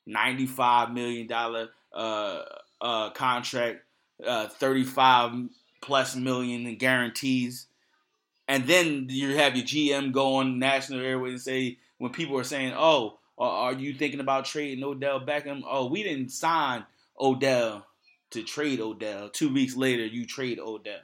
$95 0.09 0.93
million 0.93 1.31
uh, 1.33 2.43
uh, 2.81 3.11
contract 3.11 3.84
uh, 4.25 4.49
35 4.49 5.49
plus 5.81 6.17
million 6.17 6.67
in 6.67 6.77
guarantees. 6.77 7.67
And 8.47 8.67
then 8.67 9.07
you 9.09 9.37
have 9.37 9.57
your 9.57 9.65
GM 9.65 10.13
go 10.13 10.37
on 10.37 10.59
national 10.59 11.01
airways 11.01 11.33
and 11.33 11.41
say, 11.41 11.79
when 11.99 12.13
people 12.13 12.39
are 12.39 12.45
saying, 12.45 12.75
oh, 12.77 13.19
are 13.39 13.73
you 13.73 13.95
thinking 13.95 14.21
about 14.21 14.45
trading 14.45 14.85
Odell 14.85 15.21
Beckham? 15.21 15.63
Oh, 15.67 15.87
we 15.87 16.03
didn't 16.03 16.31
sign 16.31 16.85
Odell 17.19 17.87
to 18.31 18.43
trade 18.43 18.81
Odell. 18.81 19.29
Two 19.31 19.53
weeks 19.53 19.77
later, 19.77 20.05
you 20.05 20.27
trade 20.27 20.59
Odell. 20.59 21.01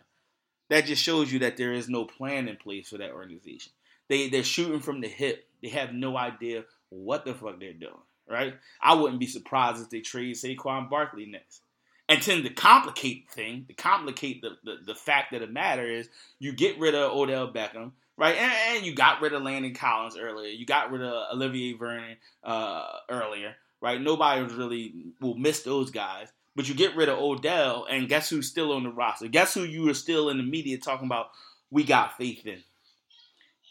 That 0.68 0.86
just 0.86 1.02
shows 1.02 1.32
you 1.32 1.40
that 1.40 1.56
there 1.56 1.72
is 1.72 1.88
no 1.88 2.04
plan 2.04 2.48
in 2.48 2.56
place 2.56 2.88
for 2.88 2.98
that 2.98 3.10
organization. 3.10 3.72
They 4.08 4.28
they're 4.28 4.44
shooting 4.44 4.80
from 4.80 5.00
the 5.00 5.08
hip. 5.08 5.44
They 5.62 5.68
have 5.68 5.92
no 5.92 6.16
idea 6.16 6.64
what 6.90 7.24
the 7.24 7.34
fuck 7.34 7.58
they're 7.58 7.72
doing. 7.72 7.92
Right? 8.28 8.54
I 8.80 8.94
wouldn't 8.94 9.18
be 9.18 9.26
surprised 9.26 9.82
if 9.82 9.90
they 9.90 10.00
trade 10.00 10.36
Saquon 10.36 10.88
Barkley 10.88 11.26
next. 11.26 11.62
And 12.10 12.20
then 12.20 12.42
to 12.42 12.50
complicate 12.50 13.28
the 13.28 13.34
thing, 13.34 13.66
to 13.68 13.72
complicate 13.72 14.42
the, 14.42 14.56
the, 14.64 14.78
the 14.84 14.94
fact 14.96 15.32
of 15.32 15.42
the 15.42 15.46
matter 15.46 15.86
is 15.86 16.08
you 16.40 16.52
get 16.52 16.76
rid 16.80 16.96
of 16.96 17.12
Odell 17.12 17.52
Beckham, 17.52 17.92
right? 18.18 18.34
And, 18.34 18.52
and, 18.76 18.84
you 18.84 18.96
got 18.96 19.20
rid 19.20 19.32
of 19.32 19.42
Landon 19.42 19.74
Collins 19.74 20.18
earlier. 20.18 20.48
You 20.48 20.66
got 20.66 20.90
rid 20.90 21.02
of 21.02 21.12
Olivier 21.32 21.74
Vernon 21.74 22.16
uh, 22.42 22.84
earlier, 23.08 23.54
right? 23.80 24.00
Nobody 24.00 24.42
really 24.42 25.12
will 25.20 25.36
miss 25.36 25.62
those 25.62 25.92
guys. 25.92 26.26
But 26.56 26.68
you 26.68 26.74
get 26.74 26.96
rid 26.96 27.08
of 27.08 27.20
Odell, 27.20 27.86
and 27.88 28.08
guess 28.08 28.28
who's 28.28 28.48
still 28.48 28.72
on 28.72 28.82
the 28.82 28.90
roster? 28.90 29.28
Guess 29.28 29.54
who 29.54 29.62
you 29.62 29.88
are 29.88 29.94
still 29.94 30.30
in 30.30 30.36
the 30.36 30.42
media 30.42 30.78
talking 30.78 31.06
about? 31.06 31.28
We 31.70 31.84
got 31.84 32.16
faith 32.16 32.44
in 32.44 32.64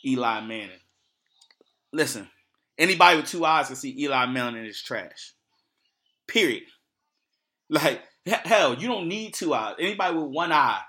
Eli 0.05 0.39
Manning. 0.39 0.79
Listen, 1.91 2.29
anybody 2.77 3.17
with 3.17 3.27
two 3.27 3.43
eyes 3.43 3.67
can 3.67 3.75
see 3.75 4.01
Eli 4.01 4.27
Manning 4.27 4.65
is 4.65 4.81
trash. 4.81 5.33
Period. 6.25 6.63
Like 7.69 8.01
Hell, 8.25 8.75
you 8.75 8.87
don't 8.87 9.07
need 9.07 9.33
two 9.33 9.53
eyes. 9.53 9.75
Anybody 9.79 10.17
with 10.17 10.31
one 10.31 10.51
eye 10.51 10.81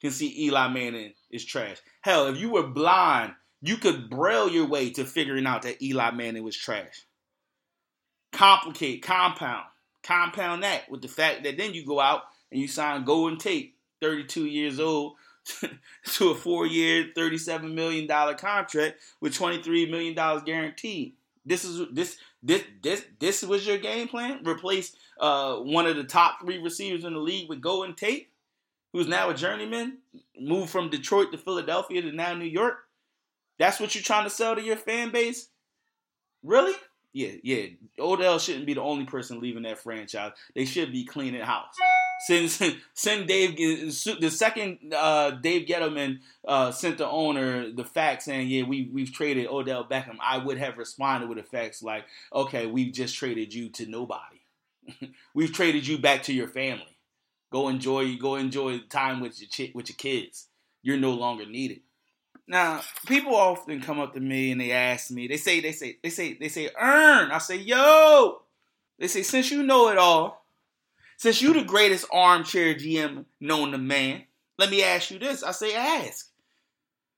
can 0.00 0.10
see 0.10 0.44
Eli 0.46 0.68
Manning 0.68 1.12
is 1.30 1.44
trash. 1.44 1.78
Hell, 2.02 2.26
if 2.26 2.38
you 2.38 2.50
were 2.50 2.66
blind, 2.66 3.34
You 3.60 3.76
could 3.76 4.08
braille 4.08 4.48
your 4.48 4.66
way 4.66 4.90
to 4.90 5.04
figuring 5.04 5.46
out 5.46 5.62
that 5.62 5.82
Eli 5.82 6.12
Manning 6.12 6.44
was 6.44 6.56
trash. 6.56 7.04
Complicate, 8.32 9.02
compound, 9.02 9.64
compound 10.02 10.62
that 10.62 10.88
with 10.90 11.02
the 11.02 11.08
fact 11.08 11.42
that 11.42 11.56
then 11.56 11.74
you 11.74 11.84
go 11.84 11.98
out 11.98 12.22
and 12.52 12.60
you 12.60 12.68
sign 12.68 13.04
Golden 13.04 13.38
Tate, 13.38 13.74
32 14.00 14.46
years 14.46 14.78
old, 14.78 15.14
to 16.12 16.30
a 16.30 16.34
four-year, 16.34 17.06
$37 17.16 17.72
million 17.72 18.06
contract 18.36 18.96
with 19.20 19.34
$23 19.34 19.90
million 19.90 20.14
guaranteed. 20.44 21.14
This 21.48 21.64
is 21.64 21.82
this 21.92 22.18
this 22.42 22.62
this 22.82 23.04
this 23.18 23.42
was 23.42 23.66
your 23.66 23.78
game 23.78 24.08
plan. 24.08 24.40
Replace 24.46 24.94
uh, 25.18 25.56
one 25.56 25.86
of 25.86 25.96
the 25.96 26.04
top 26.04 26.40
three 26.40 26.58
receivers 26.58 27.04
in 27.04 27.14
the 27.14 27.18
league 27.18 27.48
with 27.48 27.60
Golden 27.60 27.94
Tate, 27.94 28.28
who's 28.92 29.08
now 29.08 29.30
a 29.30 29.34
journeyman. 29.34 29.98
Moved 30.38 30.70
from 30.70 30.90
Detroit 30.90 31.32
to 31.32 31.38
Philadelphia 31.38 32.02
to 32.02 32.12
now 32.12 32.34
New 32.34 32.44
York. 32.44 32.76
That's 33.58 33.80
what 33.80 33.94
you're 33.94 34.04
trying 34.04 34.24
to 34.24 34.30
sell 34.30 34.54
to 34.54 34.62
your 34.62 34.76
fan 34.76 35.10
base. 35.10 35.48
Really? 36.44 36.74
Yeah, 37.12 37.32
yeah. 37.42 37.66
Odell 37.98 38.38
shouldn't 38.38 38.66
be 38.66 38.74
the 38.74 38.82
only 38.82 39.04
person 39.04 39.40
leaving 39.40 39.62
that 39.64 39.78
franchise. 39.78 40.32
They 40.54 40.64
should 40.64 40.92
be 40.92 41.04
cleaning 41.04 41.40
house. 41.40 41.74
Since 42.26 42.62
send 42.94 43.28
Dave 43.28 43.56
the 43.56 44.30
second 44.30 44.92
uh, 44.94 45.30
Dave 45.32 45.66
Gettleman 45.66 46.18
uh, 46.46 46.72
sent 46.72 46.98
the 46.98 47.08
owner 47.08 47.70
the 47.70 47.84
fax 47.84 48.24
saying, 48.24 48.48
"Yeah, 48.48 48.64
we 48.64 48.90
we've 48.92 49.12
traded 49.12 49.46
Odell 49.46 49.84
Beckham," 49.84 50.16
I 50.20 50.38
would 50.38 50.58
have 50.58 50.78
responded 50.78 51.28
with 51.28 51.46
fax 51.46 51.82
like, 51.82 52.04
"Okay, 52.32 52.66
we've 52.66 52.92
just 52.92 53.16
traded 53.16 53.54
you 53.54 53.68
to 53.70 53.86
nobody. 53.86 54.40
we've 55.34 55.52
traded 55.52 55.86
you 55.86 55.98
back 55.98 56.24
to 56.24 56.32
your 56.32 56.48
family. 56.48 56.98
Go 57.52 57.68
enjoy 57.68 58.16
go 58.16 58.36
enjoy 58.36 58.80
time 58.80 59.20
with 59.20 59.40
your 59.40 59.48
ch- 59.48 59.74
with 59.74 59.88
your 59.88 59.96
kids. 59.96 60.48
You're 60.82 60.96
no 60.98 61.12
longer 61.12 61.46
needed." 61.46 61.80
Now, 62.48 62.80
people 63.06 63.36
often 63.36 63.82
come 63.82 64.00
up 64.00 64.14
to 64.14 64.20
me 64.20 64.52
and 64.52 64.60
they 64.60 64.72
ask 64.72 65.10
me. 65.10 65.28
They 65.28 65.36
say, 65.36 65.60
they 65.60 65.72
say, 65.72 65.98
they 66.02 66.08
say, 66.08 66.32
they 66.40 66.48
say, 66.48 66.70
earn. 66.80 67.30
I 67.30 67.36
say, 67.36 67.56
yo. 67.56 68.40
They 68.98 69.06
say, 69.06 69.22
since 69.22 69.50
you 69.50 69.62
know 69.62 69.90
it 69.90 69.98
all, 69.98 70.46
since 71.18 71.42
you 71.42 71.52
the 71.52 71.64
greatest 71.64 72.06
armchair 72.12 72.74
GM 72.74 73.24
known 73.40 73.72
to 73.72 73.78
man, 73.78 74.22
let 74.56 74.70
me 74.70 74.84
ask 74.84 75.10
you 75.10 75.18
this. 75.18 75.42
I 75.42 75.50
say, 75.50 75.74
ask. 75.74 76.30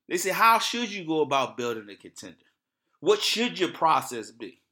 They 0.08 0.16
say, 0.16 0.30
how 0.30 0.58
should 0.58 0.90
you 0.90 1.04
go 1.04 1.20
about 1.20 1.58
building 1.58 1.88
a 1.90 1.94
contender? 1.94 2.36
What 3.00 3.20
should 3.20 3.58
your 3.58 3.72
process 3.72 4.30
be? 4.30 4.62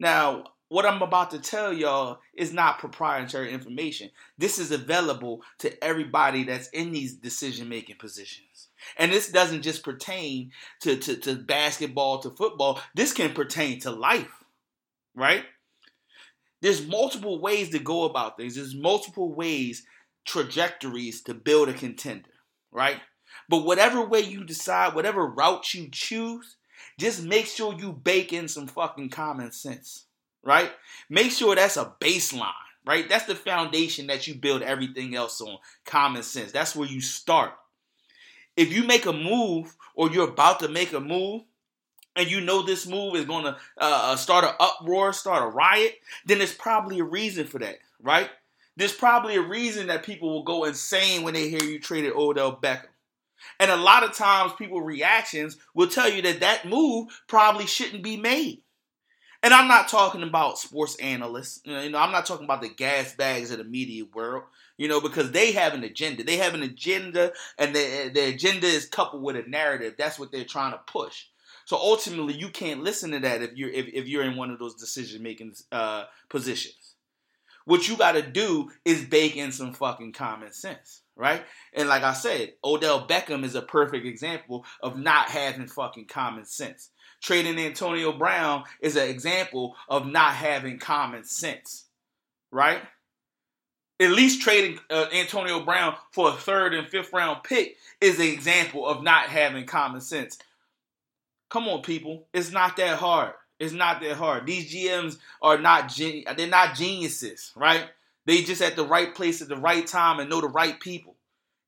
Now, 0.00 0.44
what 0.68 0.86
I'm 0.86 1.02
about 1.02 1.30
to 1.32 1.38
tell 1.38 1.72
y'all 1.74 2.20
is 2.34 2.52
not 2.52 2.78
proprietary 2.78 3.52
information. 3.52 4.10
This 4.38 4.58
is 4.58 4.70
available 4.70 5.42
to 5.58 5.84
everybody 5.84 6.44
that's 6.44 6.68
in 6.70 6.90
these 6.90 7.14
decision 7.14 7.68
making 7.68 7.96
positions. 7.96 8.68
And 8.96 9.12
this 9.12 9.30
doesn't 9.30 9.62
just 9.62 9.82
pertain 9.82 10.52
to, 10.80 10.96
to, 10.96 11.16
to 11.16 11.34
basketball, 11.36 12.20
to 12.20 12.30
football. 12.30 12.80
This 12.94 13.12
can 13.12 13.34
pertain 13.34 13.78
to 13.80 13.90
life, 13.90 14.44
right? 15.14 15.44
There's 16.60 16.86
multiple 16.86 17.40
ways 17.40 17.70
to 17.70 17.78
go 17.78 18.04
about 18.04 18.36
things. 18.36 18.56
There's 18.56 18.74
multiple 18.74 19.34
ways, 19.34 19.84
trajectories 20.24 21.22
to 21.22 21.34
build 21.34 21.68
a 21.68 21.72
contender, 21.72 22.30
right? 22.72 23.00
But 23.48 23.64
whatever 23.64 24.04
way 24.04 24.20
you 24.20 24.44
decide, 24.44 24.94
whatever 24.94 25.26
route 25.26 25.72
you 25.74 25.88
choose, 25.90 26.56
just 26.98 27.22
make 27.22 27.46
sure 27.46 27.74
you 27.74 27.92
bake 27.92 28.32
in 28.32 28.48
some 28.48 28.66
fucking 28.66 29.10
common 29.10 29.52
sense, 29.52 30.06
right? 30.42 30.70
Make 31.08 31.30
sure 31.30 31.54
that's 31.54 31.76
a 31.76 31.94
baseline, 32.00 32.52
right? 32.86 33.08
That's 33.08 33.26
the 33.26 33.34
foundation 33.34 34.08
that 34.08 34.26
you 34.26 34.34
build 34.34 34.62
everything 34.62 35.14
else 35.14 35.40
on. 35.40 35.58
Common 35.84 36.22
sense. 36.22 36.52
That's 36.52 36.74
where 36.74 36.88
you 36.88 37.00
start. 37.00 37.52
If 38.56 38.72
you 38.72 38.84
make 38.84 39.06
a 39.06 39.12
move 39.12 39.76
or 39.94 40.10
you're 40.10 40.28
about 40.28 40.60
to 40.60 40.68
make 40.68 40.92
a 40.92 41.00
move, 41.00 41.42
and 42.18 42.30
you 42.30 42.40
know 42.40 42.62
this 42.62 42.86
move 42.86 43.14
is 43.14 43.24
going 43.24 43.44
to 43.44 43.56
uh, 43.78 44.16
start 44.16 44.44
an 44.44 44.50
uproar, 44.58 45.12
start 45.12 45.44
a 45.44 45.46
riot, 45.46 45.94
then 46.26 46.38
there's 46.38 46.52
probably 46.52 46.98
a 46.98 47.04
reason 47.04 47.46
for 47.46 47.60
that, 47.60 47.76
right? 48.02 48.28
There's 48.76 48.92
probably 48.92 49.36
a 49.36 49.42
reason 49.42 49.86
that 49.86 50.02
people 50.02 50.30
will 50.30 50.42
go 50.42 50.64
insane 50.64 51.22
when 51.22 51.34
they 51.34 51.48
hear 51.48 51.62
you 51.62 51.80
traded 51.80 52.12
Odell 52.14 52.56
Beckham. 52.56 52.88
And 53.60 53.70
a 53.70 53.76
lot 53.76 54.02
of 54.02 54.14
times, 54.14 54.52
people 54.58 54.80
reactions 54.80 55.56
will 55.74 55.86
tell 55.86 56.10
you 56.10 56.22
that 56.22 56.40
that 56.40 56.68
move 56.68 57.08
probably 57.28 57.66
shouldn't 57.66 58.02
be 58.02 58.16
made. 58.16 58.62
And 59.44 59.54
I'm 59.54 59.68
not 59.68 59.88
talking 59.88 60.24
about 60.24 60.58
sports 60.58 60.96
analysts. 60.96 61.60
You 61.64 61.90
know, 61.90 61.98
I'm 61.98 62.10
not 62.10 62.26
talking 62.26 62.44
about 62.44 62.62
the 62.62 62.68
gas 62.68 63.14
bags 63.14 63.52
of 63.52 63.58
the 63.58 63.64
media 63.64 64.04
world. 64.12 64.44
You 64.76 64.88
know, 64.88 65.00
because 65.00 65.30
they 65.32 65.52
have 65.52 65.74
an 65.74 65.84
agenda. 65.84 66.22
They 66.24 66.36
have 66.36 66.54
an 66.54 66.62
agenda, 66.62 67.32
and 67.58 67.74
the, 67.74 68.10
the 68.14 68.28
agenda 68.28 68.66
is 68.66 68.86
coupled 68.86 69.22
with 69.22 69.36
a 69.36 69.48
narrative. 69.48 69.94
That's 69.98 70.18
what 70.18 70.30
they're 70.30 70.44
trying 70.44 70.72
to 70.72 70.80
push. 70.86 71.26
So 71.68 71.76
ultimately, 71.76 72.32
you 72.32 72.48
can't 72.48 72.82
listen 72.82 73.10
to 73.10 73.18
that 73.18 73.42
if 73.42 73.54
you're 73.54 73.68
if, 73.68 73.88
if 73.88 74.08
you're 74.08 74.22
in 74.22 74.38
one 74.38 74.50
of 74.50 74.58
those 74.58 74.74
decision 74.74 75.22
making 75.22 75.52
uh, 75.70 76.04
positions. 76.30 76.94
What 77.66 77.86
you 77.86 77.98
got 77.98 78.12
to 78.12 78.22
do 78.22 78.70
is 78.86 79.04
bake 79.04 79.36
in 79.36 79.52
some 79.52 79.74
fucking 79.74 80.14
common 80.14 80.50
sense, 80.50 81.02
right? 81.14 81.42
And 81.74 81.86
like 81.86 82.04
I 82.04 82.14
said, 82.14 82.54
Odell 82.64 83.06
Beckham 83.06 83.44
is 83.44 83.54
a 83.54 83.60
perfect 83.60 84.06
example 84.06 84.64
of 84.82 84.96
not 84.96 85.28
having 85.28 85.66
fucking 85.66 86.06
common 86.06 86.46
sense. 86.46 86.88
Trading 87.22 87.58
Antonio 87.58 88.16
Brown 88.16 88.64
is 88.80 88.96
an 88.96 89.10
example 89.10 89.76
of 89.90 90.06
not 90.06 90.32
having 90.32 90.78
common 90.78 91.24
sense, 91.24 91.84
right? 92.50 92.80
At 94.00 94.12
least 94.12 94.40
trading 94.40 94.78
uh, 94.88 95.08
Antonio 95.12 95.62
Brown 95.62 95.96
for 96.12 96.30
a 96.30 96.32
third 96.32 96.72
and 96.72 96.88
fifth 96.88 97.12
round 97.12 97.42
pick 97.42 97.76
is 98.00 98.18
an 98.18 98.28
example 98.28 98.86
of 98.86 99.02
not 99.02 99.24
having 99.24 99.66
common 99.66 100.00
sense. 100.00 100.38
Come 101.50 101.68
on, 101.68 101.82
people. 101.82 102.26
It's 102.32 102.52
not 102.52 102.76
that 102.76 102.98
hard. 102.98 103.32
It's 103.58 103.72
not 103.72 104.00
that 104.02 104.16
hard. 104.16 104.46
These 104.46 104.72
GMs 104.72 105.18
are 105.42 105.58
not 105.58 105.88
gen- 105.88 106.24
they're 106.36 106.46
not 106.46 106.76
geniuses, 106.76 107.52
right? 107.56 107.86
They 108.26 108.42
just 108.42 108.62
at 108.62 108.76
the 108.76 108.84
right 108.84 109.14
place 109.14 109.40
at 109.42 109.48
the 109.48 109.56
right 109.56 109.86
time 109.86 110.20
and 110.20 110.30
know 110.30 110.40
the 110.40 110.48
right 110.48 110.78
people. 110.78 111.16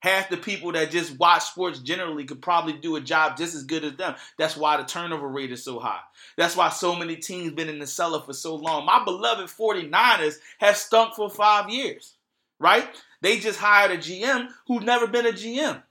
Half 0.00 0.30
the 0.30 0.36
people 0.38 0.72
that 0.72 0.90
just 0.90 1.18
watch 1.18 1.44
sports 1.44 1.78
generally 1.78 2.24
could 2.24 2.40
probably 2.40 2.72
do 2.72 2.96
a 2.96 3.00
job 3.00 3.36
just 3.36 3.54
as 3.54 3.64
good 3.64 3.84
as 3.84 3.96
them. 3.96 4.14
That's 4.38 4.56
why 4.56 4.78
the 4.78 4.84
turnover 4.84 5.28
rate 5.28 5.52
is 5.52 5.62
so 5.62 5.78
high. 5.78 6.00
That's 6.38 6.56
why 6.56 6.70
so 6.70 6.94
many 6.94 7.16
teams 7.16 7.52
been 7.52 7.68
in 7.68 7.78
the 7.78 7.86
cellar 7.86 8.20
for 8.20 8.32
so 8.32 8.54
long. 8.54 8.86
My 8.86 9.04
beloved 9.04 9.50
49ers 9.50 10.36
have 10.58 10.76
stunk 10.76 11.14
for 11.14 11.28
five 11.28 11.68
years, 11.68 12.14
right? 12.58 12.88
They 13.20 13.38
just 13.38 13.58
hired 13.58 13.90
a 13.90 13.98
GM 13.98 14.48
who's 14.66 14.84
never 14.84 15.06
been 15.06 15.26
a 15.26 15.32
GM. 15.32 15.82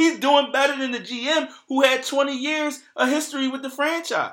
He's 0.00 0.18
doing 0.18 0.50
better 0.50 0.78
than 0.78 0.92
the 0.92 0.98
GM 0.98 1.50
who 1.68 1.82
had 1.82 2.02
20 2.02 2.34
years 2.34 2.80
of 2.96 3.10
history 3.10 3.48
with 3.48 3.60
the 3.60 3.68
franchise. 3.68 4.32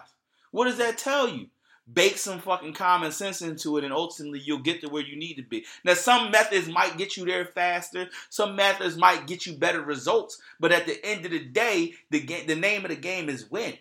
What 0.51 0.63
does 0.63 0.77
that 0.77 0.97
tell 0.97 1.27
you? 1.27 1.47
Bake 1.91 2.17
some 2.17 2.39
fucking 2.39 2.71
common 2.71 3.11
sense 3.11 3.41
into 3.41 3.75
it, 3.75 3.83
and 3.83 3.91
ultimately 3.91 4.39
you'll 4.39 4.59
get 4.59 4.79
to 4.79 4.87
where 4.87 5.03
you 5.03 5.17
need 5.17 5.33
to 5.33 5.43
be. 5.43 5.65
Now, 5.83 5.95
some 5.95 6.31
methods 6.31 6.69
might 6.69 6.97
get 6.97 7.17
you 7.17 7.25
there 7.25 7.43
faster. 7.43 8.07
Some 8.29 8.55
methods 8.55 8.95
might 8.95 9.27
get 9.27 9.45
you 9.45 9.57
better 9.57 9.81
results. 9.81 10.41
But 10.57 10.71
at 10.71 10.85
the 10.85 11.05
end 11.05 11.25
of 11.25 11.31
the 11.31 11.43
day, 11.43 11.95
the 12.11 12.19
the 12.47 12.55
name 12.55 12.85
of 12.85 12.89
the 12.89 12.95
game 12.95 13.27
is 13.27 13.51
win. 13.51 13.73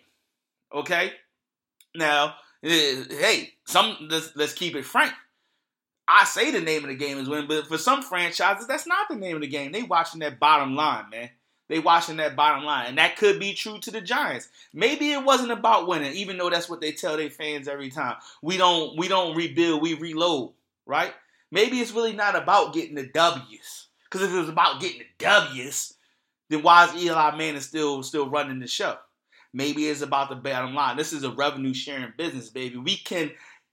Okay. 0.75 1.13
Now, 1.95 2.35
eh, 2.65 3.03
hey, 3.09 3.53
some 3.63 4.09
let's, 4.09 4.35
let's 4.35 4.53
keep 4.53 4.75
it 4.75 4.83
frank. 4.83 5.13
I 6.05 6.25
say 6.25 6.51
the 6.51 6.59
name 6.59 6.83
of 6.83 6.89
the 6.89 6.97
game 6.97 7.17
is 7.17 7.29
win, 7.29 7.47
but 7.47 7.67
for 7.67 7.77
some 7.77 8.01
franchises, 8.01 8.67
that's 8.67 8.87
not 8.87 9.07
the 9.09 9.15
name 9.15 9.35
of 9.37 9.41
the 9.41 9.47
game. 9.47 9.71
They 9.71 9.83
watching 9.83 10.19
that 10.19 10.37
bottom 10.37 10.75
line, 10.75 11.09
man. 11.11 11.29
They 11.69 11.79
watching 11.79 12.17
that 12.17 12.35
bottom 12.35 12.63
line. 12.63 12.87
And 12.87 12.97
that 12.97 13.17
could 13.17 13.39
be 13.39 13.53
true 13.53 13.79
to 13.79 13.91
the 13.91 14.01
Giants. 14.01 14.49
Maybe 14.73 15.11
it 15.11 15.23
wasn't 15.23 15.51
about 15.51 15.87
winning, 15.87 16.13
even 16.13 16.37
though 16.37 16.49
that's 16.49 16.69
what 16.69 16.79
they 16.79 16.91
tell 16.91 17.17
their 17.17 17.29
fans 17.29 17.67
every 17.67 17.89
time. 17.89 18.15
We 18.41 18.57
don't 18.57 18.97
we 18.97 19.07
don't 19.07 19.35
rebuild, 19.35 19.81
we 19.81 19.93
reload, 19.93 20.53
right? 20.85 21.13
Maybe 21.51 21.79
it's 21.79 21.91
really 21.91 22.13
not 22.13 22.35
about 22.35 22.73
getting 22.73 22.95
the 22.95 23.07
W's. 23.07 23.87
Because 24.05 24.25
if 24.25 24.33
it 24.33 24.39
was 24.39 24.49
about 24.49 24.79
getting 24.79 24.99
the 24.99 25.05
W's, 25.25 25.93
then 26.49 26.63
why 26.63 26.85
is 26.85 27.03
Eli 27.03 27.35
Manning 27.35 27.61
still 27.61 28.03
still 28.03 28.29
running 28.29 28.59
the 28.59 28.67
show? 28.67 28.97
Maybe 29.53 29.87
it's 29.87 30.01
about 30.01 30.29
the 30.29 30.35
bottom 30.35 30.75
line. 30.75 30.97
This 30.97 31.13
is 31.13 31.23
a 31.23 31.31
revenue 31.31 31.73
sharing 31.73 32.13
business, 32.17 32.49
baby. 32.49 32.77
We 32.77 32.95
can 32.95 33.31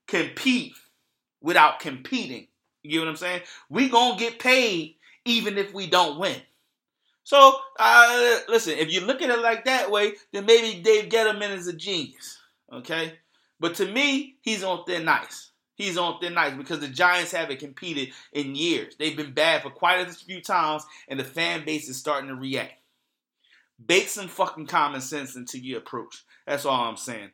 compete 0.09 0.75
without 1.41 1.79
competing. 1.79 2.49
You 2.83 2.99
know 2.99 3.07
what 3.07 3.11
I'm 3.11 3.17
saying? 3.17 3.43
We 3.69 3.89
gonna 3.89 4.19
get 4.19 4.39
paid 4.39 4.97
even 5.25 5.59
if 5.59 5.73
we 5.73 5.87
don't 5.87 6.19
win. 6.19 6.41
So, 7.25 7.57
uh, 7.79 8.39
listen, 8.49 8.75
if 8.79 8.93
you 8.93 9.01
look 9.01 9.23
at 9.23 9.31
it 9.31 9.41
like 9.41 9.65
that 9.65 9.91
way, 9.91 10.13
then 10.33 10.45
maybe 10.45 10.83
Dave 10.83 11.09
Gettleman 11.09 11.57
is 11.57 11.67
a 11.67 11.73
genius. 11.73 12.39
Okay? 12.73 13.15
But 13.59 13.75
to 13.77 13.91
me, 13.91 14.37
he's 14.43 14.63
on 14.63 14.85
thin 14.85 15.09
ice. 15.09 15.51
He's 15.75 15.97
on 15.97 16.21
thin 16.21 16.37
ice 16.37 16.55
because 16.55 16.81
the 16.81 16.89
Giants 16.89 17.33
haven't 17.33 17.61
competed 17.61 18.13
in 18.33 18.55
years. 18.55 18.95
They've 18.97 19.17
been 19.17 19.33
bad 19.33 19.63
for 19.63 19.71
quite 19.71 20.07
a 20.07 20.13
few 20.13 20.43
times, 20.43 20.85
and 21.09 21.19
the 21.19 21.25
fan 21.25 21.65
base 21.65 21.89
is 21.89 21.97
starting 21.97 22.29
to 22.29 22.37
react. 22.37 22.75
Bake 23.85 24.09
some 24.09 24.29
fucking 24.29 24.67
common 24.67 25.01
sense 25.01 25.35
into 25.35 25.59
your 25.59 25.79
approach. 25.79 26.25
That's 26.47 26.67
all 26.67 26.85
I'm 26.85 26.97
saying. 26.97 27.31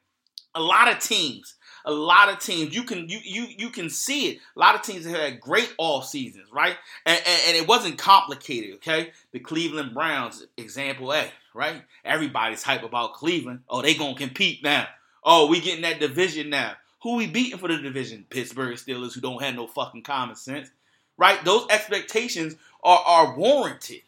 A 0.54 0.60
lot 0.60 0.88
of 0.88 0.98
teams 0.98 1.54
a 1.84 1.92
lot 1.92 2.28
of 2.28 2.38
teams 2.38 2.74
you 2.74 2.82
can 2.84 3.08
you 3.08 3.18
you 3.22 3.46
you 3.56 3.70
can 3.70 3.88
see 3.90 4.28
it. 4.28 4.38
A 4.56 4.58
lot 4.58 4.74
of 4.74 4.82
teams 4.82 5.06
have 5.06 5.16
had 5.16 5.40
great 5.40 5.72
off 5.78 6.06
seasons, 6.06 6.48
right? 6.52 6.76
And, 7.06 7.18
and, 7.18 7.40
and 7.48 7.56
it 7.56 7.68
wasn't 7.68 7.98
complicated. 7.98 8.76
Okay, 8.76 9.12
the 9.32 9.40
Cleveland 9.40 9.94
Browns, 9.94 10.46
example 10.56 11.12
A, 11.12 11.30
right? 11.54 11.82
Everybody's 12.04 12.62
hype 12.62 12.82
about 12.82 13.14
Cleveland. 13.14 13.60
Oh, 13.68 13.82
they 13.82 13.94
gonna 13.94 14.14
compete 14.14 14.62
now. 14.62 14.86
Oh, 15.24 15.46
we 15.48 15.60
getting 15.60 15.82
that 15.82 16.00
division 16.00 16.50
now. 16.50 16.74
Who 17.02 17.16
we 17.16 17.26
beating 17.26 17.58
for 17.58 17.68
the 17.68 17.78
division? 17.78 18.26
Pittsburgh 18.28 18.76
Steelers, 18.76 19.14
who 19.14 19.20
don't 19.20 19.42
have 19.42 19.54
no 19.54 19.66
fucking 19.66 20.02
common 20.02 20.36
sense, 20.36 20.70
right? 21.16 21.42
Those 21.44 21.66
expectations 21.70 22.56
are 22.82 22.98
are 22.98 23.36
warranted. 23.36 24.02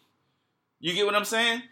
You 0.80 0.92
get 0.94 1.06
what 1.06 1.14
I'm 1.14 1.24
saying? 1.24 1.62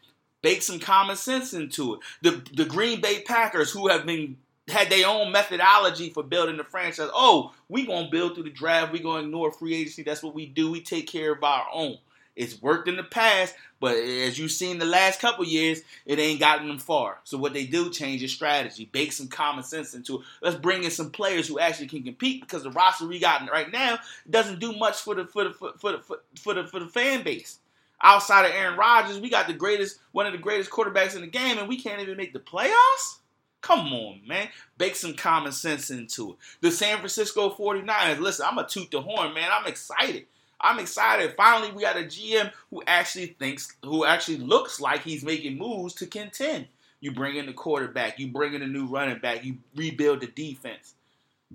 Bake 0.43 0.63
some 0.63 0.79
common 0.79 1.17
sense 1.17 1.53
into 1.53 1.95
it. 1.95 2.01
The 2.23 2.43
the 2.55 2.65
Green 2.65 3.03
Bay 3.03 3.21
Packers, 3.21 3.71
who 3.71 3.89
have 3.89 4.07
been 4.07 4.39
had 4.71 4.91
their 4.91 5.07
own 5.07 5.33
methodology 5.33 6.11
for 6.11 6.23
building 6.23 6.57
the 6.57 6.65
franchise. 6.65 7.11
Oh, 7.13 7.53
we 7.69 7.87
gonna 7.87 8.11
build 8.11 8.35
through 8.35 8.45
the 8.45 8.51
draft. 8.51 8.93
We 8.93 9.01
gonna 9.01 9.25
ignore 9.25 9.53
free 9.53 9.75
agency. 9.75 10.03
That's 10.03 10.23
what 10.23 10.35
we 10.35 10.47
do. 10.47 10.71
We 10.71 10.81
take 10.81 11.09
care 11.09 11.33
of 11.33 11.43
our 11.45 11.67
own. 11.73 11.99
It's 12.37 12.63
worked 12.63 12.89
in 12.89 12.97
the 12.97 13.03
past, 13.03 13.55
but 13.81 13.97
as 13.97 14.39
you've 14.39 14.53
seen 14.53 14.79
the 14.79 14.87
last 14.87 15.21
couple 15.21 15.45
years, 15.45 15.83
it 16.07 16.19
ain't 16.19 16.41
gotten 16.41 16.69
them 16.69 16.79
far. 16.79 17.19
So 17.25 17.37
what 17.37 17.53
they 17.53 17.67
do 17.67 17.91
change 17.91 18.21
their 18.21 18.29
strategy, 18.29 18.89
bake 18.91 19.13
some 19.13 19.29
common 19.29 19.65
sense 19.65 19.95
into 19.95 20.21
it. 20.21 20.27
Let's 20.41 20.57
bring 20.57 20.85
in 20.85 20.91
some 20.91 21.11
players 21.11 21.49
who 21.49 21.59
actually 21.59 21.89
can 21.89 22.03
compete 22.03 22.41
because 22.41 22.63
the 22.63 22.71
roster 22.71 23.07
we 23.07 23.19
got 23.19 23.51
right 23.51 23.71
now 23.71 23.99
doesn't 24.29 24.61
do 24.61 24.73
much 24.73 25.01
for 25.03 25.15
the 25.15 25.27
for 25.27 25.45
the 25.45 25.51
for, 25.53 25.93
the 25.93 25.99
for, 25.99 26.21
for 26.41 26.55
the 26.55 26.67
for 26.67 26.81
the 26.81 26.89
fan 26.89 27.23
base. 27.25 27.59
Outside 28.03 28.47
of 28.47 28.53
Aaron 28.53 28.79
Rodgers, 28.79 29.19
we 29.19 29.29
got 29.29 29.47
the 29.47 29.53
greatest 29.53 29.99
one 30.13 30.27
of 30.27 30.33
the 30.33 30.39
greatest 30.39 30.71
quarterbacks 30.71 31.15
in 31.17 31.21
the 31.21 31.27
game, 31.27 31.59
and 31.59 31.69
we 31.69 31.81
can't 31.81 32.01
even 32.01 32.17
make 32.17 32.33
the 32.33 32.39
playoffs. 32.39 33.19
Come 33.61 33.93
on, 33.93 34.21
man. 34.27 34.49
Bake 34.79 34.97
some 34.97 35.15
common 35.15 35.53
sense 35.53 35.91
into 35.91 36.31
it. 36.31 36.37
The 36.61 36.71
San 36.71 36.99
Francisco 36.99 37.51
49ers, 37.51 38.19
listen, 38.19 38.47
I'm 38.49 38.59
a 38.59 38.67
toot 38.67 38.91
the 38.91 39.03
horn, 39.03 39.35
man. 39.35 39.51
I'm 39.53 39.67
excited. 39.67 40.27
I'm 40.61 40.79
excited. 40.79 41.35
Finally, 41.37 41.73
we 41.73 41.83
got 41.83 41.97
a 41.97 42.05
GM 42.05 42.53
who 42.71 42.83
actually 42.87 43.27
thinks, 43.39 43.77
who 43.85 44.05
actually 44.05 44.39
looks 44.39 44.81
like 44.81 45.03
he's 45.03 45.25
making 45.25 45.59
moves 45.59 45.95
to 45.95 46.07
contend. 46.07 46.69
You 47.01 47.13
bring 47.13 47.37
in 47.37 47.47
the 47.47 47.53
quarterback, 47.53 48.19
you 48.19 48.29
bring 48.29 48.53
in 48.53 48.61
a 48.63 48.67
new 48.67 48.87
running 48.87 49.19
back, 49.19 49.45
you 49.45 49.57
rebuild 49.75 50.21
the 50.21 50.27
defense. 50.27 50.95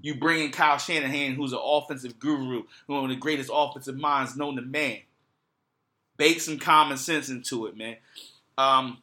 You 0.01 0.16
bring 0.16 0.43
in 0.43 0.51
Kyle 0.51 0.78
Shanahan, 0.78 1.36
who's 1.36 1.53
an 1.53 1.60
offensive 1.62 2.20
guru, 2.20 2.64
one 2.88 3.03
of 3.03 3.10
the 3.10 3.16
greatest 3.16 3.49
offensive 3.53 3.95
minds 3.95 4.36
known 4.36 4.56
to 4.56 4.62
man. 4.62 4.99
Bake 6.18 6.41
some 6.41 6.58
common 6.60 6.97
sense 6.97 7.30
into 7.30 7.68
it, 7.68 7.78
man. 7.78 7.97
Um, 8.58 8.97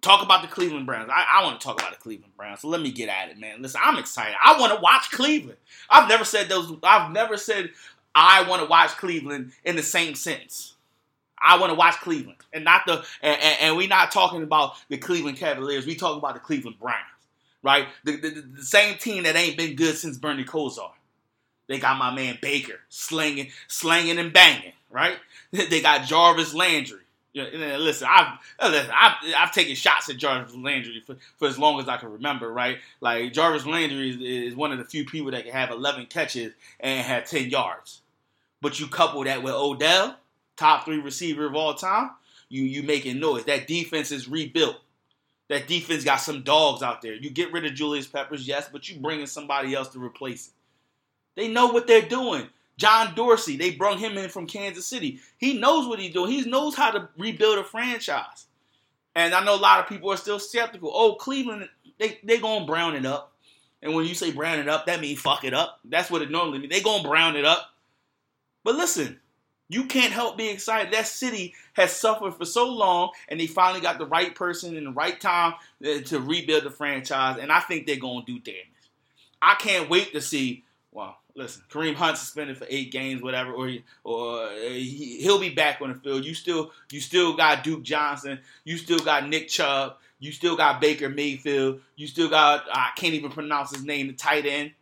talk 0.00 0.22
about 0.22 0.42
the 0.42 0.48
Cleveland 0.48 0.86
Browns. 0.86 1.10
I, 1.12 1.26
I 1.40 1.44
want 1.44 1.60
to 1.60 1.64
talk 1.64 1.80
about 1.80 1.92
the 1.92 1.98
Cleveland 1.98 2.36
Browns. 2.36 2.60
So 2.60 2.68
let 2.68 2.80
me 2.80 2.90
get 2.90 3.08
at 3.08 3.30
it, 3.30 3.38
man. 3.38 3.62
Listen, 3.62 3.80
I'm 3.84 3.98
excited. 3.98 4.36
I 4.42 4.58
want 4.58 4.74
to 4.74 4.80
watch 4.80 5.10
Cleveland. 5.10 5.58
I've 5.88 6.08
never 6.08 6.24
said 6.24 6.48
those. 6.48 6.72
I've 6.82 7.12
never 7.12 7.36
said 7.36 7.70
I 8.14 8.48
want 8.48 8.62
to 8.62 8.68
watch 8.68 8.90
Cleveland 8.96 9.52
in 9.64 9.76
the 9.76 9.82
same 9.82 10.14
sense. 10.14 10.74
I 11.42 11.58
want 11.58 11.70
to 11.70 11.74
watch 11.74 11.94
Cleveland, 11.96 12.38
and 12.52 12.64
not 12.64 12.82
the. 12.86 13.04
And, 13.22 13.40
and, 13.40 13.56
and 13.60 13.76
we're 13.76 13.88
not 13.88 14.12
talking 14.12 14.42
about 14.42 14.74
the 14.88 14.98
Cleveland 14.98 15.38
Cavaliers. 15.38 15.86
We 15.86 15.94
talking 15.94 16.18
about 16.18 16.34
the 16.34 16.40
Cleveland 16.40 16.78
Browns, 16.78 16.98
right? 17.62 17.86
The, 18.04 18.16
the, 18.16 18.44
the 18.56 18.62
same 18.62 18.98
team 18.98 19.22
that 19.22 19.36
ain't 19.36 19.56
been 19.56 19.74
good 19.74 19.96
since 19.96 20.18
Bernie 20.18 20.44
Kosar. 20.44 20.90
They 21.66 21.78
got 21.78 21.98
my 21.98 22.12
man 22.12 22.38
Baker 22.42 22.80
slinging, 22.88 23.52
slanging 23.68 24.18
and 24.18 24.32
banging, 24.32 24.72
right? 24.90 25.16
They 25.52 25.80
got 25.80 26.06
Jarvis 26.06 26.54
Landry. 26.54 27.00
Yeah, 27.32 27.44
listen, 27.78 28.08
I've 28.10 28.38
uh, 28.58 28.68
listen, 28.70 28.90
I've, 28.92 29.14
I've 29.36 29.52
taken 29.52 29.76
shots 29.76 30.10
at 30.10 30.16
Jarvis 30.16 30.54
Landry 30.56 31.00
for, 31.06 31.16
for 31.36 31.46
as 31.46 31.58
long 31.58 31.78
as 31.78 31.88
I 31.88 31.96
can 31.96 32.10
remember, 32.10 32.52
right? 32.52 32.78
Like 33.00 33.32
Jarvis 33.32 33.66
Landry 33.66 34.10
is, 34.10 34.52
is 34.52 34.56
one 34.56 34.72
of 34.72 34.78
the 34.78 34.84
few 34.84 35.04
people 35.04 35.30
that 35.30 35.44
can 35.44 35.52
have 35.52 35.70
11 35.70 36.06
catches 36.06 36.52
and 36.80 37.06
have 37.06 37.28
10 37.28 37.48
yards. 37.50 38.00
But 38.60 38.80
you 38.80 38.88
couple 38.88 39.22
that 39.24 39.44
with 39.44 39.54
Odell, 39.54 40.16
top 40.56 40.84
three 40.84 40.98
receiver 40.98 41.46
of 41.46 41.54
all 41.54 41.74
time, 41.74 42.10
you 42.48 42.64
you 42.64 42.82
making 42.82 43.20
noise. 43.20 43.44
That 43.44 43.68
defense 43.68 44.10
is 44.10 44.28
rebuilt. 44.28 44.76
That 45.48 45.68
defense 45.68 46.04
got 46.04 46.16
some 46.16 46.42
dogs 46.42 46.82
out 46.82 47.00
there. 47.00 47.14
You 47.14 47.30
get 47.30 47.52
rid 47.52 47.64
of 47.64 47.74
Julius 47.74 48.06
Peppers, 48.06 48.46
yes, 48.46 48.68
but 48.70 48.88
you 48.88 49.00
bringing 49.00 49.26
somebody 49.26 49.74
else 49.74 49.88
to 49.90 50.02
replace 50.04 50.48
it. 50.48 50.52
They 51.36 51.48
know 51.48 51.68
what 51.68 51.86
they're 51.86 52.02
doing. 52.02 52.48
John 52.80 53.14
Dorsey, 53.14 53.58
they 53.58 53.72
brung 53.72 53.98
him 53.98 54.16
in 54.16 54.30
from 54.30 54.46
Kansas 54.46 54.86
City. 54.86 55.20
He 55.36 55.58
knows 55.58 55.86
what 55.86 55.98
he's 55.98 56.14
doing. 56.14 56.30
He 56.30 56.48
knows 56.48 56.74
how 56.74 56.90
to 56.90 57.10
rebuild 57.18 57.58
a 57.58 57.64
franchise. 57.64 58.46
And 59.14 59.34
I 59.34 59.44
know 59.44 59.54
a 59.54 59.60
lot 59.60 59.80
of 59.80 59.86
people 59.86 60.10
are 60.10 60.16
still 60.16 60.38
skeptical. 60.38 60.90
Oh, 60.92 61.14
Cleveland, 61.16 61.68
they 61.98 62.18
they 62.24 62.38
gonna 62.38 62.64
brown 62.64 62.96
it 62.96 63.04
up. 63.04 63.34
And 63.82 63.94
when 63.94 64.06
you 64.06 64.14
say 64.14 64.32
brown 64.32 64.58
it 64.58 64.68
up, 64.68 64.86
that 64.86 65.00
means 65.00 65.20
fuck 65.20 65.44
it 65.44 65.52
up. 65.52 65.78
That's 65.84 66.10
what 66.10 66.22
it 66.22 66.30
normally 66.30 66.58
means. 66.58 66.72
They 66.72 66.80
gonna 66.80 67.06
brown 67.06 67.36
it 67.36 67.44
up. 67.44 67.70
But 68.64 68.76
listen, 68.76 69.20
you 69.68 69.84
can't 69.84 70.12
help 70.12 70.38
being 70.38 70.54
excited. 70.54 70.92
That 70.94 71.06
city 71.06 71.54
has 71.74 71.94
suffered 71.94 72.34
for 72.34 72.46
so 72.46 72.66
long, 72.66 73.10
and 73.28 73.38
they 73.38 73.46
finally 73.46 73.82
got 73.82 73.98
the 73.98 74.06
right 74.06 74.34
person 74.34 74.74
in 74.74 74.84
the 74.84 74.90
right 74.90 75.20
time 75.20 75.52
uh, 75.84 76.00
to 76.06 76.18
rebuild 76.18 76.64
the 76.64 76.70
franchise. 76.70 77.36
And 77.38 77.52
I 77.52 77.60
think 77.60 77.86
they're 77.86 77.96
gonna 77.96 78.24
do 78.24 78.38
damage. 78.38 78.64
I 79.42 79.54
can't 79.56 79.90
wait 79.90 80.14
to 80.14 80.22
see. 80.22 80.64
Well, 80.92 81.19
listen, 81.34 81.62
Kareem 81.70 81.94
Hunt 81.94 82.18
suspended 82.18 82.56
for 82.56 82.66
eight 82.68 82.92
games, 82.92 83.22
whatever, 83.22 83.52
or 83.52 83.70
or 84.04 84.44
uh, 84.44 84.50
he, 84.70 85.22
will 85.24 85.38
be 85.38 85.50
back 85.50 85.80
on 85.80 85.92
the 85.92 85.98
field. 85.98 86.24
You 86.24 86.34
still 86.34 86.72
you 86.90 87.00
still 87.00 87.36
got 87.36 87.64
Duke 87.64 87.82
Johnson. 87.82 88.40
You 88.64 88.76
still 88.76 88.98
got 88.98 89.28
Nick 89.28 89.48
Chubb. 89.48 89.96
You 90.18 90.32
still 90.32 90.56
got 90.56 90.80
Baker 90.80 91.08
Mayfield. 91.08 91.80
You 91.96 92.06
still 92.06 92.28
got 92.28 92.64
I 92.72 92.90
can't 92.96 93.14
even 93.14 93.30
pronounce 93.30 93.74
his 93.74 93.84
name, 93.84 94.08
the 94.08 94.12
tight 94.12 94.46
end 94.46 94.72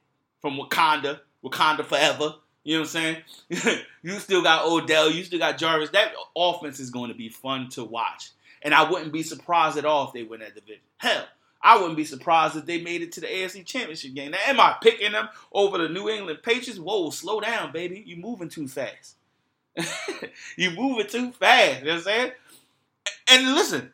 from 0.41 0.57
Wakanda, 0.57 1.21
Wakanda 1.45 1.85
forever. 1.85 2.35
You 2.65 2.75
know 2.75 2.81
what 2.83 2.95
I'm 2.97 3.23
saying? 3.49 3.83
you 4.03 4.19
still 4.19 4.43
got 4.43 4.67
Odell. 4.67 5.11
You 5.11 5.25
still 5.25 5.39
got 5.39 5.57
Jarvis. 5.59 5.91
That 5.91 6.13
offense 6.37 6.81
is 6.81 6.91
going 6.91 7.11
to 7.11 7.17
be 7.17 7.29
fun 7.29 7.71
to 7.71 7.85
watch. 7.85 8.31
And 8.63 8.75
I 8.75 8.91
wouldn't 8.91 9.13
be 9.13 9.23
surprised 9.23 9.79
at 9.79 9.85
all 9.85 10.09
if 10.09 10.13
they 10.13 10.25
win 10.25 10.41
that 10.41 10.55
division. 10.55 10.83
Hell, 10.99 11.25
I 11.63 11.77
wouldn't 11.77 11.97
be 11.97 12.05
surprised 12.05 12.57
if 12.57 12.67
they 12.67 12.81
made 12.81 13.03
it 13.03 13.13
to 13.13 13.21
the 13.21 13.27
AFC 13.27 13.65
Championship 13.65 14.15
game. 14.15 14.31
Now, 14.31 14.39
am 14.47 14.61
I 14.61 14.77
picking 14.81 15.13
them 15.13 15.29
over 15.53 15.79
the 15.79 15.89
New 15.89 16.09
England 16.09 16.41
Patriots? 16.43 16.79
Whoa, 16.79 17.11
slow 17.11 17.41
down, 17.41 17.73
baby. 17.73 18.03
You're 18.07 18.19
moving 18.19 18.49
too 18.49 18.69
fast. 18.69 19.17
You're 20.57 20.73
moving 20.73 21.07
too 21.09 21.33
fast. 21.33 21.81
You 21.81 21.87
know 21.87 21.91
what 21.93 21.99
I'm 21.99 22.03
saying? 22.03 22.33
And 23.31 23.55
listen, 23.55 23.93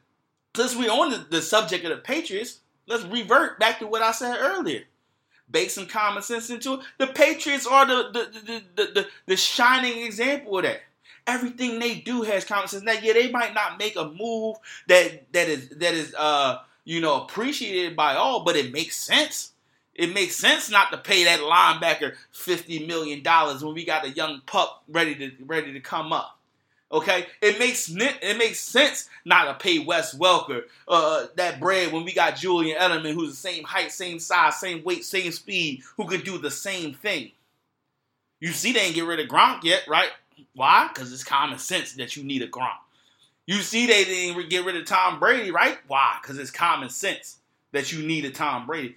since 0.54 0.76
we're 0.76 0.90
on 0.90 1.10
the, 1.10 1.26
the 1.30 1.42
subject 1.42 1.84
of 1.84 1.90
the 1.90 1.96
Patriots, 1.96 2.60
let's 2.86 3.04
revert 3.04 3.58
back 3.58 3.78
to 3.78 3.86
what 3.86 4.02
I 4.02 4.12
said 4.12 4.36
earlier 4.38 4.84
bake 5.50 5.70
some 5.70 5.86
common 5.86 6.22
sense 6.22 6.50
into 6.50 6.74
it. 6.74 6.80
The 6.98 7.06
Patriots 7.08 7.66
are 7.66 7.86
the 7.86 8.10
the, 8.12 8.40
the, 8.40 8.62
the, 8.76 8.92
the, 8.92 9.08
the 9.26 9.36
shining 9.36 10.04
example 10.04 10.58
of 10.58 10.64
that. 10.64 10.80
Everything 11.26 11.78
they 11.78 12.00
do 12.00 12.22
has 12.22 12.44
common 12.44 12.68
sense. 12.68 12.82
Now, 12.82 12.92
yeah, 13.00 13.14
they 13.14 13.30
might 13.30 13.54
not 13.54 13.78
make 13.78 13.96
a 13.96 14.08
move 14.08 14.56
that 14.88 15.32
that 15.32 15.48
is 15.48 15.70
that 15.70 15.94
is 15.94 16.14
uh 16.14 16.58
you 16.84 17.00
know 17.00 17.22
appreciated 17.22 17.96
by 17.96 18.14
all, 18.14 18.44
but 18.44 18.56
it 18.56 18.72
makes 18.72 18.96
sense. 18.96 19.52
It 19.94 20.12
makes 20.12 20.34
sense 20.36 20.70
not 20.70 20.90
to 20.90 20.98
pay 20.98 21.24
that 21.24 21.40
linebacker 21.40 22.14
fifty 22.32 22.86
million 22.86 23.22
dollars 23.22 23.64
when 23.64 23.74
we 23.74 23.84
got 23.84 24.04
a 24.04 24.10
young 24.10 24.42
pup 24.46 24.82
ready 24.88 25.14
to 25.16 25.32
ready 25.44 25.72
to 25.72 25.80
come 25.80 26.12
up. 26.12 26.38
Okay, 26.92 27.26
it 27.40 27.58
makes 27.58 27.90
it 27.90 28.38
makes 28.38 28.60
sense 28.60 29.08
not 29.24 29.46
to 29.46 29.54
pay 29.54 29.80
Wes 29.80 30.14
Welker 30.14 30.62
uh, 30.86 31.26
that 31.34 31.58
bread 31.58 31.92
when 31.92 32.04
we 32.04 32.12
got 32.12 32.36
Julian 32.36 32.78
Edelman, 32.78 33.14
who's 33.14 33.30
the 33.30 33.36
same 33.36 33.64
height, 33.64 33.90
same 33.90 34.20
size, 34.20 34.60
same 34.60 34.84
weight, 34.84 35.04
same 35.04 35.32
speed, 35.32 35.82
who 35.96 36.06
could 36.06 36.24
do 36.24 36.38
the 36.38 36.50
same 36.52 36.94
thing. 36.94 37.32
You 38.38 38.52
see, 38.52 38.72
they 38.72 38.80
ain't 38.80 38.94
get 38.94 39.06
rid 39.06 39.20
of 39.20 39.28
Gronk 39.28 39.64
yet, 39.64 39.82
right? 39.88 40.10
Why? 40.54 40.88
Because 40.92 41.12
it's 41.12 41.24
common 41.24 41.58
sense 41.58 41.94
that 41.94 42.16
you 42.16 42.22
need 42.22 42.42
a 42.42 42.48
Gronk. 42.48 42.76
You 43.46 43.56
see, 43.56 43.86
they 43.86 44.04
didn't 44.04 44.48
get 44.48 44.64
rid 44.64 44.76
of 44.76 44.86
Tom 44.86 45.20
Brady, 45.20 45.50
right? 45.50 45.78
Why? 45.86 46.18
Because 46.22 46.38
it's 46.38 46.50
common 46.50 46.88
sense 46.88 47.36
that 47.72 47.92
you 47.92 48.06
need 48.06 48.24
a 48.24 48.30
Tom 48.30 48.66
Brady. 48.66 48.96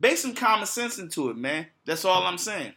Base 0.00 0.22
some 0.22 0.34
common 0.34 0.66
sense 0.66 0.98
into 0.98 1.28
it, 1.28 1.36
man. 1.36 1.66
That's 1.84 2.04
all 2.04 2.22
I'm 2.22 2.38
saying. 2.38 2.72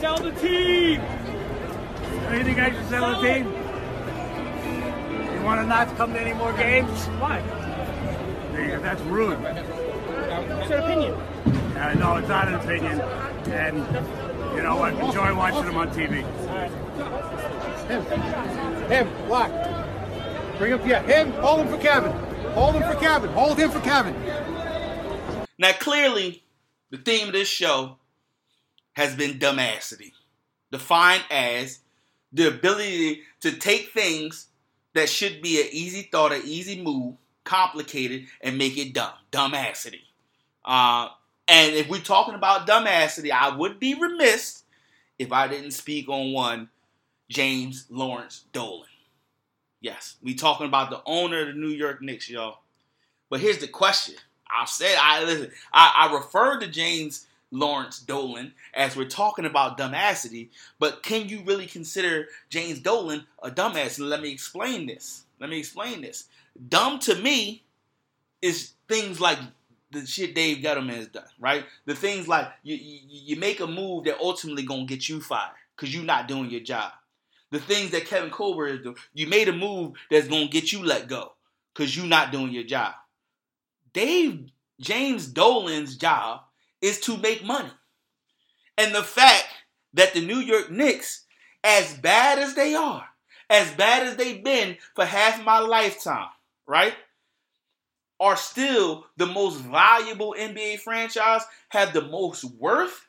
Sell 0.00 0.18
the 0.18 0.32
team! 0.40 1.00
Anything 2.30 2.60
I 2.60 2.70
should 2.72 2.88
sell 2.88 3.20
the 3.20 3.28
team? 3.28 3.46
You 5.34 5.42
want 5.44 5.60
to 5.60 5.66
not 5.66 5.96
come 5.96 6.12
to 6.14 6.20
any 6.20 6.32
more 6.32 6.52
games? 6.54 7.06
Why? 7.20 7.40
That's 8.82 9.00
rude. 9.02 9.40
What's 9.40 10.70
your 10.70 10.78
opinion. 10.78 11.14
Uh, 11.80 11.94
no, 11.94 12.16
it's 12.16 12.28
not 12.28 12.46
an 12.46 12.56
opinion. 12.56 13.00
And 13.00 13.78
you 14.54 14.62
know 14.62 14.76
what? 14.76 14.92
Enjoy 14.92 15.34
watching 15.34 15.64
them 15.64 15.78
on 15.78 15.88
TV. 15.88 16.22
Him. 17.88 18.04
Him. 18.90 19.26
Block. 19.26 19.50
Bring 20.58 20.78
him. 20.78 20.86
Yeah, 20.86 21.02
him. 21.02 21.32
Hold 21.40 21.60
him 21.60 21.68
for 21.68 21.78
Kevin. 21.78 22.12
Hold 22.52 22.74
him 22.74 22.82
for 22.82 23.00
Kevin. 23.00 23.30
Hold 23.30 23.58
him 23.58 23.70
for 23.70 23.80
Kevin. 23.80 24.14
Now, 25.58 25.72
clearly, 25.72 26.42
the 26.90 26.98
theme 26.98 27.28
of 27.28 27.32
this 27.32 27.48
show 27.48 27.96
has 28.92 29.16
been 29.16 29.38
dumbassity, 29.38 30.12
defined 30.70 31.24
as 31.30 31.78
the 32.30 32.48
ability 32.48 33.22
to 33.40 33.52
take 33.52 33.92
things 33.92 34.48
that 34.92 35.08
should 35.08 35.40
be 35.40 35.62
an 35.62 35.68
easy 35.72 36.02
thought, 36.02 36.32
an 36.32 36.42
easy 36.44 36.82
move, 36.82 37.14
complicated, 37.44 38.26
and 38.42 38.58
make 38.58 38.76
it 38.76 38.92
dumb. 38.92 39.14
Dumbassity. 39.32 40.02
Uh, 40.62 41.08
and 41.50 41.74
if 41.74 41.88
we're 41.88 41.98
talking 41.98 42.36
about 42.36 42.68
dumbassity, 42.68 43.32
I 43.32 43.54
would 43.56 43.80
be 43.80 43.94
remiss 43.94 44.62
if 45.18 45.32
I 45.32 45.48
didn't 45.48 45.72
speak 45.72 46.08
on 46.08 46.32
one, 46.32 46.68
James 47.28 47.86
Lawrence 47.90 48.44
Dolan. 48.52 48.86
Yes, 49.80 50.16
we 50.22 50.34
talking 50.34 50.66
about 50.66 50.90
the 50.90 51.02
owner 51.04 51.40
of 51.40 51.48
the 51.48 51.54
New 51.54 51.70
York 51.70 52.02
Knicks, 52.02 52.30
y'all. 52.30 52.58
But 53.28 53.40
here's 53.40 53.58
the 53.58 53.66
question. 53.66 54.14
I've 54.48 54.68
said 54.68 54.96
I 55.00 55.24
listen. 55.24 55.50
I, 55.72 56.08
I 56.08 56.14
referred 56.14 56.60
to 56.60 56.68
James 56.68 57.26
Lawrence 57.50 57.98
Dolan 57.98 58.52
as 58.72 58.94
we're 58.94 59.08
talking 59.08 59.44
about 59.44 59.76
dumbassity, 59.76 60.50
but 60.78 61.02
can 61.02 61.28
you 61.28 61.42
really 61.44 61.66
consider 61.66 62.28
James 62.48 62.78
Dolan 62.78 63.26
a 63.42 63.50
dumbass? 63.50 63.98
And 63.98 64.08
let 64.08 64.22
me 64.22 64.30
explain 64.30 64.86
this. 64.86 65.24
Let 65.40 65.50
me 65.50 65.58
explain 65.58 66.02
this. 66.02 66.26
Dumb 66.68 67.00
to 67.00 67.16
me 67.16 67.64
is 68.40 68.72
things 68.88 69.20
like 69.20 69.38
the 69.90 70.06
shit 70.06 70.34
Dave 70.34 70.58
Gettleman 70.58 70.96
has 70.96 71.08
done, 71.08 71.24
right? 71.38 71.64
The 71.86 71.94
things 71.94 72.28
like 72.28 72.48
you, 72.62 72.76
you, 72.76 72.98
you 73.06 73.36
make 73.36 73.60
a 73.60 73.66
move 73.66 74.04
that 74.04 74.20
ultimately 74.20 74.64
gonna 74.64 74.84
get 74.84 75.08
you 75.08 75.20
fired 75.20 75.54
because 75.76 75.94
you're 75.94 76.04
not 76.04 76.28
doing 76.28 76.50
your 76.50 76.60
job. 76.60 76.92
The 77.50 77.58
things 77.58 77.90
that 77.90 78.06
Kevin 78.06 78.30
Colbert 78.30 78.68
is 78.68 78.82
doing, 78.82 78.96
you 79.12 79.26
made 79.26 79.48
a 79.48 79.52
move 79.52 79.94
that's 80.10 80.28
gonna 80.28 80.48
get 80.48 80.72
you 80.72 80.84
let 80.84 81.08
go 81.08 81.32
because 81.74 81.96
you're 81.96 82.06
not 82.06 82.32
doing 82.32 82.52
your 82.52 82.64
job. 82.64 82.94
Dave 83.92 84.50
James 84.80 85.26
Dolan's 85.26 85.96
job 85.96 86.42
is 86.80 87.00
to 87.00 87.16
make 87.16 87.44
money. 87.44 87.70
And 88.78 88.94
the 88.94 89.02
fact 89.02 89.48
that 89.94 90.14
the 90.14 90.24
New 90.24 90.38
York 90.38 90.70
Knicks, 90.70 91.26
as 91.62 91.94
bad 91.98 92.38
as 92.38 92.54
they 92.54 92.74
are, 92.74 93.04
as 93.50 93.70
bad 93.72 94.06
as 94.06 94.16
they've 94.16 94.42
been 94.42 94.78
for 94.94 95.04
half 95.04 95.44
my 95.44 95.58
lifetime, 95.58 96.28
right? 96.66 96.94
Are 98.20 98.36
still 98.36 99.06
the 99.16 99.26
most 99.26 99.60
valuable 99.60 100.34
NBA 100.38 100.80
franchise, 100.80 101.42
have 101.70 101.94
the 101.94 102.02
most 102.02 102.44
worth. 102.44 103.06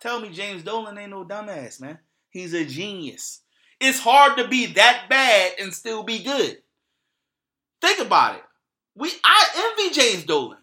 Tell 0.00 0.18
me 0.18 0.30
James 0.30 0.62
Dolan 0.62 0.96
ain't 0.96 1.10
no 1.10 1.24
dumbass, 1.24 1.80
man. 1.80 1.98
He's 2.30 2.54
a 2.54 2.64
genius. 2.64 3.42
It's 3.80 4.00
hard 4.00 4.38
to 4.38 4.48
be 4.48 4.66
that 4.66 5.06
bad 5.10 5.52
and 5.60 5.74
still 5.74 6.02
be 6.02 6.22
good. 6.22 6.58
Think 7.82 8.00
about 8.00 8.36
it. 8.36 8.42
We 8.94 9.10
I 9.22 9.74
envy 9.78 9.94
James 9.94 10.24
Dolan. 10.24 10.58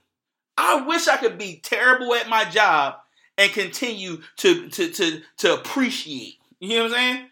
I 0.58 0.82
wish 0.82 1.08
I 1.08 1.18
could 1.18 1.38
be 1.38 1.62
terrible 1.64 2.14
at 2.16 2.30
my 2.30 2.46
job 2.46 2.96
and 3.38 3.52
continue 3.52 4.22
to 4.38 4.70
to 4.70 4.90
to 4.92 5.22
to 5.38 5.54
appreciate. 5.54 6.38
You 6.60 6.78
know 6.78 6.84
what 6.84 6.94
I'm 6.94 6.98
saying? 6.98 7.30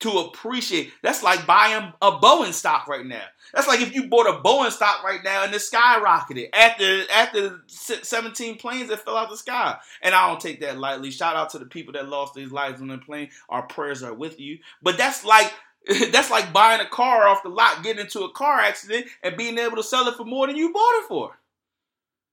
To 0.00 0.10
appreciate. 0.10 0.92
That's 1.02 1.22
like 1.22 1.46
buying 1.46 1.92
a 2.00 2.12
Boeing 2.12 2.54
stock 2.54 2.88
right 2.88 3.04
now. 3.04 3.22
That's 3.52 3.68
like 3.68 3.82
if 3.82 3.94
you 3.94 4.08
bought 4.08 4.26
a 4.26 4.40
Boeing 4.42 4.70
stock 4.70 5.04
right 5.04 5.22
now 5.22 5.44
and 5.44 5.54
it 5.54 5.60
skyrocketed 5.60 6.48
after 6.54 7.02
after 7.12 7.60
17 7.68 8.56
planes 8.56 8.88
that 8.88 9.04
fell 9.04 9.16
out 9.16 9.28
the 9.28 9.36
sky. 9.36 9.76
And 10.00 10.14
I 10.14 10.28
don't 10.28 10.40
take 10.40 10.60
that 10.60 10.78
lightly. 10.78 11.10
Shout 11.10 11.36
out 11.36 11.50
to 11.50 11.58
the 11.58 11.66
people 11.66 11.92
that 11.92 12.08
lost 12.08 12.34
their 12.34 12.46
lives 12.46 12.80
on 12.80 12.88
the 12.88 12.96
plane. 12.98 13.28
Our 13.50 13.62
prayers 13.62 14.02
are 14.02 14.14
with 14.14 14.40
you. 14.40 14.58
But 14.82 14.96
that's 14.96 15.24
like 15.24 15.52
that's 16.12 16.30
like 16.30 16.52
buying 16.52 16.80
a 16.80 16.88
car 16.88 17.26
off 17.26 17.42
the 17.42 17.48
lot, 17.48 17.82
getting 17.82 18.02
into 18.02 18.22
a 18.22 18.32
car 18.32 18.60
accident, 18.60 19.06
and 19.22 19.36
being 19.36 19.58
able 19.58 19.76
to 19.76 19.82
sell 19.82 20.06
it 20.08 20.16
for 20.16 20.24
more 20.24 20.46
than 20.46 20.56
you 20.56 20.72
bought 20.72 21.02
it 21.02 21.08
for. 21.08 21.38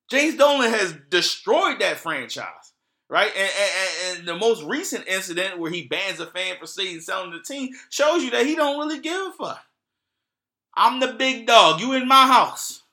James 0.09 0.35
Dolan 0.35 0.69
has 0.69 0.95
destroyed 1.09 1.79
that 1.79 1.97
franchise, 1.97 2.66
right? 3.09 3.31
And, 3.35 3.51
and, 3.59 4.19
and, 4.19 4.27
the 4.27 4.35
most 4.35 4.63
recent 4.63 5.07
incident 5.07 5.59
where 5.59 5.71
he 5.71 5.87
bans 5.87 6.19
a 6.19 6.25
fan 6.25 6.55
for 6.59 6.67
saying 6.67 7.01
selling 7.01 7.31
the 7.31 7.39
team 7.39 7.69
shows 7.89 8.23
you 8.23 8.31
that 8.31 8.45
he 8.45 8.55
don't 8.55 8.79
really 8.79 8.99
give 8.99 9.13
a 9.13 9.31
fuck. 9.31 9.63
I'm 10.75 10.99
the 10.99 11.13
big 11.13 11.47
dog. 11.47 11.79
You 11.79 11.93
in 11.93 12.07
my 12.07 12.27
house. 12.27 12.83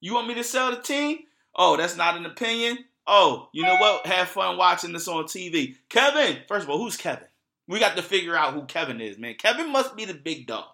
You 0.00 0.14
want 0.14 0.28
me 0.28 0.34
to 0.34 0.44
sell 0.44 0.70
the 0.70 0.80
team? 0.80 1.18
Oh, 1.54 1.76
that's 1.76 1.96
not 1.96 2.16
an 2.16 2.26
opinion. 2.26 2.78
Oh, 3.06 3.48
you 3.52 3.62
know 3.62 3.76
what? 3.76 4.06
Have 4.06 4.28
fun 4.28 4.56
watching 4.58 4.92
this 4.92 5.08
on 5.08 5.24
TV. 5.24 5.76
Kevin, 5.88 6.38
first 6.46 6.64
of 6.64 6.70
all, 6.70 6.78
who's 6.78 6.96
Kevin? 6.96 7.26
We 7.66 7.80
got 7.80 7.96
to 7.96 8.02
figure 8.02 8.36
out 8.36 8.54
who 8.54 8.62
Kevin 8.66 9.00
is, 9.00 9.18
man. 9.18 9.34
Kevin 9.34 9.72
must 9.72 9.96
be 9.96 10.04
the 10.04 10.14
big 10.14 10.46
dog. 10.46 10.66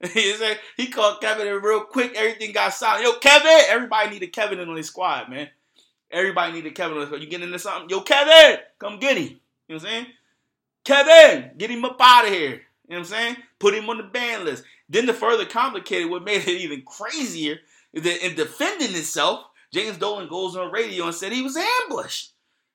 he 0.14 0.86
called 0.86 1.20
Kevin 1.20 1.46
in 1.46 1.62
real 1.62 1.82
quick. 1.82 2.14
Everything 2.14 2.52
got 2.52 2.72
silent. 2.72 3.04
Yo, 3.04 3.12
Kevin! 3.18 3.64
Everybody 3.68 4.10
needed 4.10 4.32
Kevin 4.32 4.58
in 4.58 4.68
on 4.68 4.76
his 4.76 4.86
squad, 4.86 5.28
man. 5.28 5.48
Everybody 6.10 6.52
needed 6.52 6.74
Kevin. 6.74 6.98
You 6.98 7.26
getting 7.26 7.46
into 7.46 7.58
something? 7.58 7.88
Yo, 7.88 8.00
Kevin! 8.00 8.58
Come 8.78 8.98
get 8.98 9.16
him. 9.16 9.24
You 9.24 9.30
know 9.30 9.38
what 9.66 9.74
I'm 9.84 9.88
saying? 9.88 10.06
Kevin! 10.84 11.50
Get 11.56 11.70
him 11.70 11.84
up 11.84 11.96
out 12.00 12.26
of 12.26 12.32
here. 12.32 12.50
You 12.50 12.96
know 12.96 12.96
what 12.96 12.98
I'm 12.98 13.04
saying? 13.04 13.36
Put 13.58 13.74
him 13.74 13.88
on 13.88 13.98
the 13.98 14.04
ban 14.04 14.44
list. 14.44 14.64
Then 14.88 15.06
the 15.06 15.14
further 15.14 15.44
complicated, 15.44 16.10
what 16.10 16.24
made 16.24 16.42
it 16.42 16.48
even 16.48 16.82
crazier 16.82 17.58
is 17.92 18.02
that 18.02 18.26
in 18.26 18.34
defending 18.34 18.92
himself, 18.92 19.44
James 19.72 19.98
Dolan 19.98 20.28
goes 20.28 20.56
on 20.56 20.72
radio 20.72 21.06
and 21.06 21.14
said 21.14 21.32
he 21.32 21.42
was 21.42 21.56
ambushed. 21.56 22.32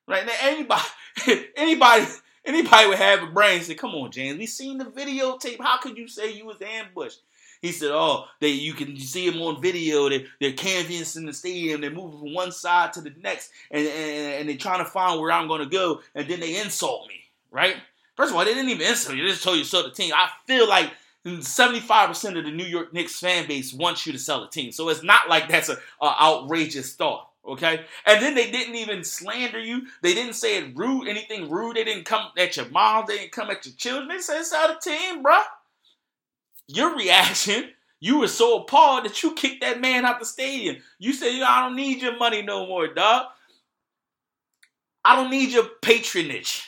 Right 0.08 0.24
now, 0.24 0.32
anybody, 0.40 0.82
anybody 1.56 2.06
Anybody 2.46 2.88
would 2.88 2.98
have 2.98 3.24
a 3.24 3.26
brain 3.26 3.60
say, 3.60 3.74
"Come 3.74 3.96
on, 3.96 4.12
James, 4.12 4.38
we 4.38 4.46
seen 4.46 4.78
the 4.78 4.84
videotape. 4.84 5.60
How 5.60 5.78
could 5.78 5.98
you 5.98 6.06
say 6.06 6.32
you 6.32 6.46
was 6.46 6.62
ambushed?" 6.62 7.20
He 7.62 7.72
said, 7.72 7.90
"Oh, 7.92 8.26
they 8.40 8.48
you 8.48 8.72
can 8.74 8.96
see 8.98 9.28
them 9.28 9.40
on 9.42 9.60
video. 9.60 10.08
They 10.08 10.26
they're 10.40 10.52
canvassing 10.52 11.26
the 11.26 11.32
stadium. 11.32 11.80
They're 11.80 11.90
moving 11.90 12.20
from 12.20 12.34
one 12.34 12.52
side 12.52 12.92
to 12.94 13.00
the 13.00 13.12
next, 13.20 13.50
and 13.70 13.86
and, 13.86 14.34
and 14.40 14.48
they're 14.48 14.56
trying 14.56 14.84
to 14.84 14.90
find 14.90 15.20
where 15.20 15.32
I'm 15.32 15.48
going 15.48 15.62
to 15.62 15.66
go. 15.66 16.00
And 16.14 16.28
then 16.28 16.40
they 16.40 16.60
insult 16.60 17.08
me, 17.08 17.20
right? 17.50 17.76
First 18.16 18.30
of 18.30 18.36
all, 18.36 18.44
they 18.44 18.54
didn't 18.54 18.70
even 18.70 18.86
insult 18.86 19.16
you. 19.16 19.24
They 19.24 19.30
just 19.30 19.44
told 19.44 19.58
you 19.58 19.64
to 19.64 19.68
sell 19.68 19.82
the 19.82 19.90
team. 19.90 20.12
I 20.16 20.30
feel 20.46 20.68
like 20.68 20.90
75% 21.26 22.38
of 22.38 22.44
the 22.44 22.50
New 22.50 22.64
York 22.64 22.92
Knicks 22.92 23.18
fan 23.18 23.46
base 23.48 23.72
wants 23.72 24.06
you 24.06 24.12
to 24.12 24.18
sell 24.18 24.40
the 24.40 24.48
team. 24.48 24.72
So 24.72 24.88
it's 24.88 25.02
not 25.02 25.28
like 25.28 25.48
that's 25.48 25.68
a, 25.68 25.78
a 26.00 26.22
outrageous 26.22 26.94
thought. 26.94 27.30
Okay, 27.46 27.84
and 28.04 28.20
then 28.20 28.34
they 28.34 28.50
didn't 28.50 28.74
even 28.74 29.04
slander 29.04 29.60
you. 29.60 29.82
They 30.02 30.14
didn't 30.14 30.32
say 30.32 30.58
it 30.58 30.76
rude, 30.76 31.06
anything 31.06 31.48
rude. 31.48 31.76
They 31.76 31.84
didn't 31.84 32.04
come 32.04 32.26
at 32.36 32.56
your 32.56 32.68
mom. 32.70 33.04
They 33.06 33.18
didn't 33.18 33.30
come 33.30 33.50
at 33.50 33.64
your 33.64 33.74
children. 33.76 34.08
They 34.08 34.18
said 34.18 34.40
it's 34.40 34.52
out 34.52 34.70
of 34.70 34.80
team, 34.80 35.22
bro. 35.22 35.38
Your 36.68 36.96
reaction, 36.96 37.70
you 38.00 38.18
were 38.18 38.28
so 38.28 38.60
appalled 38.60 39.04
that 39.04 39.22
you 39.22 39.34
kicked 39.34 39.60
that 39.62 39.80
man 39.80 40.04
out 40.04 40.20
the 40.20 40.26
stadium. 40.26 40.76
You 40.98 41.12
said, 41.12 41.32
you 41.32 41.40
know, 41.40 41.46
I 41.48 41.62
don't 41.62 41.76
need 41.76 42.02
your 42.02 42.16
money 42.16 42.42
no 42.42 42.66
more, 42.66 42.88
dog. 42.88 43.26
I 45.04 45.16
don't 45.16 45.30
need 45.30 45.50
your 45.50 45.66
patronage. 45.82 46.64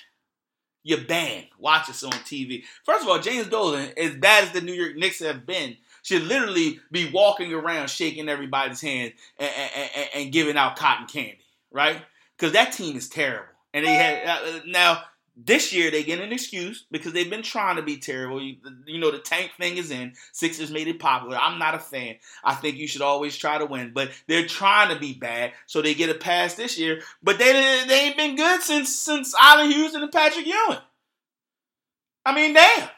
You're 0.85 1.05
banned. 1.05 1.49
Watch 1.59 1.91
us 1.91 2.05
on 2.05 2.13
TV. 2.13 2.63
First 2.85 3.03
of 3.03 3.09
all, 3.09 3.19
James 3.19 3.49
Dolan, 3.49 3.91
as 3.97 4.15
bad 4.15 4.45
as 4.45 4.53
the 4.53 4.61
New 4.61 4.73
York 4.73 4.97
Knicks 4.97 5.19
have 5.19 5.45
been, 5.45 5.77
should 6.03 6.23
literally 6.23 6.81
be 6.91 7.11
walking 7.11 7.53
around 7.53 7.91
shaking 7.91 8.29
everybody's 8.29 8.81
hand 8.81 9.13
and, 9.39 9.51
and, 9.77 10.09
and 10.15 10.33
giving 10.33 10.57
out 10.57 10.77
cotton 10.77 11.07
candy, 11.07 11.41
right? 11.71 12.01
Because 12.37 12.53
that 12.53 12.73
team 12.73 12.97
is 12.97 13.09
terrible. 13.09 13.49
And 13.75 13.85
they 13.85 13.93
had 13.93 14.27
uh, 14.27 14.61
now 14.67 15.03
this 15.45 15.73
year 15.73 15.91
they 15.91 16.03
get 16.03 16.21
an 16.21 16.33
excuse 16.33 16.85
because 16.91 17.13
they've 17.13 17.31
been 17.31 17.43
trying 17.43 17.77
to 17.77 17.83
be 17.83 17.97
terrible. 17.99 18.43
You, 18.43 18.57
you, 18.87 18.99
know 18.99 19.13
the 19.13 19.19
tank 19.19 19.53
thing 19.57 19.77
is 19.77 19.91
in. 19.91 20.15
Sixers 20.33 20.73
made 20.73 20.89
it 20.89 20.99
popular. 20.99 21.37
I'm 21.37 21.59
not 21.59 21.77
a 21.77 21.79
fan. 21.79 22.17
I 22.43 22.55
think 22.55 22.77
you 22.77 22.89
should 22.89 23.03
always 23.03 23.37
try 23.37 23.59
to 23.59 23.67
win, 23.67 23.93
but 23.95 24.11
they're 24.27 24.47
trying 24.47 24.93
to 24.93 25.01
be 25.01 25.13
bad, 25.13 25.53
so 25.67 25.81
they 25.81 25.95
get 25.95 26.11
a 26.11 26.15
pass 26.15 26.55
this 26.55 26.77
year. 26.77 27.03
But 27.23 27.39
they 27.39 27.53
they 27.87 28.07
ain't 28.07 28.17
been 28.17 28.37
good 28.37 28.63
since 28.63 28.95
since 28.95 29.35
Allan 29.41 29.71
Houston 29.71 30.03
and 30.03 30.13
Patrick 30.13 30.47
Ewing. 30.47 30.79
I 32.27 32.35
mean, 32.35 32.55
damn. 32.55 32.89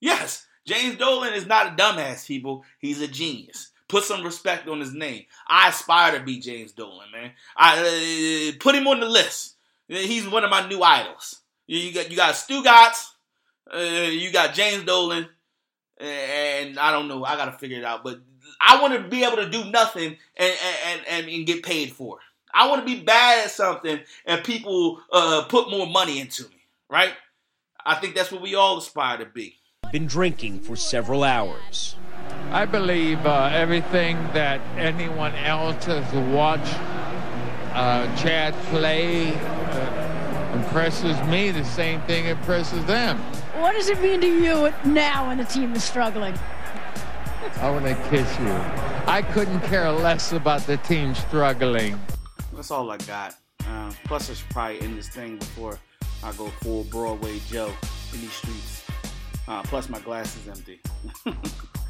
Yes, 0.00 0.46
James 0.66 0.96
Dolan 0.96 1.32
is 1.32 1.46
not 1.46 1.68
a 1.68 1.82
dumbass, 1.82 2.26
people. 2.26 2.64
He's 2.78 3.00
a 3.00 3.08
genius. 3.08 3.70
Put 3.88 4.04
some 4.04 4.24
respect 4.24 4.68
on 4.68 4.80
his 4.80 4.92
name. 4.92 5.24
I 5.48 5.68
aspire 5.68 6.18
to 6.18 6.24
be 6.24 6.40
James 6.40 6.72
Dolan, 6.72 7.10
man. 7.12 7.32
I 7.56 8.50
uh, 8.50 8.52
put 8.58 8.74
him 8.74 8.88
on 8.88 9.00
the 9.00 9.08
list. 9.08 9.56
He's 9.86 10.26
one 10.26 10.44
of 10.44 10.50
my 10.50 10.66
new 10.66 10.82
idols. 10.82 11.41
You 11.72 11.92
got 11.92 12.10
you 12.10 12.16
got 12.16 12.34
Stugotz, 12.34 13.06
uh, 13.74 13.78
you 14.10 14.30
got 14.32 14.54
James 14.54 14.84
Dolan, 14.84 15.26
and 15.98 16.78
I 16.78 16.90
don't 16.92 17.08
know. 17.08 17.24
I 17.24 17.36
gotta 17.36 17.56
figure 17.58 17.78
it 17.78 17.84
out. 17.84 18.04
But 18.04 18.20
I 18.60 18.80
want 18.82 18.94
to 18.94 19.08
be 19.08 19.24
able 19.24 19.36
to 19.36 19.48
do 19.48 19.64
nothing 19.70 20.16
and 20.36 20.54
and, 20.86 21.00
and, 21.08 21.28
and 21.28 21.46
get 21.46 21.62
paid 21.62 21.92
for 21.92 22.18
it. 22.18 22.24
I 22.54 22.68
want 22.68 22.86
to 22.86 22.94
be 22.94 23.00
bad 23.02 23.44
at 23.44 23.50
something 23.50 24.00
and 24.26 24.44
people 24.44 25.00
uh, 25.10 25.44
put 25.48 25.70
more 25.70 25.86
money 25.86 26.20
into 26.20 26.42
me. 26.42 26.66
Right? 26.90 27.14
I 27.84 27.94
think 27.94 28.14
that's 28.14 28.30
what 28.30 28.42
we 28.42 28.54
all 28.54 28.76
aspire 28.76 29.16
to 29.18 29.24
be 29.24 29.56
been 29.92 30.06
drinking 30.06 30.58
for 30.58 30.74
several 30.74 31.22
hours. 31.22 31.96
I 32.50 32.64
believe 32.64 33.24
uh, 33.26 33.50
everything 33.52 34.16
that 34.32 34.58
anyone 34.78 35.34
else 35.34 35.84
has 35.84 36.10
watched 36.34 36.74
uh, 37.74 38.16
Chad 38.16 38.54
play 38.70 39.34
uh, 39.34 39.81
impresses 40.52 41.20
me. 41.28 41.50
The 41.50 41.64
same 41.64 42.00
thing 42.02 42.26
impresses 42.26 42.84
them. 42.86 43.18
What 43.56 43.72
does 43.74 43.88
it 43.88 44.00
mean 44.00 44.20
to 44.20 44.26
you 44.26 44.72
now 44.84 45.28
when 45.28 45.38
the 45.38 45.44
team 45.44 45.72
is 45.74 45.84
struggling? 45.84 46.34
I 47.56 47.70
want 47.70 47.86
to 47.86 47.94
kiss 48.08 48.38
you. 48.38 48.52
I 49.06 49.22
couldn't 49.32 49.60
care 49.62 49.90
less 49.90 50.32
about 50.32 50.62
the 50.62 50.76
team 50.78 51.14
struggling. 51.14 51.98
That's 52.54 52.70
all 52.70 52.90
I 52.90 52.98
got. 52.98 53.34
Uh, 53.66 53.92
plus, 54.04 54.30
I 54.30 54.34
should 54.34 54.50
probably 54.50 54.80
end 54.80 54.98
this 54.98 55.08
thing 55.08 55.38
before 55.38 55.78
I 56.22 56.32
go 56.32 56.48
full 56.62 56.84
Broadway 56.84 57.40
Joe 57.48 57.72
in 58.12 58.20
these 58.20 58.32
streets. 58.32 58.84
Uh, 59.48 59.62
plus, 59.62 59.88
my 59.88 59.98
glass 60.00 60.36
is 60.36 60.48
empty. 60.48 60.80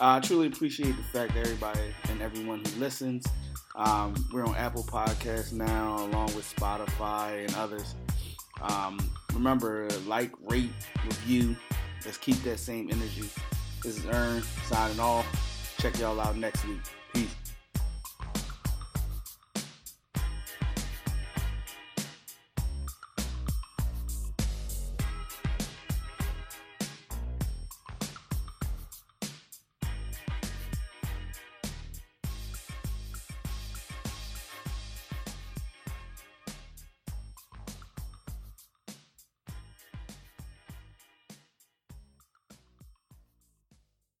I 0.00 0.16
uh, 0.16 0.20
truly 0.20 0.46
appreciate 0.46 0.96
the 0.96 1.02
fact 1.02 1.34
that 1.34 1.40
everybody 1.40 1.80
and 2.08 2.22
everyone 2.22 2.64
who 2.64 2.80
listens. 2.80 3.26
Um, 3.74 4.14
we're 4.32 4.46
on 4.46 4.56
Apple 4.56 4.82
Podcasts 4.82 5.52
now, 5.52 6.06
along 6.06 6.34
with 6.34 6.50
Spotify 6.56 7.44
and 7.44 7.54
others. 7.56 7.94
Um, 8.62 8.98
remember, 9.34 9.88
like, 10.06 10.32
rate, 10.48 10.70
review. 11.04 11.54
Let's 12.06 12.16
keep 12.16 12.42
that 12.44 12.58
same 12.58 12.88
energy. 12.90 13.28
This 13.82 13.98
is 13.98 14.06
Earn 14.06 14.42
signing 14.64 15.00
off. 15.00 15.26
Check 15.78 15.98
y'all 15.98 16.18
out 16.18 16.34
next 16.34 16.66
week. 16.66 16.80
Peace. 17.12 17.39